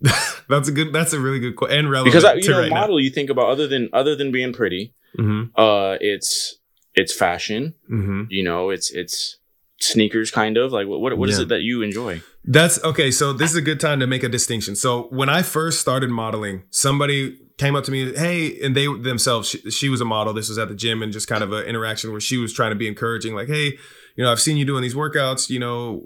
that's 0.48 0.68
a 0.68 0.72
good. 0.72 0.92
That's 0.92 1.12
a 1.12 1.18
really 1.18 1.40
good 1.40 1.56
question 1.56 1.78
and 1.80 1.90
relevant 1.90 2.14
Because 2.14 2.46
you 2.46 2.52
know, 2.52 2.60
right 2.60 2.70
model. 2.70 3.00
You 3.00 3.10
think 3.10 3.28
about 3.28 3.48
other 3.48 3.66
than 3.66 3.88
other 3.92 4.14
than 4.14 4.30
being 4.30 4.52
pretty. 4.52 4.94
Mm-hmm. 5.18 5.60
Uh, 5.60 5.96
it's 6.00 6.60
it's 6.94 7.12
fashion. 7.12 7.74
Mm-hmm. 7.90 8.24
You 8.28 8.44
know, 8.44 8.70
it's 8.70 8.92
it's 8.92 9.38
sneakers, 9.80 10.30
kind 10.30 10.56
of 10.56 10.70
like 10.70 10.86
what 10.86 11.00
what, 11.00 11.18
what 11.18 11.28
is 11.28 11.38
Yeah. 11.38 11.42
it 11.42 11.48
that 11.48 11.62
you 11.62 11.82
enjoy? 11.82 12.22
That's 12.44 12.82
okay. 12.84 13.10
So 13.10 13.32
this 13.32 13.50
is 13.50 13.56
a 13.56 13.62
good 13.62 13.80
time 13.80 13.98
to 13.98 14.06
make 14.06 14.22
a 14.22 14.28
distinction. 14.28 14.76
So 14.76 15.08
when 15.10 15.28
I 15.28 15.42
first 15.42 15.80
started 15.80 16.10
modeling, 16.10 16.62
somebody 16.70 17.36
came 17.62 17.76
up 17.76 17.84
to 17.84 17.90
me, 17.90 18.12
hey, 18.14 18.58
and 18.62 18.74
they 18.76 18.86
themselves, 18.86 19.48
she, 19.48 19.70
she 19.70 19.88
was 19.88 20.00
a 20.00 20.04
model. 20.04 20.32
This 20.32 20.48
was 20.48 20.58
at 20.58 20.68
the 20.68 20.74
gym 20.74 21.02
and 21.02 21.12
just 21.12 21.28
kind 21.28 21.42
of 21.44 21.52
an 21.52 21.64
interaction 21.64 22.10
where 22.10 22.20
she 22.20 22.36
was 22.36 22.52
trying 22.52 22.70
to 22.70 22.76
be 22.76 22.88
encouraging, 22.88 23.34
like, 23.34 23.48
hey, 23.48 23.78
you 24.16 24.24
know, 24.24 24.30
I've 24.32 24.40
seen 24.40 24.56
you 24.56 24.64
doing 24.64 24.82
these 24.82 24.94
workouts. 24.94 25.48
You 25.48 25.58
know, 25.60 26.04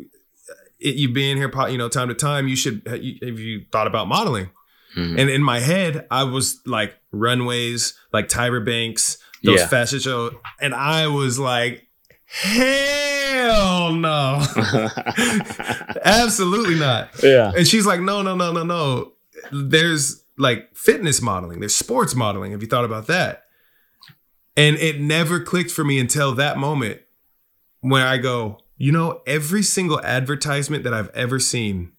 it, 0.78 0.96
you 0.96 1.12
being 1.12 1.36
here, 1.36 1.50
you 1.68 1.78
know, 1.78 1.88
time 1.88 2.08
to 2.08 2.14
time. 2.14 2.46
You 2.48 2.56
should 2.56 2.82
have 2.86 3.02
you, 3.02 3.64
thought 3.72 3.86
about 3.86 4.06
modeling? 4.08 4.50
Mhm. 4.96 5.18
And 5.20 5.30
in 5.30 5.42
my 5.42 5.60
head, 5.60 6.06
I 6.10 6.24
was 6.24 6.60
like 6.66 6.94
runways, 7.12 7.98
like 8.12 8.28
Tyra 8.28 8.64
Banks, 8.64 9.18
those 9.42 9.60
Yeah. 9.60 9.66
fashion 9.68 9.98
shows. 10.00 10.34
and 10.60 10.74
I 10.74 11.06
was 11.08 11.38
like, 11.38 11.86
hell 12.26 13.92
no, 13.92 14.42
absolutely 16.04 16.76
not. 16.78 17.10
yeah. 17.22 17.52
And 17.56 17.66
she's 17.66 17.86
like, 17.86 18.00
no, 18.00 18.22
no, 18.22 18.34
no, 18.34 18.52
no, 18.52 18.62
no. 18.64 19.12
There's 19.52 20.22
like 20.38 20.74
fitness 20.76 21.22
modeling, 21.22 21.60
there's 21.60 21.74
sports 21.74 22.14
modeling. 22.14 22.52
Have 22.52 22.62
you 22.62 22.68
thought 22.68 22.84
about 22.84 23.06
that? 23.06 23.44
And 24.56 24.76
it 24.76 25.00
never 25.00 25.40
clicked 25.40 25.70
for 25.70 25.84
me 25.84 25.98
until 25.98 26.34
that 26.34 26.56
moment 26.56 27.02
when 27.80 28.02
I 28.02 28.16
go, 28.16 28.58
you 28.78 28.90
know, 28.90 29.22
every 29.26 29.62
single 29.62 30.00
advertisement 30.02 30.84
that 30.84 30.94
I've 30.94 31.10
ever 31.10 31.38
seen, 31.38 31.92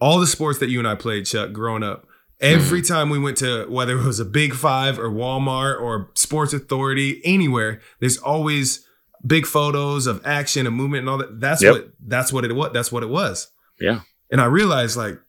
all 0.00 0.20
the 0.20 0.26
sports 0.26 0.58
that 0.58 0.68
you 0.68 0.78
and 0.78 0.88
I 0.88 0.94
played, 0.94 1.26
Chuck, 1.26 1.52
growing 1.52 1.82
up, 1.82 2.06
every 2.40 2.80
hmm. 2.80 2.86
time 2.86 3.10
we 3.10 3.18
went 3.18 3.36
to 3.38 3.66
whether 3.68 3.98
it 3.98 4.04
was 4.04 4.20
a 4.20 4.24
Big 4.24 4.54
Five 4.54 4.98
or 4.98 5.10
Walmart 5.10 5.80
or 5.80 6.10
Sports 6.14 6.52
Authority, 6.52 7.20
anywhere, 7.24 7.80
there's 7.98 8.18
always 8.18 8.86
big 9.26 9.46
photos 9.46 10.06
of 10.06 10.24
action 10.26 10.66
and 10.66 10.74
movement 10.74 11.00
and 11.00 11.08
all 11.08 11.18
that. 11.18 11.40
That's 11.40 11.62
Yep. 11.62 11.72
what 11.72 11.90
that's 12.06 12.32
what 12.32 12.44
it 12.44 12.54
was. 12.54 12.70
That's 12.72 12.90
what 12.92 13.02
it 13.02 13.10
was. 13.10 13.50
Yeah. 13.78 14.00
And 14.30 14.40
I 14.40 14.46
realized 14.46 14.96
like 14.96 15.20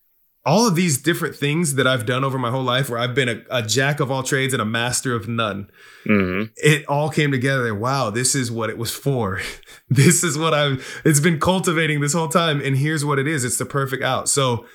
all 0.43 0.67
of 0.67 0.75
these 0.75 0.99
different 0.99 1.35
things 1.35 1.75
that 1.75 1.85
I've 1.85 2.05
done 2.05 2.23
over 2.23 2.39
my 2.39 2.49
whole 2.49 2.63
life 2.63 2.89
where 2.89 2.99
I've 2.99 3.13
been 3.13 3.29
a, 3.29 3.43
a 3.51 3.61
jack 3.61 3.99
of 3.99 4.09
all 4.09 4.23
trades 4.23 4.53
and 4.53 4.61
a 4.61 4.65
master 4.65 5.13
of 5.13 5.27
none 5.27 5.69
hmm 6.03 6.43
it 6.57 6.85
all 6.87 7.09
came 7.09 7.31
together. 7.31 7.75
Wow, 7.75 8.09
this 8.09 8.33
is 8.33 8.51
what 8.51 8.69
it 8.69 8.77
was 8.77 8.91
for. 8.91 9.39
this 9.89 10.23
is 10.23 10.37
what 10.37 10.53
I've 10.53 11.01
it's 11.05 11.19
been 11.19 11.39
cultivating 11.39 12.01
this 12.01 12.13
whole 12.13 12.27
time. 12.27 12.59
And 12.61 12.77
here's 12.77 13.05
what 13.05 13.19
it 13.19 13.27
is. 13.27 13.43
It's 13.43 13.57
the 13.57 13.65
perfect 13.65 14.03
out. 14.03 14.27
So 14.27 14.65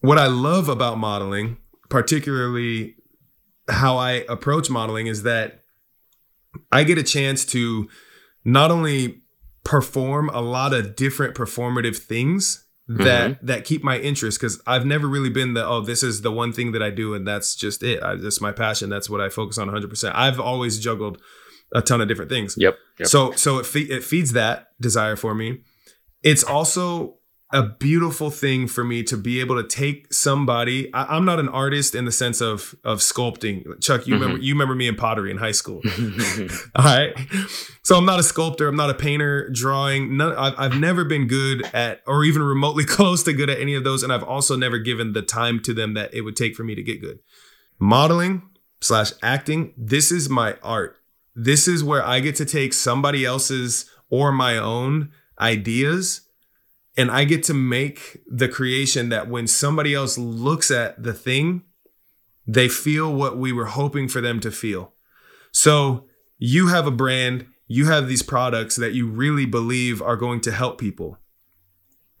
what 0.00 0.18
I 0.18 0.26
love 0.26 0.68
about 0.68 0.98
modeling, 0.98 1.56
particularly 1.88 2.96
how 3.68 3.96
I 3.96 4.24
approach 4.28 4.70
modeling, 4.70 5.06
is 5.06 5.22
that 5.22 5.62
I 6.70 6.84
get 6.84 6.98
a 6.98 7.02
chance 7.02 7.44
to 7.46 7.88
not 8.44 8.70
only 8.70 9.22
perform 9.64 10.28
a 10.30 10.40
lot 10.40 10.72
of 10.72 10.96
different 10.96 11.34
performative 11.34 11.96
things 11.96 12.64
Mm-hmm. 12.88 13.04
that 13.04 13.46
that 13.46 13.64
keep 13.66 13.84
my 13.84 13.98
interest 13.98 14.40
because 14.40 14.62
I've 14.66 14.86
never 14.86 15.06
really 15.06 15.28
been 15.28 15.52
the 15.52 15.62
oh 15.66 15.82
this 15.82 16.02
is 16.02 16.22
the 16.22 16.32
one 16.32 16.54
thing 16.54 16.72
that 16.72 16.82
I 16.82 16.88
do 16.88 17.12
and 17.12 17.28
that's 17.28 17.54
just 17.54 17.82
it 17.82 18.02
I, 18.02 18.14
that's 18.14 18.40
my 18.40 18.50
passion 18.50 18.88
that's 18.88 19.10
what 19.10 19.20
I 19.20 19.28
focus 19.28 19.58
on 19.58 19.68
100% 19.68 20.12
I've 20.14 20.40
always 20.40 20.78
juggled 20.78 21.20
a 21.74 21.82
ton 21.82 22.00
of 22.00 22.08
different 22.08 22.30
things 22.30 22.54
Yep. 22.56 22.78
Yep. 22.98 23.08
so 23.08 23.32
so 23.32 23.58
it 23.58 23.66
fe- 23.66 23.80
it 23.82 24.02
feeds 24.04 24.32
that 24.32 24.68
desire 24.80 25.16
for 25.16 25.34
me. 25.34 25.58
It's 26.22 26.42
also 26.42 27.17
a 27.50 27.62
beautiful 27.62 28.30
thing 28.30 28.66
for 28.66 28.84
me 28.84 29.02
to 29.02 29.16
be 29.16 29.40
able 29.40 29.56
to 29.56 29.66
take 29.66 30.12
somebody. 30.12 30.92
I, 30.92 31.16
I'm 31.16 31.24
not 31.24 31.40
an 31.40 31.48
artist 31.48 31.94
in 31.94 32.04
the 32.04 32.12
sense 32.12 32.40
of 32.40 32.74
of 32.84 32.98
sculpting. 32.98 33.80
Chuck, 33.80 34.06
you 34.06 34.14
remember 34.14 34.36
mm-hmm. 34.36 34.44
you 34.44 34.54
remember 34.54 34.74
me 34.74 34.86
in 34.86 34.96
pottery 34.96 35.30
in 35.30 35.38
high 35.38 35.52
school. 35.52 35.80
All 36.76 36.84
right. 36.84 37.14
So 37.82 37.96
I'm 37.96 38.04
not 38.04 38.20
a 38.20 38.22
sculptor. 38.22 38.68
I'm 38.68 38.76
not 38.76 38.90
a 38.90 38.94
painter, 38.94 39.48
drawing. 39.48 40.18
None, 40.18 40.34
I've, 40.36 40.54
I've 40.58 40.78
never 40.78 41.04
been 41.04 41.26
good 41.26 41.64
at, 41.74 42.02
or 42.06 42.22
even 42.22 42.42
remotely 42.42 42.84
close 42.86 43.22
to 43.22 43.32
good 43.32 43.48
at 43.48 43.58
any 43.58 43.74
of 43.74 43.82
those. 43.82 44.02
And 44.02 44.12
I've 44.12 44.22
also 44.22 44.54
never 44.54 44.78
given 44.78 45.14
the 45.14 45.22
time 45.22 45.60
to 45.60 45.72
them 45.72 45.94
that 45.94 46.12
it 46.12 46.22
would 46.22 46.36
take 46.36 46.54
for 46.54 46.64
me 46.64 46.74
to 46.74 46.82
get 46.82 47.00
good. 47.00 47.20
Modeling 47.78 48.42
slash 48.82 49.12
acting, 49.22 49.72
this 49.76 50.12
is 50.12 50.28
my 50.28 50.56
art. 50.62 50.96
This 51.34 51.66
is 51.66 51.82
where 51.82 52.04
I 52.04 52.20
get 52.20 52.36
to 52.36 52.44
take 52.44 52.74
somebody 52.74 53.24
else's 53.24 53.88
or 54.10 54.32
my 54.32 54.58
own 54.58 55.12
ideas 55.40 56.27
and 56.98 57.12
I 57.12 57.22
get 57.22 57.44
to 57.44 57.54
make 57.54 58.18
the 58.26 58.48
creation 58.48 59.08
that 59.10 59.28
when 59.28 59.46
somebody 59.46 59.94
else 59.94 60.18
looks 60.18 60.68
at 60.68 61.00
the 61.00 61.14
thing, 61.14 61.62
they 62.44 62.68
feel 62.68 63.14
what 63.14 63.38
we 63.38 63.52
were 63.52 63.66
hoping 63.66 64.08
for 64.08 64.20
them 64.20 64.40
to 64.40 64.50
feel. 64.50 64.94
So 65.52 66.06
you 66.38 66.68
have 66.68 66.88
a 66.88 66.90
brand, 66.90 67.46
you 67.68 67.86
have 67.86 68.08
these 68.08 68.22
products 68.22 68.74
that 68.76 68.94
you 68.94 69.08
really 69.08 69.46
believe 69.46 70.02
are 70.02 70.16
going 70.16 70.40
to 70.40 70.50
help 70.50 70.80
people, 70.80 71.18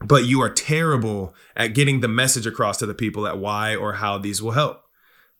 but 0.00 0.26
you 0.26 0.40
are 0.42 0.50
terrible 0.50 1.34
at 1.56 1.74
getting 1.74 1.98
the 1.98 2.06
message 2.08 2.46
across 2.46 2.76
to 2.78 2.86
the 2.86 2.94
people 2.94 3.26
at 3.26 3.38
why 3.38 3.74
or 3.74 3.94
how 3.94 4.16
these 4.16 4.40
will 4.40 4.52
help. 4.52 4.84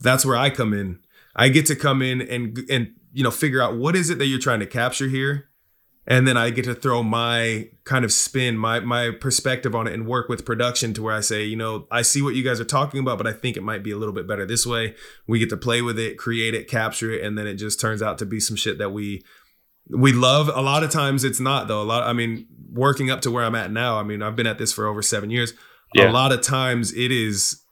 That's 0.01 0.27
where 0.27 0.37
I 0.37 0.51
come 0.51 0.75
in. 0.75 0.99
I 1.37 1.49
get 1.49 1.67
to 1.67 1.77
come 1.77 2.03
in 2.03 2.21
and 2.23 2.59
and 2.69 2.95
you 3.13 3.23
know 3.23 3.31
figure 3.31 3.63
out 3.63 3.77
what 3.77 3.95
is 3.95 4.11
it 4.11 4.19
that 4.19 4.27
you're 4.27 4.41
trying 4.41 4.61
to 4.61 4.67
capture 4.67 5.09
here 5.09 5.48
and 6.11 6.27
then 6.27 6.39
I 6.39 6.49
get 6.49 6.65
to 6.65 6.75
throw 6.75 7.03
my 7.03 7.69
kind 7.85 8.03
of 8.03 8.13
spin, 8.13 8.57
my 8.57 8.81
my 8.81 9.11
perspective 9.11 9.75
on 9.75 9.87
it, 9.87 9.93
and 9.93 10.07
work 10.07 10.31
with 10.31 10.47
production 10.47 10.95
to 10.95 11.03
where 11.03 11.15
I 11.15 11.21
say, 11.21 11.45
you 11.45 11.55
know, 11.55 11.87
I 11.91 12.01
see 12.01 12.23
what 12.23 12.35
you 12.35 12.43
guys 12.43 12.59
are 12.61 12.65
talking 12.65 12.99
about, 12.99 13.19
but 13.19 13.27
I 13.27 13.33
think 13.33 13.59
it 13.59 13.63
might 13.63 13.83
be 13.83 13.91
a 13.91 13.99
little 13.99 14.15
bit 14.15 14.27
better 14.27 14.47
this 14.47 14.67
way. 14.67 14.95
We 15.27 15.39
get 15.39 15.51
to 15.51 15.57
play 15.59 15.83
with 15.83 15.99
it, 15.99 16.17
create 16.17 16.55
it, 16.55 16.67
capture 16.67 17.13
it, 17.13 17.23
and 17.23 17.37
then 17.37 17.47
it 17.47 17.55
just 17.55 17.79
turns 17.79 18.01
out 18.01 18.17
to 18.19 18.27
be 18.27 18.41
some 18.41 18.57
shit 18.57 18.79
that 18.79 18.89
we 18.89 19.23
we 19.91 20.13
love. 20.13 20.49
A 20.49 20.63
lot 20.63 20.83
of 20.83 20.91
times 20.91 21.25
it's 21.25 21.41
not 21.41 21.69
though. 21.69 21.83
A 21.83 21.85
lot, 21.85 22.03
I 22.05 22.15
mean, 22.15 22.47
working 22.73 23.11
up 23.11 23.21
to 23.23 23.31
where 23.31 23.45
I'm 23.45 23.55
at 23.55 23.71
now. 23.71 24.01
I 24.01 24.03
mean, 24.03 24.23
I've 24.23 24.35
been 24.35 24.47
at 24.47 24.57
this 24.57 24.73
for 24.73 24.87
over 24.87 25.03
seven 25.03 25.29
years. 25.29 25.53
Yeah. 25.95 26.11
A 26.11 26.13
lot 26.13 26.33
of 26.33 26.41
times 26.41 26.91
it 26.95 27.13
is 27.13 27.63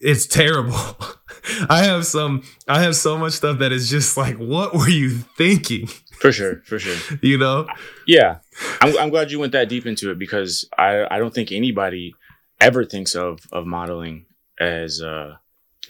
it's 0.00 0.26
terrible. 0.26 0.74
I 1.68 1.84
have 1.84 2.06
some 2.06 2.42
I 2.66 2.82
have 2.82 2.96
so 2.96 3.16
much 3.16 3.34
stuff 3.34 3.58
that 3.58 3.70
is 3.70 3.88
just 3.88 4.16
like, 4.16 4.36
what 4.36 4.74
were 4.74 4.88
you 4.88 5.10
thinking? 5.10 5.88
For 6.20 6.32
sure. 6.32 6.62
For 6.64 6.78
sure. 6.78 7.18
You 7.22 7.38
know? 7.38 7.66
Yeah, 8.06 8.38
I'm, 8.80 8.96
I'm 8.98 9.10
glad 9.10 9.30
you 9.30 9.38
went 9.38 9.52
that 9.52 9.68
deep 9.68 9.86
into 9.86 10.10
it 10.10 10.18
because 10.18 10.68
I, 10.78 11.06
I 11.10 11.18
don't 11.18 11.34
think 11.34 11.52
anybody 11.52 12.14
ever 12.60 12.84
thinks 12.84 13.14
of 13.14 13.40
of 13.52 13.66
modeling 13.66 14.26
as 14.60 15.02
uh, 15.02 15.34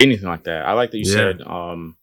anything 0.01 0.29
like 0.29 0.45
that. 0.45 0.65
I 0.67 0.73
like 0.73 0.91
that 0.93 0.99
you 0.99 1.05
Yeah. 1.07 1.15
said 1.15 1.43
um, 1.43 1.97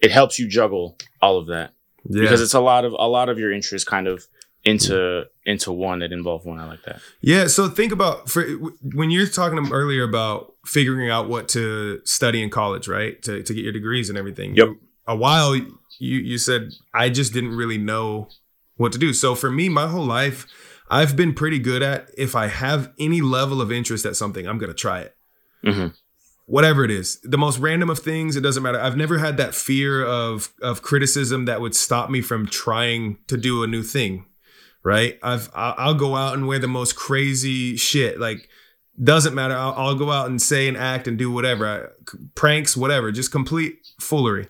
it 0.00 0.10
helps 0.10 0.38
you 0.38 0.48
juggle 0.48 0.96
all 1.20 1.38
of 1.38 1.46
that 1.48 1.72
Yeah. 2.08 2.22
because 2.22 2.40
it's 2.40 2.54
a 2.54 2.60
lot 2.60 2.84
of 2.84 2.92
a 2.92 3.08
lot 3.08 3.28
of 3.28 3.38
your 3.38 3.52
interests 3.52 3.88
kind 3.88 4.06
of 4.08 4.26
into 4.64 5.24
into 5.44 5.72
one 5.72 5.98
that 6.00 6.12
involve 6.12 6.44
one. 6.44 6.58
I 6.60 6.66
like 6.66 6.82
that. 6.84 7.00
Yeah, 7.20 7.46
so 7.48 7.68
think 7.68 7.90
about 7.92 8.28
for 8.30 8.44
when 8.94 9.10
you're 9.10 9.26
talking 9.26 9.58
earlier 9.72 10.04
about 10.04 10.54
figuring 10.66 11.10
out 11.10 11.28
what 11.28 11.48
to 11.50 12.00
study 12.04 12.42
in 12.42 12.48
college, 12.50 12.86
right? 12.88 13.20
To 13.22 13.42
to 13.42 13.54
get 13.54 13.62
your 13.64 13.72
degrees 13.72 14.08
and 14.08 14.16
everything. 14.16 14.54
Yep. 14.54 14.68
A 15.06 15.16
while 15.16 15.54
you 15.54 15.68
you 15.98 16.38
said 16.38 16.72
I 16.94 17.08
just 17.08 17.32
didn't 17.32 17.56
really 17.56 17.78
know 17.78 18.28
what 18.76 18.92
to 18.92 18.98
do. 18.98 19.12
So 19.12 19.34
for 19.34 19.50
me, 19.50 19.68
my 19.68 19.88
whole 19.88 20.04
life, 20.04 20.46
I've 20.90 21.16
been 21.16 21.34
pretty 21.34 21.58
good 21.58 21.82
at 21.82 22.08
if 22.16 22.34
I 22.34 22.46
have 22.46 22.92
any 22.98 23.20
level 23.20 23.60
of 23.60 23.72
interest 23.72 24.06
at 24.06 24.16
something, 24.16 24.46
I'm 24.46 24.58
gonna 24.58 24.74
try 24.74 25.00
it. 25.00 25.16
hmm 25.64 25.88
Whatever 26.46 26.84
it 26.84 26.90
is, 26.90 27.20
the 27.22 27.38
most 27.38 27.58
random 27.58 27.88
of 27.88 28.00
things, 28.00 28.36
it 28.36 28.40
doesn't 28.40 28.64
matter. 28.64 28.78
I've 28.78 28.96
never 28.96 29.18
had 29.18 29.36
that 29.36 29.54
fear 29.54 30.04
of 30.04 30.52
of 30.60 30.82
criticism 30.82 31.44
that 31.46 31.60
would 31.60 31.74
stop 31.74 32.10
me 32.10 32.20
from 32.20 32.46
trying 32.46 33.18
to 33.28 33.36
do 33.36 33.62
a 33.62 33.66
new 33.66 33.82
thing 33.82 34.26
right? 34.82 35.18
I've 35.22 35.50
I'll 35.54 35.74
I'll 35.78 35.94
go 35.94 36.16
out 36.16 36.34
and 36.34 36.46
wear 36.46 36.58
the 36.58 36.68
most 36.68 36.96
crazy 36.96 37.76
shit. 37.76 38.18
Like 38.18 38.48
doesn't 39.02 39.34
matter. 39.34 39.54
I'll, 39.54 39.72
I'll 39.72 39.94
go 39.94 40.10
out 40.10 40.28
and 40.28 40.40
say 40.40 40.68
and 40.68 40.76
act 40.76 41.08
and 41.08 41.16
do 41.16 41.30
whatever, 41.30 41.66
I, 41.66 42.16
pranks, 42.34 42.76
whatever, 42.76 43.10
just 43.10 43.32
complete 43.32 43.78
foolery. 43.98 44.48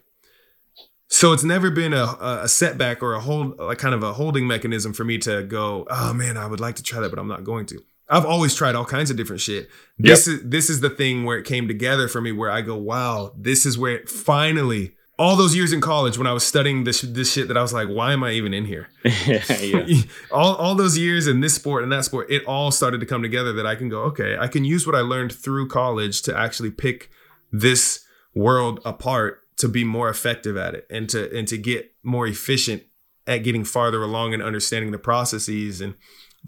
So 1.12 1.34
it's 1.34 1.44
never 1.44 1.70
been 1.70 1.92
a, 1.92 2.16
a 2.22 2.48
setback 2.48 3.02
or 3.02 3.12
a 3.12 3.20
hold, 3.20 3.58
like 3.58 3.76
kind 3.76 3.94
of 3.94 4.02
a 4.02 4.14
holding 4.14 4.46
mechanism 4.46 4.94
for 4.94 5.04
me 5.04 5.18
to 5.18 5.42
go, 5.42 5.86
oh 5.90 6.14
man, 6.14 6.38
I 6.38 6.46
would 6.46 6.58
like 6.58 6.76
to 6.76 6.82
try 6.82 7.00
that, 7.00 7.10
but 7.10 7.18
I'm 7.18 7.28
not 7.28 7.44
going 7.44 7.66
to. 7.66 7.82
I've 8.08 8.24
always 8.24 8.54
tried 8.54 8.74
all 8.74 8.86
kinds 8.86 9.10
of 9.10 9.18
different 9.18 9.42
shit. 9.42 9.68
This 9.98 10.26
is 10.26 10.40
this 10.42 10.70
is 10.70 10.80
the 10.80 10.88
thing 10.88 11.24
where 11.24 11.36
it 11.36 11.44
came 11.44 11.68
together 11.68 12.08
for 12.08 12.22
me, 12.22 12.32
where 12.32 12.50
I 12.50 12.62
go, 12.62 12.76
wow, 12.76 13.34
this 13.36 13.66
is 13.66 13.76
where 13.76 13.94
it 13.94 14.08
finally. 14.08 14.94
All 15.18 15.36
those 15.36 15.54
years 15.54 15.74
in 15.74 15.82
college 15.82 16.16
when 16.16 16.26
I 16.26 16.32
was 16.32 16.44
studying 16.44 16.84
this 16.84 17.02
this 17.02 17.30
shit 17.30 17.46
that 17.48 17.58
I 17.58 17.62
was 17.62 17.74
like, 17.74 17.88
why 17.88 18.14
am 18.14 18.24
I 18.24 18.32
even 18.32 18.54
in 18.54 18.64
here? 18.64 18.88
yeah. 19.26 19.84
all, 20.32 20.56
all 20.56 20.74
those 20.74 20.96
years 20.96 21.26
in 21.26 21.40
this 21.40 21.54
sport 21.54 21.82
and 21.82 21.92
that 21.92 22.06
sport, 22.06 22.30
it 22.30 22.42
all 22.46 22.70
started 22.70 23.00
to 23.00 23.06
come 23.06 23.22
together 23.22 23.52
that 23.52 23.66
I 23.66 23.74
can 23.74 23.90
go, 23.90 24.00
okay, 24.04 24.38
I 24.40 24.48
can 24.48 24.64
use 24.64 24.86
what 24.86 24.96
I 24.96 25.00
learned 25.00 25.32
through 25.32 25.68
college 25.68 26.22
to 26.22 26.36
actually 26.36 26.70
pick 26.70 27.10
this 27.52 28.06
world 28.34 28.80
apart 28.82 29.41
to 29.62 29.68
be 29.68 29.84
more 29.84 30.08
effective 30.08 30.56
at 30.56 30.74
it 30.74 30.84
and 30.90 31.08
to 31.08 31.32
and 31.38 31.46
to 31.46 31.56
get 31.56 31.94
more 32.02 32.26
efficient 32.26 32.82
at 33.28 33.44
getting 33.44 33.62
farther 33.62 34.02
along 34.02 34.34
and 34.34 34.42
understanding 34.42 34.90
the 34.90 34.98
processes. 34.98 35.80
And 35.80 35.94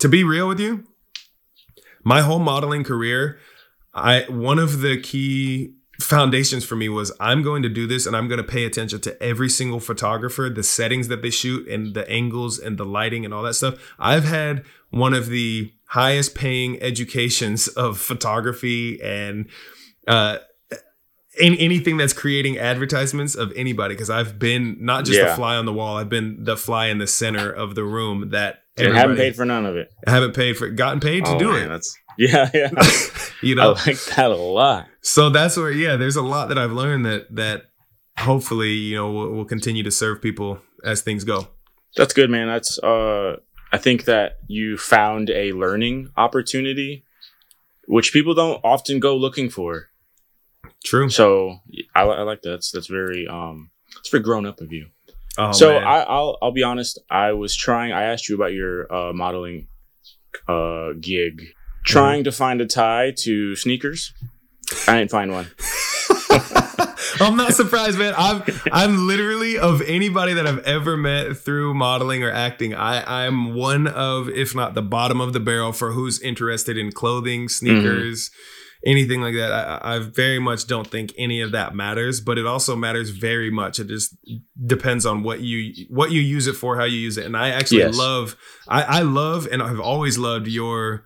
to 0.01 0.09
be 0.09 0.25
real 0.25 0.49
with 0.49 0.59
you, 0.59 0.83
my 2.03 2.23
whole 2.23 2.41
modeling 2.41 2.83
career, 2.83 3.39
I 3.95 4.23
one 4.23 4.59
of 4.59 4.81
the 4.81 5.01
key 5.01 5.75
foundations 6.01 6.65
for 6.65 6.75
me 6.75 6.89
was 6.89 7.13
I'm 7.21 7.45
going 7.45 7.63
to 7.63 7.69
do 7.69 7.87
this 7.87 8.05
and 8.05 8.17
I'm 8.17 8.27
going 8.27 8.43
to 8.43 8.53
pay 8.53 8.65
attention 8.65 9.01
to 9.03 9.23
every 9.23 9.49
single 9.49 9.79
photographer, 9.79 10.51
the 10.53 10.65
settings 10.65 11.07
that 11.07 11.23
they 11.23 11.31
shoot 11.31 11.69
and 11.69 11.95
the 11.95 12.11
angles 12.11 12.59
and 12.59 12.79
the 12.79 12.85
lighting 12.85 13.25
and 13.25 13.33
all 13.33 13.45
that 13.45 13.55
stuff. 13.55 13.95
I've 13.97 14.25
had 14.25 14.65
one 14.91 15.15
of 15.15 15.29
the 15.29 15.73
highest 15.85 16.35
paying 16.35 16.83
educations 16.83 17.69
of 17.69 18.01
photography 18.01 19.01
and 19.01 19.47
uh 20.09 20.39
any, 21.41 21.59
anything 21.61 21.97
that's 21.97 22.13
creating 22.13 22.59
advertisements 22.59 23.35
of 23.35 23.53
anybody 23.57 23.95
because 23.95 24.11
I've 24.11 24.39
been 24.39 24.77
not 24.81 25.05
just 25.05 25.19
Yeah. 25.19 25.31
the 25.31 25.35
fly 25.35 25.57
on 25.57 25.67
the 25.67 25.73
wall, 25.73 25.97
I've 25.97 26.09
been 26.09 26.45
the 26.45 26.57
fly 26.57 26.87
in 26.87 26.99
the 26.99 27.07
center 27.07 27.51
of 27.51 27.75
the 27.75 27.85
room 27.85 28.31
that 28.31 28.63
And 28.77 28.95
haven't 28.95 29.17
paid 29.17 29.35
for 29.37 29.45
none 29.45 29.67
of 29.67 29.77
it. 29.77 29.91
I 30.07 30.11
haven't 30.11 30.35
paid 30.35 30.57
for 30.57 30.69
gotten 30.69 31.01
paid 31.01 31.25
to 31.25 31.33
Oh, 31.33 31.39
do 31.39 31.53
man, 31.53 31.63
it. 31.65 31.69
That's 31.69 31.97
yeah, 32.19 32.51
yeah. 32.55 32.71
you 33.43 33.55
know, 33.55 33.73
I 33.73 33.87
like 33.87 34.05
that 34.17 34.31
a 34.31 34.37
lot. 34.37 34.87
So 35.01 35.31
that's 35.31 35.57
where, 35.57 35.71
yeah, 35.73 35.97
there's 35.97 36.17
a 36.17 36.23
lot 36.23 36.49
that 36.49 36.59
I've 36.59 36.73
learned 36.73 37.05
that 37.07 37.35
that 37.35 37.63
hopefully, 38.19 38.71
you 38.73 38.97
know, 38.97 39.11
will, 39.11 39.31
will 39.33 39.45
continue 39.45 39.83
to 39.83 39.91
serve 39.91 40.23
people 40.23 40.61
as 40.85 41.03
things 41.03 41.25
go. 41.25 41.49
That's 41.97 42.13
good, 42.15 42.31
man. 42.31 42.47
That's 42.49 42.79
uh 42.79 43.37
I 43.73 43.79
think 43.79 44.05
that 44.05 44.39
you 44.47 44.77
found 44.79 45.31
a 45.31 45.53
learning 45.53 46.11
opportunity 46.17 47.05
which 47.87 48.13
people 48.13 48.35
don't 48.35 48.61
often 48.65 48.99
go 49.01 49.17
looking 49.17 49.51
for. 49.51 49.91
True. 50.85 51.09
So 51.11 51.61
I, 51.95 52.03
I 52.03 52.23
like 52.23 52.43
that. 52.43 52.51
That's 52.51 52.71
that's 52.71 52.87
very 52.87 53.27
um 53.27 53.71
it's 53.99 54.11
very 54.11 54.23
grown 54.23 54.47
up 54.47 54.61
of 54.61 54.73
you. 54.73 54.87
Oh, 55.37 55.53
so 55.53 55.73
man. 55.73 55.85
I, 55.85 56.03
I'll 56.03 56.39
I'll 56.43 56.53
be 56.53 56.63
honest. 56.63 56.99
I 57.11 57.33
was 57.33 57.57
trying. 57.57 57.93
I 57.93 58.05
asked 58.05 58.29
you 58.29 58.35
about 58.35 58.53
your 58.53 58.93
uh, 58.93 59.13
modeling 59.13 59.69
uh, 60.49 60.91
gig, 61.01 61.43
trying 61.85 62.25
to 62.25 62.33
find 62.33 62.61
a 62.61 62.67
tie 62.67 63.13
to 63.19 63.57
sneakers. 63.57 64.13
I 64.87 64.99
didn't 64.99 65.11
find 65.11 65.33
one. 65.33 65.51
I'm 67.21 67.37
not 67.37 67.55
surprised, 67.55 67.99
man. 67.99 68.15
I'm 68.17 68.43
I'm 68.73 69.07
literally 69.07 69.59
of 69.59 69.83
anybody 69.83 70.35
that 70.35 70.47
I've 70.47 70.61
ever 70.61 70.97
met 70.97 71.37
through 71.37 71.75
modeling 71.75 72.23
or 72.23 72.31
acting. 72.31 72.75
I 72.75 73.25
I'm 73.27 73.55
one 73.55 73.87
of, 73.87 74.29
if 74.29 74.55
not 74.55 74.75
the 74.75 74.83
bottom 74.83 75.21
of 75.21 75.33
the 75.33 75.41
barrel, 75.41 75.73
for 75.73 75.93
who's 75.93 76.21
interested 76.21 76.77
in 76.77 76.93
clothing, 76.93 77.49
sneakers, 77.49 78.31
anything 78.87 79.21
like 79.21 79.35
that. 79.35 79.53
I, 79.53 79.97
I 79.97 79.99
very 80.01 80.39
much 80.39 80.67
don't 80.67 80.87
think 80.91 81.13
any 81.17 81.41
of 81.41 81.53
that 81.53 81.75
matters, 81.75 82.21
but 82.21 82.39
it 82.39 82.47
also 82.47 82.77
matters 82.77 83.11
very 83.11 83.51
much. 83.51 83.79
It 83.79 83.89
just 83.89 84.17
depends 84.67 85.07
on 85.07 85.23
what 85.23 85.41
you 85.41 85.87
what 85.89 86.11
you 86.11 86.21
use 86.21 86.47
it 86.47 86.55
for, 86.55 86.77
how 86.77 86.85
you 86.85 86.99
use 86.99 87.17
it. 87.19 87.27
And 87.27 87.37
I 87.37 87.51
actually 87.51 87.79
Yes. 87.79 87.97
love, 87.97 88.37
I, 88.69 88.83
I 88.83 89.03
love, 89.03 89.49
and 89.51 89.63
I've 89.63 89.81
always 89.81 90.19
loved 90.19 90.47
your 90.49 91.05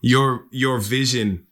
your 0.00 0.44
your 0.50 0.78
vision 0.78 1.46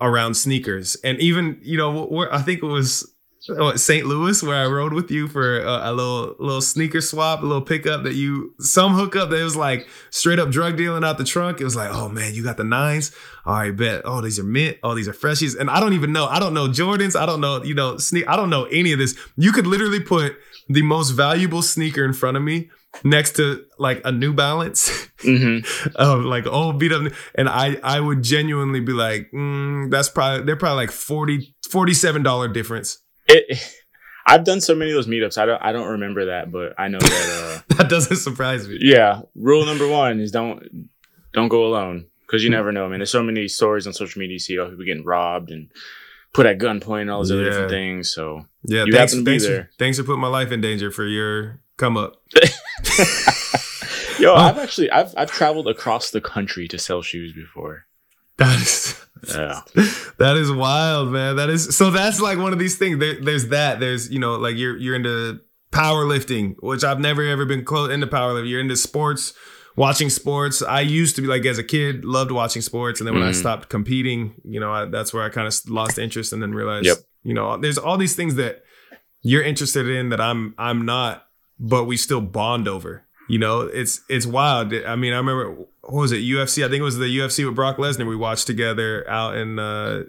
around 0.00 0.34
sneakers, 0.34 0.96
and 1.04 1.18
even 1.20 1.58
you 1.62 1.76
know, 1.76 2.26
I 2.30 2.40
think 2.42 2.62
it 2.62 2.66
was 2.66 3.10
what, 3.48 3.80
St. 3.80 4.06
Louis 4.06 4.42
where 4.42 4.56
I 4.56 4.66
rode 4.66 4.92
with 4.92 5.10
you 5.10 5.26
for 5.26 5.60
a, 5.60 5.90
a 5.90 5.92
little 5.92 6.36
little 6.38 6.60
sneaker 6.60 7.00
swap, 7.00 7.42
a 7.42 7.46
little 7.46 7.62
pickup 7.62 8.02
that 8.04 8.14
you 8.14 8.54
some 8.60 8.94
hookup 8.94 9.30
that 9.30 9.42
was 9.42 9.56
like 9.56 9.88
straight 10.10 10.38
up 10.38 10.50
drug 10.50 10.76
dealing 10.76 11.04
out 11.04 11.18
the 11.18 11.24
trunk. 11.24 11.60
It 11.60 11.64
was 11.64 11.76
like, 11.76 11.90
oh 11.90 12.08
man, 12.08 12.34
you 12.34 12.42
got 12.42 12.56
the 12.56 12.64
nines. 12.64 13.12
All 13.46 13.54
right, 13.54 13.74
bet. 13.74 14.02
Oh, 14.04 14.20
these 14.20 14.38
are 14.38 14.44
mint. 14.44 14.78
Oh, 14.82 14.94
these 14.94 15.08
are 15.08 15.14
freshies. 15.14 15.58
And 15.58 15.70
I 15.70 15.80
don't 15.80 15.94
even 15.94 16.12
know. 16.12 16.26
I 16.26 16.38
don't 16.38 16.54
know 16.54 16.68
Jordans. 16.68 17.18
I 17.18 17.24
don't 17.24 17.40
know. 17.40 17.62
You 17.62 17.74
know, 17.74 17.96
sneak. 17.96 18.28
I 18.28 18.36
don't 18.36 18.50
know 18.50 18.64
any 18.64 18.92
of 18.92 18.98
this. 18.98 19.18
You 19.36 19.52
could 19.52 19.66
literally 19.66 20.00
put 20.00 20.36
the 20.68 20.82
most 20.82 21.10
valuable 21.10 21.62
sneaker 21.62 22.04
in 22.04 22.12
front 22.12 22.36
of 22.36 22.42
me 22.42 22.70
next 23.04 23.36
to 23.36 23.64
like 23.78 24.02
a 24.04 24.12
New 24.12 24.32
Balance. 24.34 25.08
hmm 25.20 25.58
of 25.96 26.24
like 26.24 26.46
old 26.46 26.78
beat 26.78 26.92
up 26.92 27.02
and 27.34 27.46
i 27.46 27.78
i 27.82 28.00
would 28.00 28.22
genuinely 28.22 28.80
be 28.80 28.92
like 28.92 29.30
mm, 29.32 29.90
that's 29.90 30.08
probably 30.08 30.46
they're 30.46 30.56
probably 30.56 30.76
like 30.76 30.90
40 30.90 31.54
47 31.68 32.22
dollar 32.22 32.48
difference 32.48 33.02
It. 33.30 33.76
I've 34.26 34.44
done 34.44 34.60
so 34.60 34.74
many 34.74 34.90
of 34.90 34.94
those 34.96 35.06
meetups. 35.08 35.38
I 35.38 35.46
don't. 35.46 35.62
I 35.62 35.72
don't 35.72 35.88
remember 35.88 36.26
that, 36.26 36.52
but 36.52 36.74
I 36.78 36.88
know 36.88 36.98
that. 37.00 37.64
Uh, 37.70 37.74
that 37.76 37.88
doesn't 37.88 38.16
surprise 38.18 38.68
me 38.68 38.78
yeah. 38.80 39.22
Rule 39.34 39.64
number 39.66 39.88
one 39.88 40.20
is 40.20 40.30
don't 40.30 40.90
don't 41.32 41.48
go 41.48 41.66
alone 41.66 42.06
because 42.26 42.44
you 42.44 42.50
never 42.50 42.70
know. 42.70 42.88
Man, 42.88 42.98
there's 43.00 43.10
so 43.10 43.22
many 43.22 43.48
stories 43.48 43.86
on 43.86 43.92
social 43.92 44.20
media. 44.20 44.34
You 44.34 44.38
see 44.38 44.58
all 44.58 44.68
people 44.68 44.84
getting 44.84 45.04
robbed 45.04 45.50
and 45.50 45.70
put 46.32 46.46
at 46.46 46.58
gunpoint 46.58 47.02
and 47.02 47.10
all 47.10 47.18
those 47.20 47.32
other 47.32 47.44
different 47.44 47.70
things. 47.70 48.10
So 48.12 48.46
yeah 48.64 48.84
You 48.84 48.92
thanks, 48.92 49.12
happen 49.12 49.24
to 49.24 49.30
be 49.30 49.32
thanks, 49.38 49.46
there. 49.46 49.70
Thanks 49.78 49.98
for 49.98 50.04
putting 50.04 50.20
my 50.20 50.28
life 50.28 50.52
in 50.52 50.60
danger 50.60 50.90
for 50.92 51.06
your 51.06 51.60
come 51.76 51.96
up 51.96 52.22
Yo, 54.20 54.32
Oh. 54.32 54.34
I've 54.36 54.58
actually 54.58 54.90
I've 54.90 55.14
I've 55.16 55.30
traveled 55.32 55.66
across 55.66 56.10
the 56.10 56.20
country 56.20 56.68
to 56.68 56.78
sell 56.78 57.00
shoes 57.02 57.32
before. 57.32 57.86
that 58.36 58.60
is 58.60 59.00
Yeah. 59.28 59.60
that 60.18 60.36
is 60.36 60.50
wild 60.50 61.10
man. 61.10 61.36
That 61.36 61.50
is 61.50 61.76
so 61.76 61.90
that's 61.90 62.20
like 62.20 62.38
one 62.38 62.52
of 62.52 62.58
these 62.58 62.76
things. 62.78 62.98
There, 62.98 63.20
there's 63.20 63.48
that. 63.48 63.80
There's 63.80 64.10
you 64.10 64.18
know 64.18 64.36
like 64.36 64.56
you're 64.56 64.76
you're 64.76 64.94
into 64.96 65.40
powerlifting 65.72 66.56
which 66.60 66.82
i've 66.82 66.98
never 66.98 67.22
ever 67.22 67.44
been 67.46 67.64
close 67.64 67.90
into 67.90 68.06
powerlifting. 68.06 68.48
You're 68.48 68.60
into 68.60 68.76
sports 68.76 69.32
watching 69.76 70.10
sports. 70.10 70.62
I 70.62 70.80
used 70.80 71.14
to 71.16 71.22
be 71.22 71.28
like 71.28 71.46
as 71.46 71.58
a 71.58 71.62
kid 71.62 72.04
loved 72.04 72.32
watching 72.32 72.60
sports. 72.60 73.00
And 73.00 73.06
then 73.06 73.14
when 73.14 73.22
i 73.22 73.30
Mhm. 73.30 73.34
stopped 73.36 73.68
competing 73.68 74.34
you 74.44 74.58
know 74.60 74.72
I, 74.72 74.84
that's 74.86 75.12
where 75.14 75.22
i 75.22 75.28
kind 75.28 75.46
of 75.46 75.54
lost 75.70 75.98
interest 75.98 76.32
and 76.32 76.42
then 76.42 76.52
realized 76.52 76.86
Yep. 76.86 76.98
you 77.22 77.34
know 77.34 77.56
there's 77.56 77.78
all 77.78 77.96
these 77.96 78.16
things 78.16 78.34
that 78.34 78.62
you're 79.22 79.42
interested 79.44 79.88
in 79.88 80.08
that 80.08 80.20
i'm 80.20 80.54
i'm 80.58 80.84
not 80.84 81.26
but 81.58 81.84
we 81.84 81.96
still 81.96 82.20
bond 82.20 82.66
over 82.68 83.06
you 83.28 83.38
know? 83.38 83.60
It's 83.60 84.00
it's 84.08 84.26
wild. 84.26 84.74
I 84.74 84.96
mean 84.96 85.12
i 85.12 85.16
remember 85.18 85.56
what 85.82 86.00
was 86.02 86.12
it 86.12 86.18
UFC? 86.18 86.64
I 86.64 86.68
think 86.68 86.80
it 86.80 86.84
was 86.84 86.98
the 86.98 87.06
UFC 87.06 87.44
with 87.46 87.54
Brock 87.54 87.76
Lesnar 87.76 88.06
we 88.08 88.16
watched 88.16 88.46
together 88.46 89.08
out 89.08 89.36
in 89.36 89.58
uh 89.58 90.04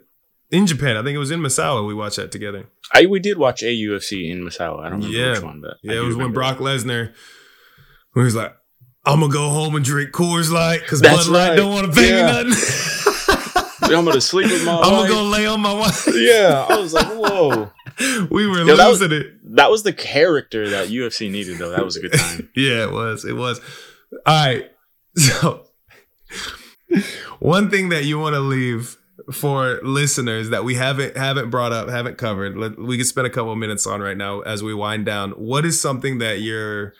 in 0.51 0.67
Japan. 0.67 0.97
I 0.97 1.03
think 1.03 1.15
it 1.15 1.19
was 1.19 1.31
in 1.31 1.39
Misawa 1.39 1.85
we 1.87 1.93
watched 1.93 2.17
that 2.17 2.31
together. 2.31 2.65
I 2.93 3.05
we 3.05 3.19
did 3.19 3.37
watch 3.37 3.63
a 3.63 3.67
UFC 3.73 4.29
in 4.29 4.41
Misawa. 4.43 4.79
I 4.85 4.89
don't 4.89 4.99
remember 5.01 5.07
Yeah. 5.17 5.31
which 5.33 5.41
one, 5.43 5.61
but 5.61 5.77
Yeah, 5.81 5.97
it 5.97 6.03
was 6.03 6.15
when 6.15 6.33
Brock 6.33 6.57
Lesnar 6.57 7.13
when 8.13 8.23
he 8.23 8.25
was 8.25 8.35
like, 8.35 8.55
I'm 9.05 9.21
gonna 9.21 9.31
go 9.33 9.49
home 9.49 9.75
and 9.75 9.83
drink 9.85 10.11
Coors 10.11 10.51
Light 10.51 10.81
because 10.81 11.01
Bud 11.01 11.27
Light 11.27 11.49
right. 11.49 11.55
don't 11.55 11.73
want 11.73 11.87
to 11.87 11.93
pay 11.93 12.09
Yeah. 12.09 12.43
me 12.43 12.49
nothing. 12.49 13.95
I'm 13.95 14.05
gonna 14.05 14.21
sleep 14.21 14.49
with 14.51 14.65
my 14.65 14.77
I'm 14.83 14.89
gonna 14.91 15.07
go 15.09 15.23
lay 15.23 15.45
on 15.45 15.59
my 15.59 15.73
wife. 15.73 16.07
Yeah, 16.13 16.65
I 16.69 16.79
was 16.79 16.93
like, 16.93 17.07
whoa. 17.07 17.71
we 18.31 18.47
were 18.47 18.59
Yo, 18.63 18.75
that 18.77 18.87
was- 18.87 19.01
losing 19.01 19.17
it. 19.19 19.55
That 19.55 19.69
was 19.69 19.83
the 19.83 19.91
character 19.91 20.69
that 20.69 20.87
UFC 20.89 21.29
needed, 21.29 21.57
though. 21.57 21.71
That 21.71 21.83
was 21.83 21.97
a 21.97 22.01
good 22.01 22.13
time. 22.13 22.49
yeah, 22.55 22.83
it 22.85 22.91
was. 22.91 23.25
It 23.25 23.33
was. 23.35 23.59
All 24.25 24.45
right. 24.47 24.71
So, 25.17 25.65
one 27.39 27.69
thing 27.69 27.89
that 27.89 28.05
you 28.05 28.19
want 28.19 28.33
to 28.35 28.39
leave 28.39 28.97
for 29.31 29.79
listeners 29.83 30.49
that 30.49 30.63
we 30.63 30.75
haven't 30.75 31.15
haven't 31.15 31.49
brought 31.49 31.71
up, 31.71 31.89
haven't 31.89 32.17
covered, 32.17 32.57
let- 32.57 32.77
we 32.77 32.97
could 32.97 33.05
spend 33.07 33.27
a 33.27 33.29
couple 33.29 33.55
minutes 33.55 33.85
on 33.87 34.01
right 34.01 34.17
now 34.17 34.41
as 34.41 34.63
we 34.63 34.73
wind 34.73 35.05
down. 35.05 35.31
What 35.31 35.65
is 35.65 35.79
something 35.79 36.17
that 36.19 36.41
you're 36.41 36.93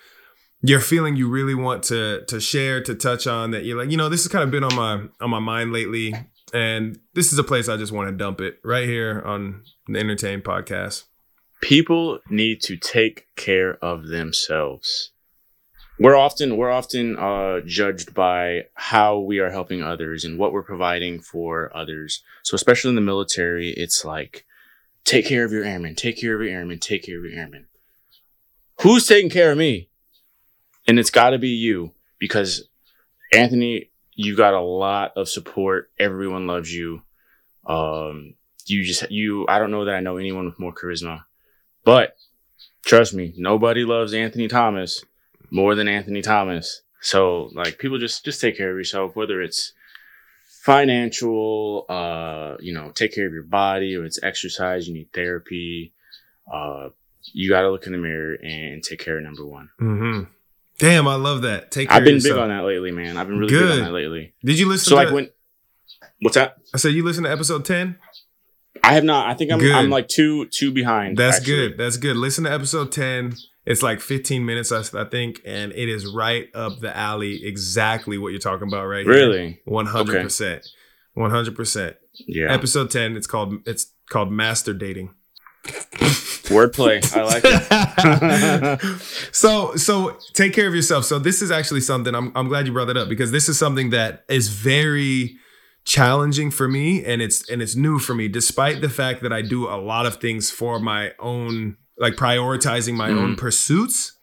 you're 0.62 0.80
feeling 0.80 1.16
you 1.16 1.28
really 1.28 1.55
want 1.55 1.84
to 1.84 2.24
to 2.28 2.39
share, 2.39 2.82
to 2.84 2.95
touch 2.95 3.28
on 3.28 3.51
that 3.51 3.66
you're 3.66 3.78
like, 3.78 3.91
you 3.91 3.97
know, 3.97 4.09
this 4.09 4.24
has 4.24 4.32
kind 4.32 4.43
of 4.43 4.51
been 4.51 4.64
on 4.64 4.76
my 4.76 5.07
on 5.20 5.30
my 5.30 5.39
mind 5.39 5.74
lately, 5.74 6.14
and 6.53 6.99
this 7.14 7.32
is 7.34 7.39
a 7.39 7.43
place 7.43 7.68
I 7.68 7.78
just 7.78 7.91
want 7.91 8.09
to 8.09 8.16
dump 8.16 8.39
it 8.41 8.59
right 8.64 8.88
here 8.88 9.22
on 9.26 9.64
the 9.88 9.99
Entertain 9.99 10.41
podcast. 10.41 11.05
People 11.62 12.20
need 12.30 12.62
to 12.62 12.76
take 12.78 13.28
care 13.36 13.78
of 13.84 14.07
themselves. 14.07 15.12
We're 16.02 16.18
often 16.18 16.58
we're 16.58 16.72
often 16.72 17.16
uh, 17.20 17.60
judged 17.64 18.16
by 18.16 18.64
how 18.74 19.20
we 19.20 19.38
are 19.38 19.52
helping 19.52 19.84
others 19.84 20.26
and 20.26 20.39
what 20.39 20.52
we're 20.52 20.64
providing 20.64 21.20
for 21.20 21.72
others. 21.78 22.24
So 22.41 22.56
especially 22.56 22.89
in 22.89 22.95
the 22.95 23.02
military, 23.02 23.70
it's 23.70 24.04
like 24.04 24.47
take 25.06 25.28
care 25.28 25.45
of 25.45 25.52
your 25.52 25.64
airmen, 25.64 25.93
take 25.93 26.20
care 26.20 26.34
of 26.34 26.41
your 26.41 26.58
airmen, 26.58 26.80
take 26.80 27.04
care 27.04 27.20
of 27.20 27.26
your 27.26 27.39
airmen. 27.39 27.68
Who's 28.82 29.06
taking 29.06 29.30
care 29.30 29.52
of 29.52 29.60
me? 29.60 29.89
And 30.88 30.97
it's 30.97 31.12
got 31.12 31.30
to 31.30 31.38
be 31.38 31.49
you 31.49 31.93
because 32.18 32.68
Anthony, 33.32 33.91
you 34.16 34.36
got 34.36 34.56
a 34.56 34.60
lot 34.60 35.12
of 35.16 35.30
support. 35.30 35.91
Everyone 35.99 36.47
loves 36.47 36.74
you. 36.74 37.04
Um, 37.68 38.34
you 38.66 38.84
just 38.84 39.12
you. 39.12 39.45
I 39.47 39.60
don't 39.60 39.70
know 39.70 39.86
that 39.86 39.93
I 39.93 39.99
know 39.99 40.18
anyone 40.18 40.45
with 40.45 40.58
more 40.58 40.74
charisma, 40.74 41.26
but 41.86 42.16
trust 42.84 43.14
me, 43.14 43.36
nobody 43.38 43.84
loves 43.84 44.16
Anthony 44.16 44.47
Thomas 44.47 45.04
more 45.52 45.76
than 45.76 45.88
Anthony 45.88 46.22
Thomas. 46.22 46.82
So 47.02 47.49
like 47.54 47.78
people 47.78 47.99
just 47.99 48.26
just 48.26 48.41
take 48.41 48.58
care 48.58 48.72
of 48.72 48.78
yourself, 48.78 49.16
whether 49.16 49.41
it's 49.41 49.74
financial, 50.64 51.86
uh, 51.89 52.56
you 52.60 52.74
know, 52.74 52.91
take 52.91 53.14
care 53.14 53.28
of 53.28 53.34
your 53.34 53.43
body, 53.43 53.95
or 53.95 54.06
it's 54.06 54.22
exercise, 54.24 54.88
you 54.88 54.93
need 54.93 55.12
therapy. 55.14 55.93
Uh, 56.52 56.89
you 57.34 57.49
got 57.49 57.62
to 57.62 57.72
look 57.72 57.86
in 57.86 57.91
the 57.91 57.97
mirror 57.97 58.36
and 58.43 58.84
take 58.84 58.99
care 58.99 59.18
of 59.18 59.24
number 59.24 59.45
one. 59.45 59.70
Mm-hmm. 59.80 60.24
Damn, 60.80 61.08
I 61.08 61.16
love 61.16 61.43
that. 61.43 61.72
Take 61.72 61.89
care 61.89 61.97
I've 61.97 62.04
been 62.04 62.22
big 62.22 62.32
on 62.34 62.49
that 62.49 62.64
lately, 62.64 62.91
man. 62.91 63.18
I've 63.18 63.28
been 63.28 63.38
really 63.38 63.54
big 63.54 63.60
Good. 63.60 63.80
on 63.80 63.86
that 63.86 63.91
lately. 63.91 64.34
Did 64.43 64.58
you 64.60 64.68
listen 64.68 64.89
So 64.89 64.95
to 64.95 65.04
like 65.04 65.14
when, 65.14 65.30
what's 66.22 66.36
that? 66.36 66.58
I 66.74 66.78
said 66.78 66.93
you 66.93 67.04
listen 67.04 67.24
to 67.24 67.32
episode 67.32 67.66
10? 67.66 67.97
I 68.84 68.93
have 68.93 69.04
not. 69.04 69.30
I 69.30 69.36
think 69.36 69.52
I'm 69.52 69.60
Good. 69.60 69.76
I'm 69.76 69.89
like 69.91 70.08
two 70.08 70.47
two 70.47 70.72
behind. 70.72 71.18
That's 71.18 71.38
actually. 71.38 71.70
good. 71.70 71.78
That's 71.78 71.97
good. 71.97 72.18
Listen 72.18 72.45
to 72.45 72.52
episode 72.52 72.91
10. 72.91 73.36
It's 73.66 73.84
like 73.84 74.01
15 74.01 74.45
minutes, 74.45 74.72
I, 74.72 74.82
I 74.99 75.05
think, 75.05 75.39
and 75.45 75.72
it 75.74 75.88
is 75.88 76.07
right 76.07 76.49
up 76.55 76.80
the 76.80 76.95
alley, 76.95 77.45
exactly 77.45 78.18
what 78.18 78.30
you're 78.30 78.39
talking 78.39 78.68
about 78.68 78.86
right 78.88 79.05
here. 79.05 79.14
Really? 79.14 79.62
100%. 79.68 80.68
100%. 81.16 81.95
Yeah. 82.28 82.51
Episode 82.51 82.89
10, 82.89 83.16
it's 83.16 83.28
called 83.28 83.55
it's 83.68 83.93
called 84.09 84.32
Master 84.32 84.74
Dating. 84.74 85.14
Wordplay. 86.49 87.01
I 87.16 87.24
like 87.24 87.43
it. 87.45 88.82
so 89.32 89.76
so 89.76 90.18
take 90.34 90.53
care 90.53 90.68
of 90.68 90.76
yourself. 90.76 91.05
So 91.05 91.20
this 91.20 91.41
is 91.41 91.51
actually 91.51 91.82
something 91.82 92.14
I'm 92.16 92.32
I'm 92.36 92.47
glad 92.47 92.66
you 92.68 92.74
brought 92.74 92.86
that 92.86 92.97
up 92.97 93.09
because 93.09 93.32
this 93.32 93.47
is 93.47 93.57
something 93.57 93.91
that 93.91 94.26
is 94.28 94.49
very 94.49 95.38
challenging 95.84 96.51
for 96.51 96.68
me 96.68 97.03
and 97.05 97.22
it's 97.22 97.49
and 97.49 97.62
it's 97.62 97.76
new 97.76 97.97
for 97.97 98.14
me 98.14 98.28
despite 98.28 98.82
the 98.82 98.89
fact 98.89 99.24
that 99.24 99.34
I 99.34 99.41
do 99.41 99.68
a 99.68 99.78
lot 99.82 100.05
of 100.05 100.18
things 100.18 100.51
for 100.51 100.80
my 100.80 101.14
own 101.20 101.78
like 101.98 102.14
prioritizing 102.16 102.96
my 102.96 103.10
own 103.10 103.36
pursuits. 103.36 104.14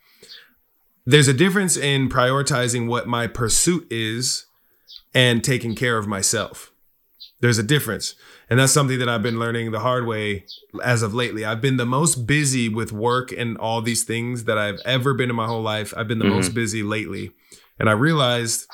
There's 1.07 1.29
a 1.29 1.33
difference 1.35 1.77
in 1.77 2.09
prioritizing 2.09 2.87
what 2.87 3.07
my 3.07 3.27
pursuit 3.27 3.87
is 3.91 4.47
and 5.15 5.43
taking 5.43 5.75
care 5.75 5.97
of 5.97 6.07
myself. 6.07 6.71
There's 7.41 7.59
a 7.59 7.63
difference. 7.63 8.15
And 8.51 8.59
that's 8.59 8.73
something 8.73 8.99
that 8.99 9.09
I've 9.09 9.23
been 9.23 9.39
learning 9.39 9.71
the 9.71 9.81
hard 9.81 10.07
way 10.07 10.45
as 10.83 11.03
of 11.03 11.15
lately. 11.15 11.45
I've 11.45 11.61
been 11.61 11.77
the 11.77 11.87
most 11.87 12.27
busy 12.27 12.69
with 12.69 12.93
work 12.93 13.31
and 13.33 13.57
all 13.59 13.81
these 13.81 14.05
things 14.05 14.45
that 14.45 14.59
I've 14.59 14.81
ever 14.85 15.15
been 15.15 15.31
in 15.31 15.37
my 15.37 15.47
whole 15.47 15.63
life. 15.63 15.95
I've 15.97 16.09
been 16.09 16.19
the 16.19 16.25
Mhm. 16.25 16.35
most 16.35 16.55
busy 16.55 16.83
lately. 16.83 17.33
And 17.79 17.89
I 17.89 17.93
realized 17.93 18.67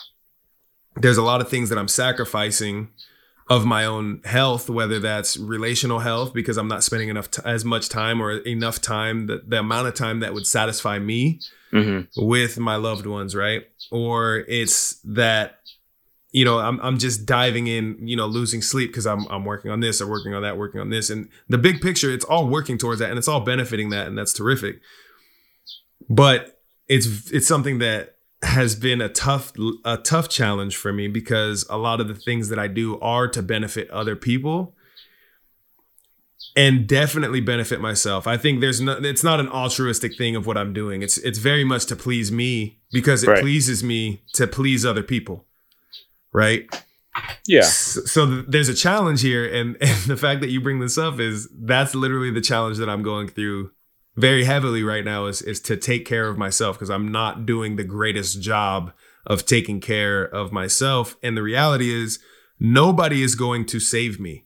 there's 0.96 1.16
a 1.18 1.22
lot 1.22 1.40
of 1.40 1.48
things 1.48 1.68
that 1.68 1.78
I'm 1.78 1.88
sacrificing 1.88 2.88
of 3.48 3.66
my 3.66 3.84
own 3.84 4.20
health, 4.24 4.70
whether 4.70 4.98
that's 4.98 5.36
relational 5.36 5.98
health 5.98 6.32
because 6.32 6.56
I'm 6.56 6.68
not 6.68 6.82
spending 6.82 7.10
enough 7.10 7.30
t- 7.30 7.42
as 7.44 7.64
much 7.64 7.88
time 7.88 8.22
or 8.22 8.38
enough 8.38 8.80
time 8.80 9.26
that 9.26 9.50
the 9.50 9.58
amount 9.58 9.86
of 9.86 9.94
time 9.94 10.20
that 10.20 10.32
would 10.32 10.46
satisfy 10.46 10.98
me 10.98 11.40
hmm 11.70 12.00
with 12.16 12.58
my 12.58 12.76
loved 12.76 13.04
ones, 13.06 13.34
right? 13.34 13.64
Or 13.90 14.44
it's 14.48 15.00
that 15.04 15.58
you 16.30 16.44
know 16.44 16.58
I'm 16.58 16.80
I'm 16.80 16.98
just 16.98 17.26
diving 17.26 17.66
in, 17.66 18.06
you 18.06 18.16
know, 18.16 18.26
losing 18.26 18.62
sleep 18.62 18.90
because 18.90 19.06
I'm 19.06 19.26
I'm 19.26 19.44
working 19.44 19.70
on 19.70 19.80
this 19.80 20.00
or 20.00 20.08
working 20.08 20.34
on 20.34 20.42
that, 20.42 20.56
working 20.56 20.80
on 20.80 20.90
this, 20.90 21.10
and 21.10 21.28
the 21.48 21.58
big 21.58 21.80
picture, 21.80 22.10
it's 22.12 22.24
all 22.24 22.48
working 22.48 22.78
towards 22.78 23.00
that, 23.00 23.10
and 23.10 23.18
it's 23.18 23.28
all 23.28 23.40
benefiting 23.40 23.90
that, 23.90 24.06
and 24.06 24.16
that's 24.16 24.32
terrific. 24.32 24.80
But 26.08 26.60
it's 26.88 27.30
it's 27.30 27.46
something 27.46 27.78
that 27.78 28.13
has 28.44 28.74
been 28.74 29.00
a 29.00 29.08
tough 29.08 29.52
a 29.84 29.96
tough 29.96 30.28
challenge 30.28 30.76
for 30.76 30.92
me 30.92 31.08
because 31.08 31.64
a 31.70 31.76
lot 31.76 32.00
of 32.00 32.08
the 32.08 32.14
things 32.14 32.48
that 32.50 32.58
I 32.58 32.68
do 32.68 32.98
are 33.00 33.28
to 33.28 33.42
benefit 33.42 33.90
other 33.90 34.16
people 34.16 34.74
and 36.56 36.86
definitely 36.86 37.40
benefit 37.40 37.80
myself. 37.80 38.26
I 38.26 38.36
think 38.36 38.60
there's 38.60 38.80
no 38.80 38.92
it's 38.92 39.24
not 39.24 39.40
an 39.40 39.48
altruistic 39.48 40.16
thing 40.16 40.36
of 40.36 40.46
what 40.46 40.56
I'm 40.56 40.72
doing. 40.72 41.02
It's 41.02 41.18
it's 41.18 41.38
very 41.38 41.64
much 41.64 41.86
to 41.86 41.96
please 41.96 42.30
me 42.30 42.78
because 42.92 43.24
it 43.24 43.28
Right. 43.30 43.40
pleases 43.40 43.82
me 43.82 44.22
to 44.34 44.46
please 44.46 44.84
other 44.86 45.02
people. 45.02 45.46
Right? 46.32 46.68
Yeah. 47.46 47.60
S- 47.60 47.98
So, 48.06 48.26
there's 48.26 48.68
a 48.68 48.74
challenge 48.74 49.22
here 49.22 49.46
and, 49.46 49.76
and 49.80 50.02
the 50.06 50.16
fact 50.16 50.40
that 50.40 50.50
you 50.50 50.60
bring 50.60 50.80
this 50.80 50.98
up 50.98 51.20
is 51.20 51.48
that's 51.52 51.94
literally 51.94 52.30
the 52.30 52.40
challenge 52.40 52.78
that 52.78 52.88
I'm 52.88 53.02
going 53.02 53.28
through 53.28 53.70
very 54.16 54.44
heavily 54.44 54.82
right 54.82 55.04
now 55.04 55.26
is 55.26 55.42
is 55.42 55.60
to 55.60 55.76
take 55.76 56.04
care 56.06 56.28
of 56.28 56.38
myself 56.38 56.76
because 56.76 56.90
I'm 56.90 57.10
not 57.10 57.46
doing 57.46 57.76
the 57.76 57.84
greatest 57.84 58.40
job 58.40 58.92
of 59.26 59.46
taking 59.46 59.80
care 59.80 60.22
of 60.24 60.52
myself 60.52 61.16
and 61.22 61.36
the 61.36 61.42
reality 61.42 61.92
is 61.92 62.18
nobody 62.60 63.22
is 63.22 63.34
going 63.34 63.66
to 63.66 63.80
save 63.80 64.20
me. 64.20 64.44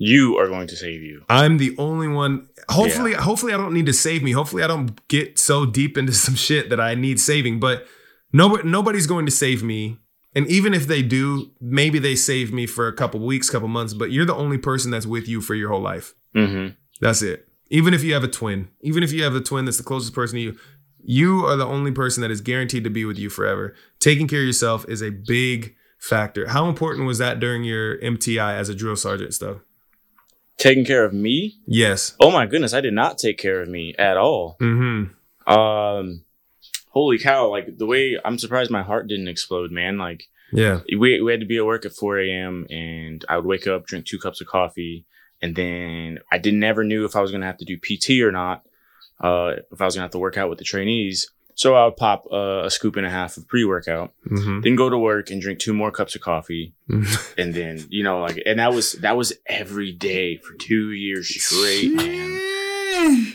You 0.00 0.38
are 0.38 0.46
going 0.46 0.68
to 0.68 0.76
save 0.76 1.02
you. 1.02 1.24
I'm 1.28 1.58
the 1.58 1.74
only 1.76 2.06
one. 2.06 2.48
Hopefully, 2.68 3.14
hopefully 3.14 3.52
I 3.52 3.56
don't 3.56 3.74
need 3.74 3.86
to 3.86 3.92
save 3.92 4.22
me. 4.22 4.30
Hopefully 4.30 4.62
I 4.62 4.68
don't 4.68 5.06
get 5.08 5.38
so 5.40 5.66
deep 5.66 5.98
into 5.98 6.12
some 6.26 6.36
shit 6.36 6.70
that 6.70 6.80
I 6.80 6.94
need 6.94 7.18
saving. 7.18 7.58
But 7.58 7.86
nobody, 8.32 8.68
nobody's 8.68 9.08
going 9.08 9.26
to 9.26 9.32
save 9.32 9.62
me. 9.64 9.98
And 10.36 10.46
even 10.46 10.72
if 10.72 10.86
they 10.86 11.02
do, 11.02 11.50
maybe 11.60 11.98
they 11.98 12.14
save 12.14 12.52
me 12.52 12.64
for 12.66 12.86
a 12.86 12.92
couple 12.92 13.18
weeks, 13.18 13.50
couple 13.50 13.66
months. 13.66 13.92
But 13.92 14.12
you're 14.12 14.26
the 14.26 14.36
only 14.36 14.58
person 14.58 14.92
that's 14.92 15.06
with 15.06 15.26
you 15.26 15.40
for 15.40 15.56
your 15.56 15.70
whole 15.70 15.80
life. 15.80 16.14
hmm 16.32 16.68
That's 17.00 17.22
it. 17.22 17.47
Even 17.70 17.92
if 17.94 18.02
you 18.02 18.14
have 18.14 18.24
a 18.24 18.28
twin, 18.28 18.68
even 18.80 19.02
if 19.02 19.12
you 19.12 19.22
have 19.24 19.34
a 19.34 19.40
twin 19.40 19.64
that's 19.64 19.76
the 19.76 19.82
closest 19.82 20.14
person 20.14 20.36
to 20.36 20.40
you, 20.42 20.58
you 21.02 21.44
are 21.46 21.56
the 21.56 21.66
only 21.66 21.92
person 21.92 22.20
that 22.22 22.30
is 22.30 22.40
guaranteed 22.40 22.84
to 22.84 22.90
be 22.90 23.04
with 23.04 23.18
you 23.18 23.28
forever. 23.30 23.74
Taking 24.00 24.26
care 24.26 24.40
of 24.40 24.46
yourself 24.46 24.84
is 24.88 25.02
a 25.02 25.10
big 25.10 25.74
factor. 25.98 26.48
How 26.48 26.68
important 26.68 27.06
was 27.06 27.18
that 27.18 27.40
during 27.40 27.64
your 27.64 27.98
MTI 27.98 28.54
as 28.54 28.68
a 28.68 28.74
drill 28.74 28.96
sergeant 28.96 29.34
stuff? 29.34 29.58
Taking 30.56 30.84
care 30.84 31.04
of 31.04 31.12
me? 31.12 31.58
Yes. 31.66 32.14
Oh 32.20 32.30
my 32.30 32.46
goodness, 32.46 32.74
I 32.74 32.80
did 32.80 32.92
not 32.94 33.16
take 33.18 33.38
care 33.38 33.60
of 33.60 33.68
me 33.68 33.94
at 33.98 34.16
all. 34.16 34.56
Mm-hmm. 34.60 35.52
Um, 35.52 36.24
holy 36.90 37.18
cow! 37.18 37.48
Like 37.48 37.78
the 37.78 37.86
way 37.86 38.18
I'm 38.24 38.38
surprised 38.38 38.70
my 38.70 38.82
heart 38.82 39.06
didn't 39.08 39.28
explode, 39.28 39.70
man. 39.70 39.98
Like 39.98 40.24
Yeah. 40.52 40.80
we 40.98 41.20
we 41.20 41.30
had 41.30 41.40
to 41.40 41.46
be 41.46 41.58
at 41.58 41.64
work 41.66 41.86
at 41.86 41.92
4 41.92 42.18
a.m. 42.20 42.66
and 42.70 43.24
I 43.28 43.36
would 43.36 43.46
wake 43.46 43.66
up, 43.66 43.86
drink 43.86 44.06
two 44.06 44.18
cups 44.18 44.40
of 44.40 44.48
coffee, 44.48 45.06
and 45.42 45.54
then 45.56 46.18
I 46.32 46.38
didn't 46.38 46.60
never 46.60 46.84
knew 46.84 47.04
if 47.04 47.14
I 47.16 47.20
was 47.20 47.30
gonna 47.32 47.46
have 47.46 47.58
to 47.58 47.64
do 47.64 47.76
PT 47.78 48.22
or 48.22 48.32
not. 48.32 48.62
Uh, 49.20 49.54
if 49.72 49.80
I 49.80 49.84
was 49.84 49.94
gonna 49.94 50.04
have 50.04 50.12
to 50.12 50.18
work 50.18 50.36
out 50.36 50.48
with 50.48 50.58
the 50.58 50.64
trainees. 50.64 51.30
So 51.54 51.74
I 51.74 51.86
would 51.86 51.96
pop 51.96 52.24
uh, 52.32 52.62
a 52.66 52.70
scoop 52.70 52.94
and 52.94 53.04
a 53.04 53.10
half 53.10 53.36
of 53.36 53.48
pre-workout, 53.48 54.12
Mm-hmm. 54.30 54.60
then 54.60 54.76
go 54.76 54.88
to 54.88 54.96
work 54.96 55.30
and 55.30 55.42
drink 55.42 55.58
two 55.58 55.74
more 55.74 55.90
cups 55.90 56.14
of 56.14 56.20
coffee, 56.20 56.72
and 56.88 57.52
then 57.52 57.84
you 57.88 58.04
know 58.04 58.20
like 58.20 58.40
and 58.46 58.60
that 58.60 58.72
was 58.72 58.92
that 58.92 59.16
was 59.16 59.32
every 59.46 59.90
day 59.90 60.36
for 60.36 60.54
two 60.54 60.92
years 60.92 61.28
straight, 61.42 61.92
man. 61.92 63.34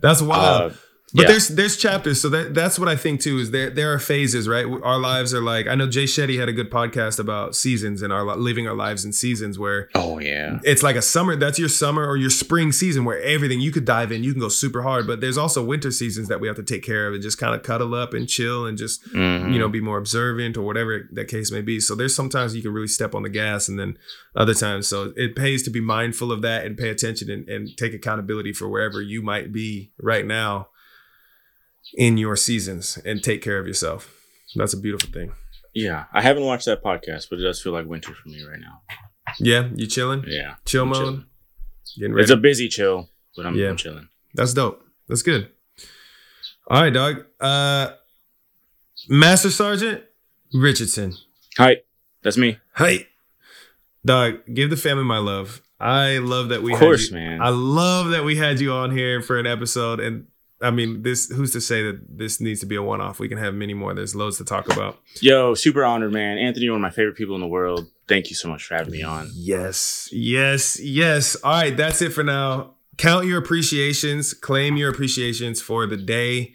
That's 0.00 0.20
wild. 0.20 0.72
Uh, 0.72 0.74
but 1.14 1.22
yeah. 1.22 1.28
there's 1.28 1.48
there's 1.48 1.76
chapters, 1.76 2.20
so 2.20 2.28
that 2.30 2.54
that's 2.54 2.78
what 2.78 2.88
I 2.88 2.96
think 2.96 3.20
too. 3.20 3.38
Is 3.38 3.50
there 3.50 3.68
there 3.70 3.92
are 3.92 3.98
phases, 3.98 4.48
right? 4.48 4.64
Our 4.64 4.98
lives 4.98 5.34
are 5.34 5.42
like 5.42 5.66
I 5.66 5.74
know 5.74 5.86
Jay 5.86 6.04
Shetty 6.04 6.38
had 6.38 6.48
a 6.48 6.52
good 6.52 6.70
podcast 6.70 7.18
about 7.18 7.54
seasons 7.54 8.00
and 8.02 8.12
our 8.12 8.24
living 8.36 8.66
our 8.66 8.74
lives 8.74 9.04
in 9.04 9.12
seasons 9.12 9.58
where 9.58 9.88
oh 9.94 10.18
yeah, 10.18 10.58
it's 10.64 10.82
like 10.82 10.96
a 10.96 11.02
summer. 11.02 11.36
That's 11.36 11.58
your 11.58 11.68
summer 11.68 12.06
or 12.06 12.16
your 12.16 12.30
spring 12.30 12.72
season 12.72 13.04
where 13.04 13.20
everything 13.20 13.60
you 13.60 13.72
could 13.72 13.84
dive 13.84 14.10
in, 14.10 14.24
you 14.24 14.32
can 14.32 14.40
go 14.40 14.48
super 14.48 14.82
hard. 14.82 15.06
But 15.06 15.20
there's 15.20 15.36
also 15.36 15.62
winter 15.62 15.90
seasons 15.90 16.28
that 16.28 16.40
we 16.40 16.46
have 16.46 16.56
to 16.56 16.62
take 16.62 16.82
care 16.82 17.06
of 17.08 17.14
and 17.14 17.22
just 17.22 17.36
kind 17.38 17.54
of 17.54 17.62
cuddle 17.62 17.94
up 17.94 18.14
and 18.14 18.28
chill 18.28 18.64
and 18.66 18.78
just 18.78 19.04
Mhm. 19.12 19.52
you 19.52 19.58
know 19.58 19.68
be 19.68 19.80
more 19.80 19.98
observant 19.98 20.56
or 20.56 20.62
whatever 20.62 21.08
that 21.12 21.28
case 21.28 21.52
may 21.52 21.60
be. 21.60 21.78
So 21.80 21.94
there's 21.94 22.14
sometimes 22.14 22.54
you 22.56 22.62
can 22.62 22.72
really 22.72 22.88
step 22.88 23.14
on 23.14 23.22
the 23.22 23.28
gas 23.28 23.68
and 23.68 23.78
then 23.78 23.98
other 24.34 24.54
times. 24.54 24.88
So 24.88 25.12
it 25.16 25.36
pays 25.36 25.62
to 25.64 25.70
be 25.70 25.80
mindful 25.80 26.32
of 26.32 26.40
that 26.42 26.64
and 26.64 26.76
pay 26.76 26.88
attention 26.88 27.30
and, 27.30 27.48
and 27.48 27.76
take 27.76 27.92
accountability 27.92 28.52
for 28.54 28.68
wherever 28.68 29.02
you 29.02 29.20
might 29.22 29.52
be 29.52 29.92
right 30.00 30.24
now 30.26 30.68
in 31.96 32.16
your 32.18 32.36
seasons 32.36 32.98
and 33.04 33.22
take 33.22 33.42
care 33.42 33.58
of 33.58 33.66
yourself. 33.66 34.14
That's 34.54 34.72
a 34.74 34.76
beautiful 34.76 35.10
thing. 35.10 35.32
yeah. 35.74 36.04
I 36.12 36.20
haven't 36.22 36.44
watched 36.44 36.66
that 36.66 36.82
podcast, 36.82 37.28
but 37.30 37.38
it 37.38 37.42
does 37.42 37.60
feel 37.62 37.72
like 37.72 37.86
winter 37.86 38.12
for 38.14 38.28
me 38.28 38.42
right 38.44 38.60
now. 38.60 38.82
Yeah, 39.38 39.68
you 39.74 39.86
chilling? 39.86 40.24
Yeah, 40.26 40.54
Chill 40.64 40.82
I'm 40.82 40.88
mode. 40.90 40.98
chilling. 40.98 41.24
Getting 41.98 42.12
ready. 42.14 42.22
It's 42.22 42.30
a 42.32 42.36
busy 42.36 42.68
chill, 42.68 43.08
but 43.36 43.46
I'm, 43.46 43.54
Yeah. 43.54 43.68
I'm 43.70 43.76
chilling. 43.76 44.08
That's 44.34 44.52
dope. 44.54 44.82
That's 45.08 45.22
good. 45.22 45.48
All 46.68 46.80
right, 46.82 46.92
dog. 46.92 47.24
Uh 47.40 47.92
Master 49.08 49.50
Sergeant 49.50 50.02
Richardson. 50.54 51.14
Hi, 51.58 51.78
that's 52.22 52.36
me. 52.36 52.58
Hey. 52.76 53.08
Dog, 54.04 54.40
give 54.52 54.70
the 54.70 54.76
family 54.76 55.04
my 55.04 55.18
love. 55.18 55.62
I 55.80 56.18
love 56.18 56.48
that 56.50 56.62
we 56.62 56.72
Of 56.72 56.78
course, 56.80 57.10
had 57.10 57.20
you, 57.20 57.26
man. 57.28 57.42
I 57.42 57.48
love 57.50 58.10
that 58.10 58.24
we 58.24 58.36
had 58.36 58.60
you 58.60 58.72
on 58.72 58.90
here 58.96 59.20
for 59.22 59.38
an 59.38 59.46
episode 59.46 59.98
and 60.00 60.26
I 60.62 60.70
mean, 60.70 61.02
this 61.02 61.28
who's 61.28 61.52
to 61.52 61.60
say 61.60 61.82
that 61.82 62.18
this 62.18 62.40
needs 62.40 62.60
to 62.60 62.66
be 62.66 62.76
a 62.76 62.82
one-off? 62.82 63.18
We 63.18 63.28
can 63.28 63.38
have 63.38 63.54
many 63.54 63.74
more. 63.74 63.94
There's 63.94 64.14
loads 64.14 64.38
to 64.38 64.44
talk 64.44 64.72
about. 64.72 64.98
Yo, 65.20 65.54
super 65.54 65.84
honored, 65.84 66.12
man. 66.12 66.38
Anthony, 66.38 66.68
one 66.68 66.76
of 66.76 66.82
my 66.82 66.90
favorite 66.90 67.16
people 67.16 67.34
in 67.34 67.40
the 67.40 67.46
world. 67.46 67.88
Thank 68.08 68.30
you 68.30 68.36
so 68.36 68.48
much 68.48 68.64
for 68.64 68.74
having 68.74 68.92
me 68.92 69.02
on. 69.02 69.30
Yes, 69.34 70.08
yes, 70.12 70.78
yes. 70.80 71.36
All 71.42 71.52
right, 71.52 71.76
that's 71.76 72.00
it 72.02 72.10
for 72.10 72.22
now. 72.22 72.74
Count 72.98 73.26
your 73.26 73.38
appreciations, 73.38 74.34
claim 74.34 74.76
your 74.76 74.90
appreciations 74.90 75.60
for 75.60 75.86
the 75.86 75.96
day. 75.96 76.54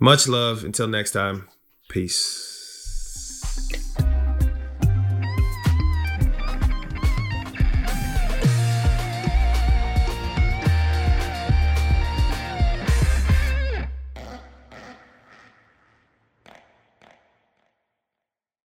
Much 0.00 0.28
love. 0.28 0.64
Until 0.64 0.86
next 0.86 1.10
time, 1.10 1.48
peace. 1.88 2.57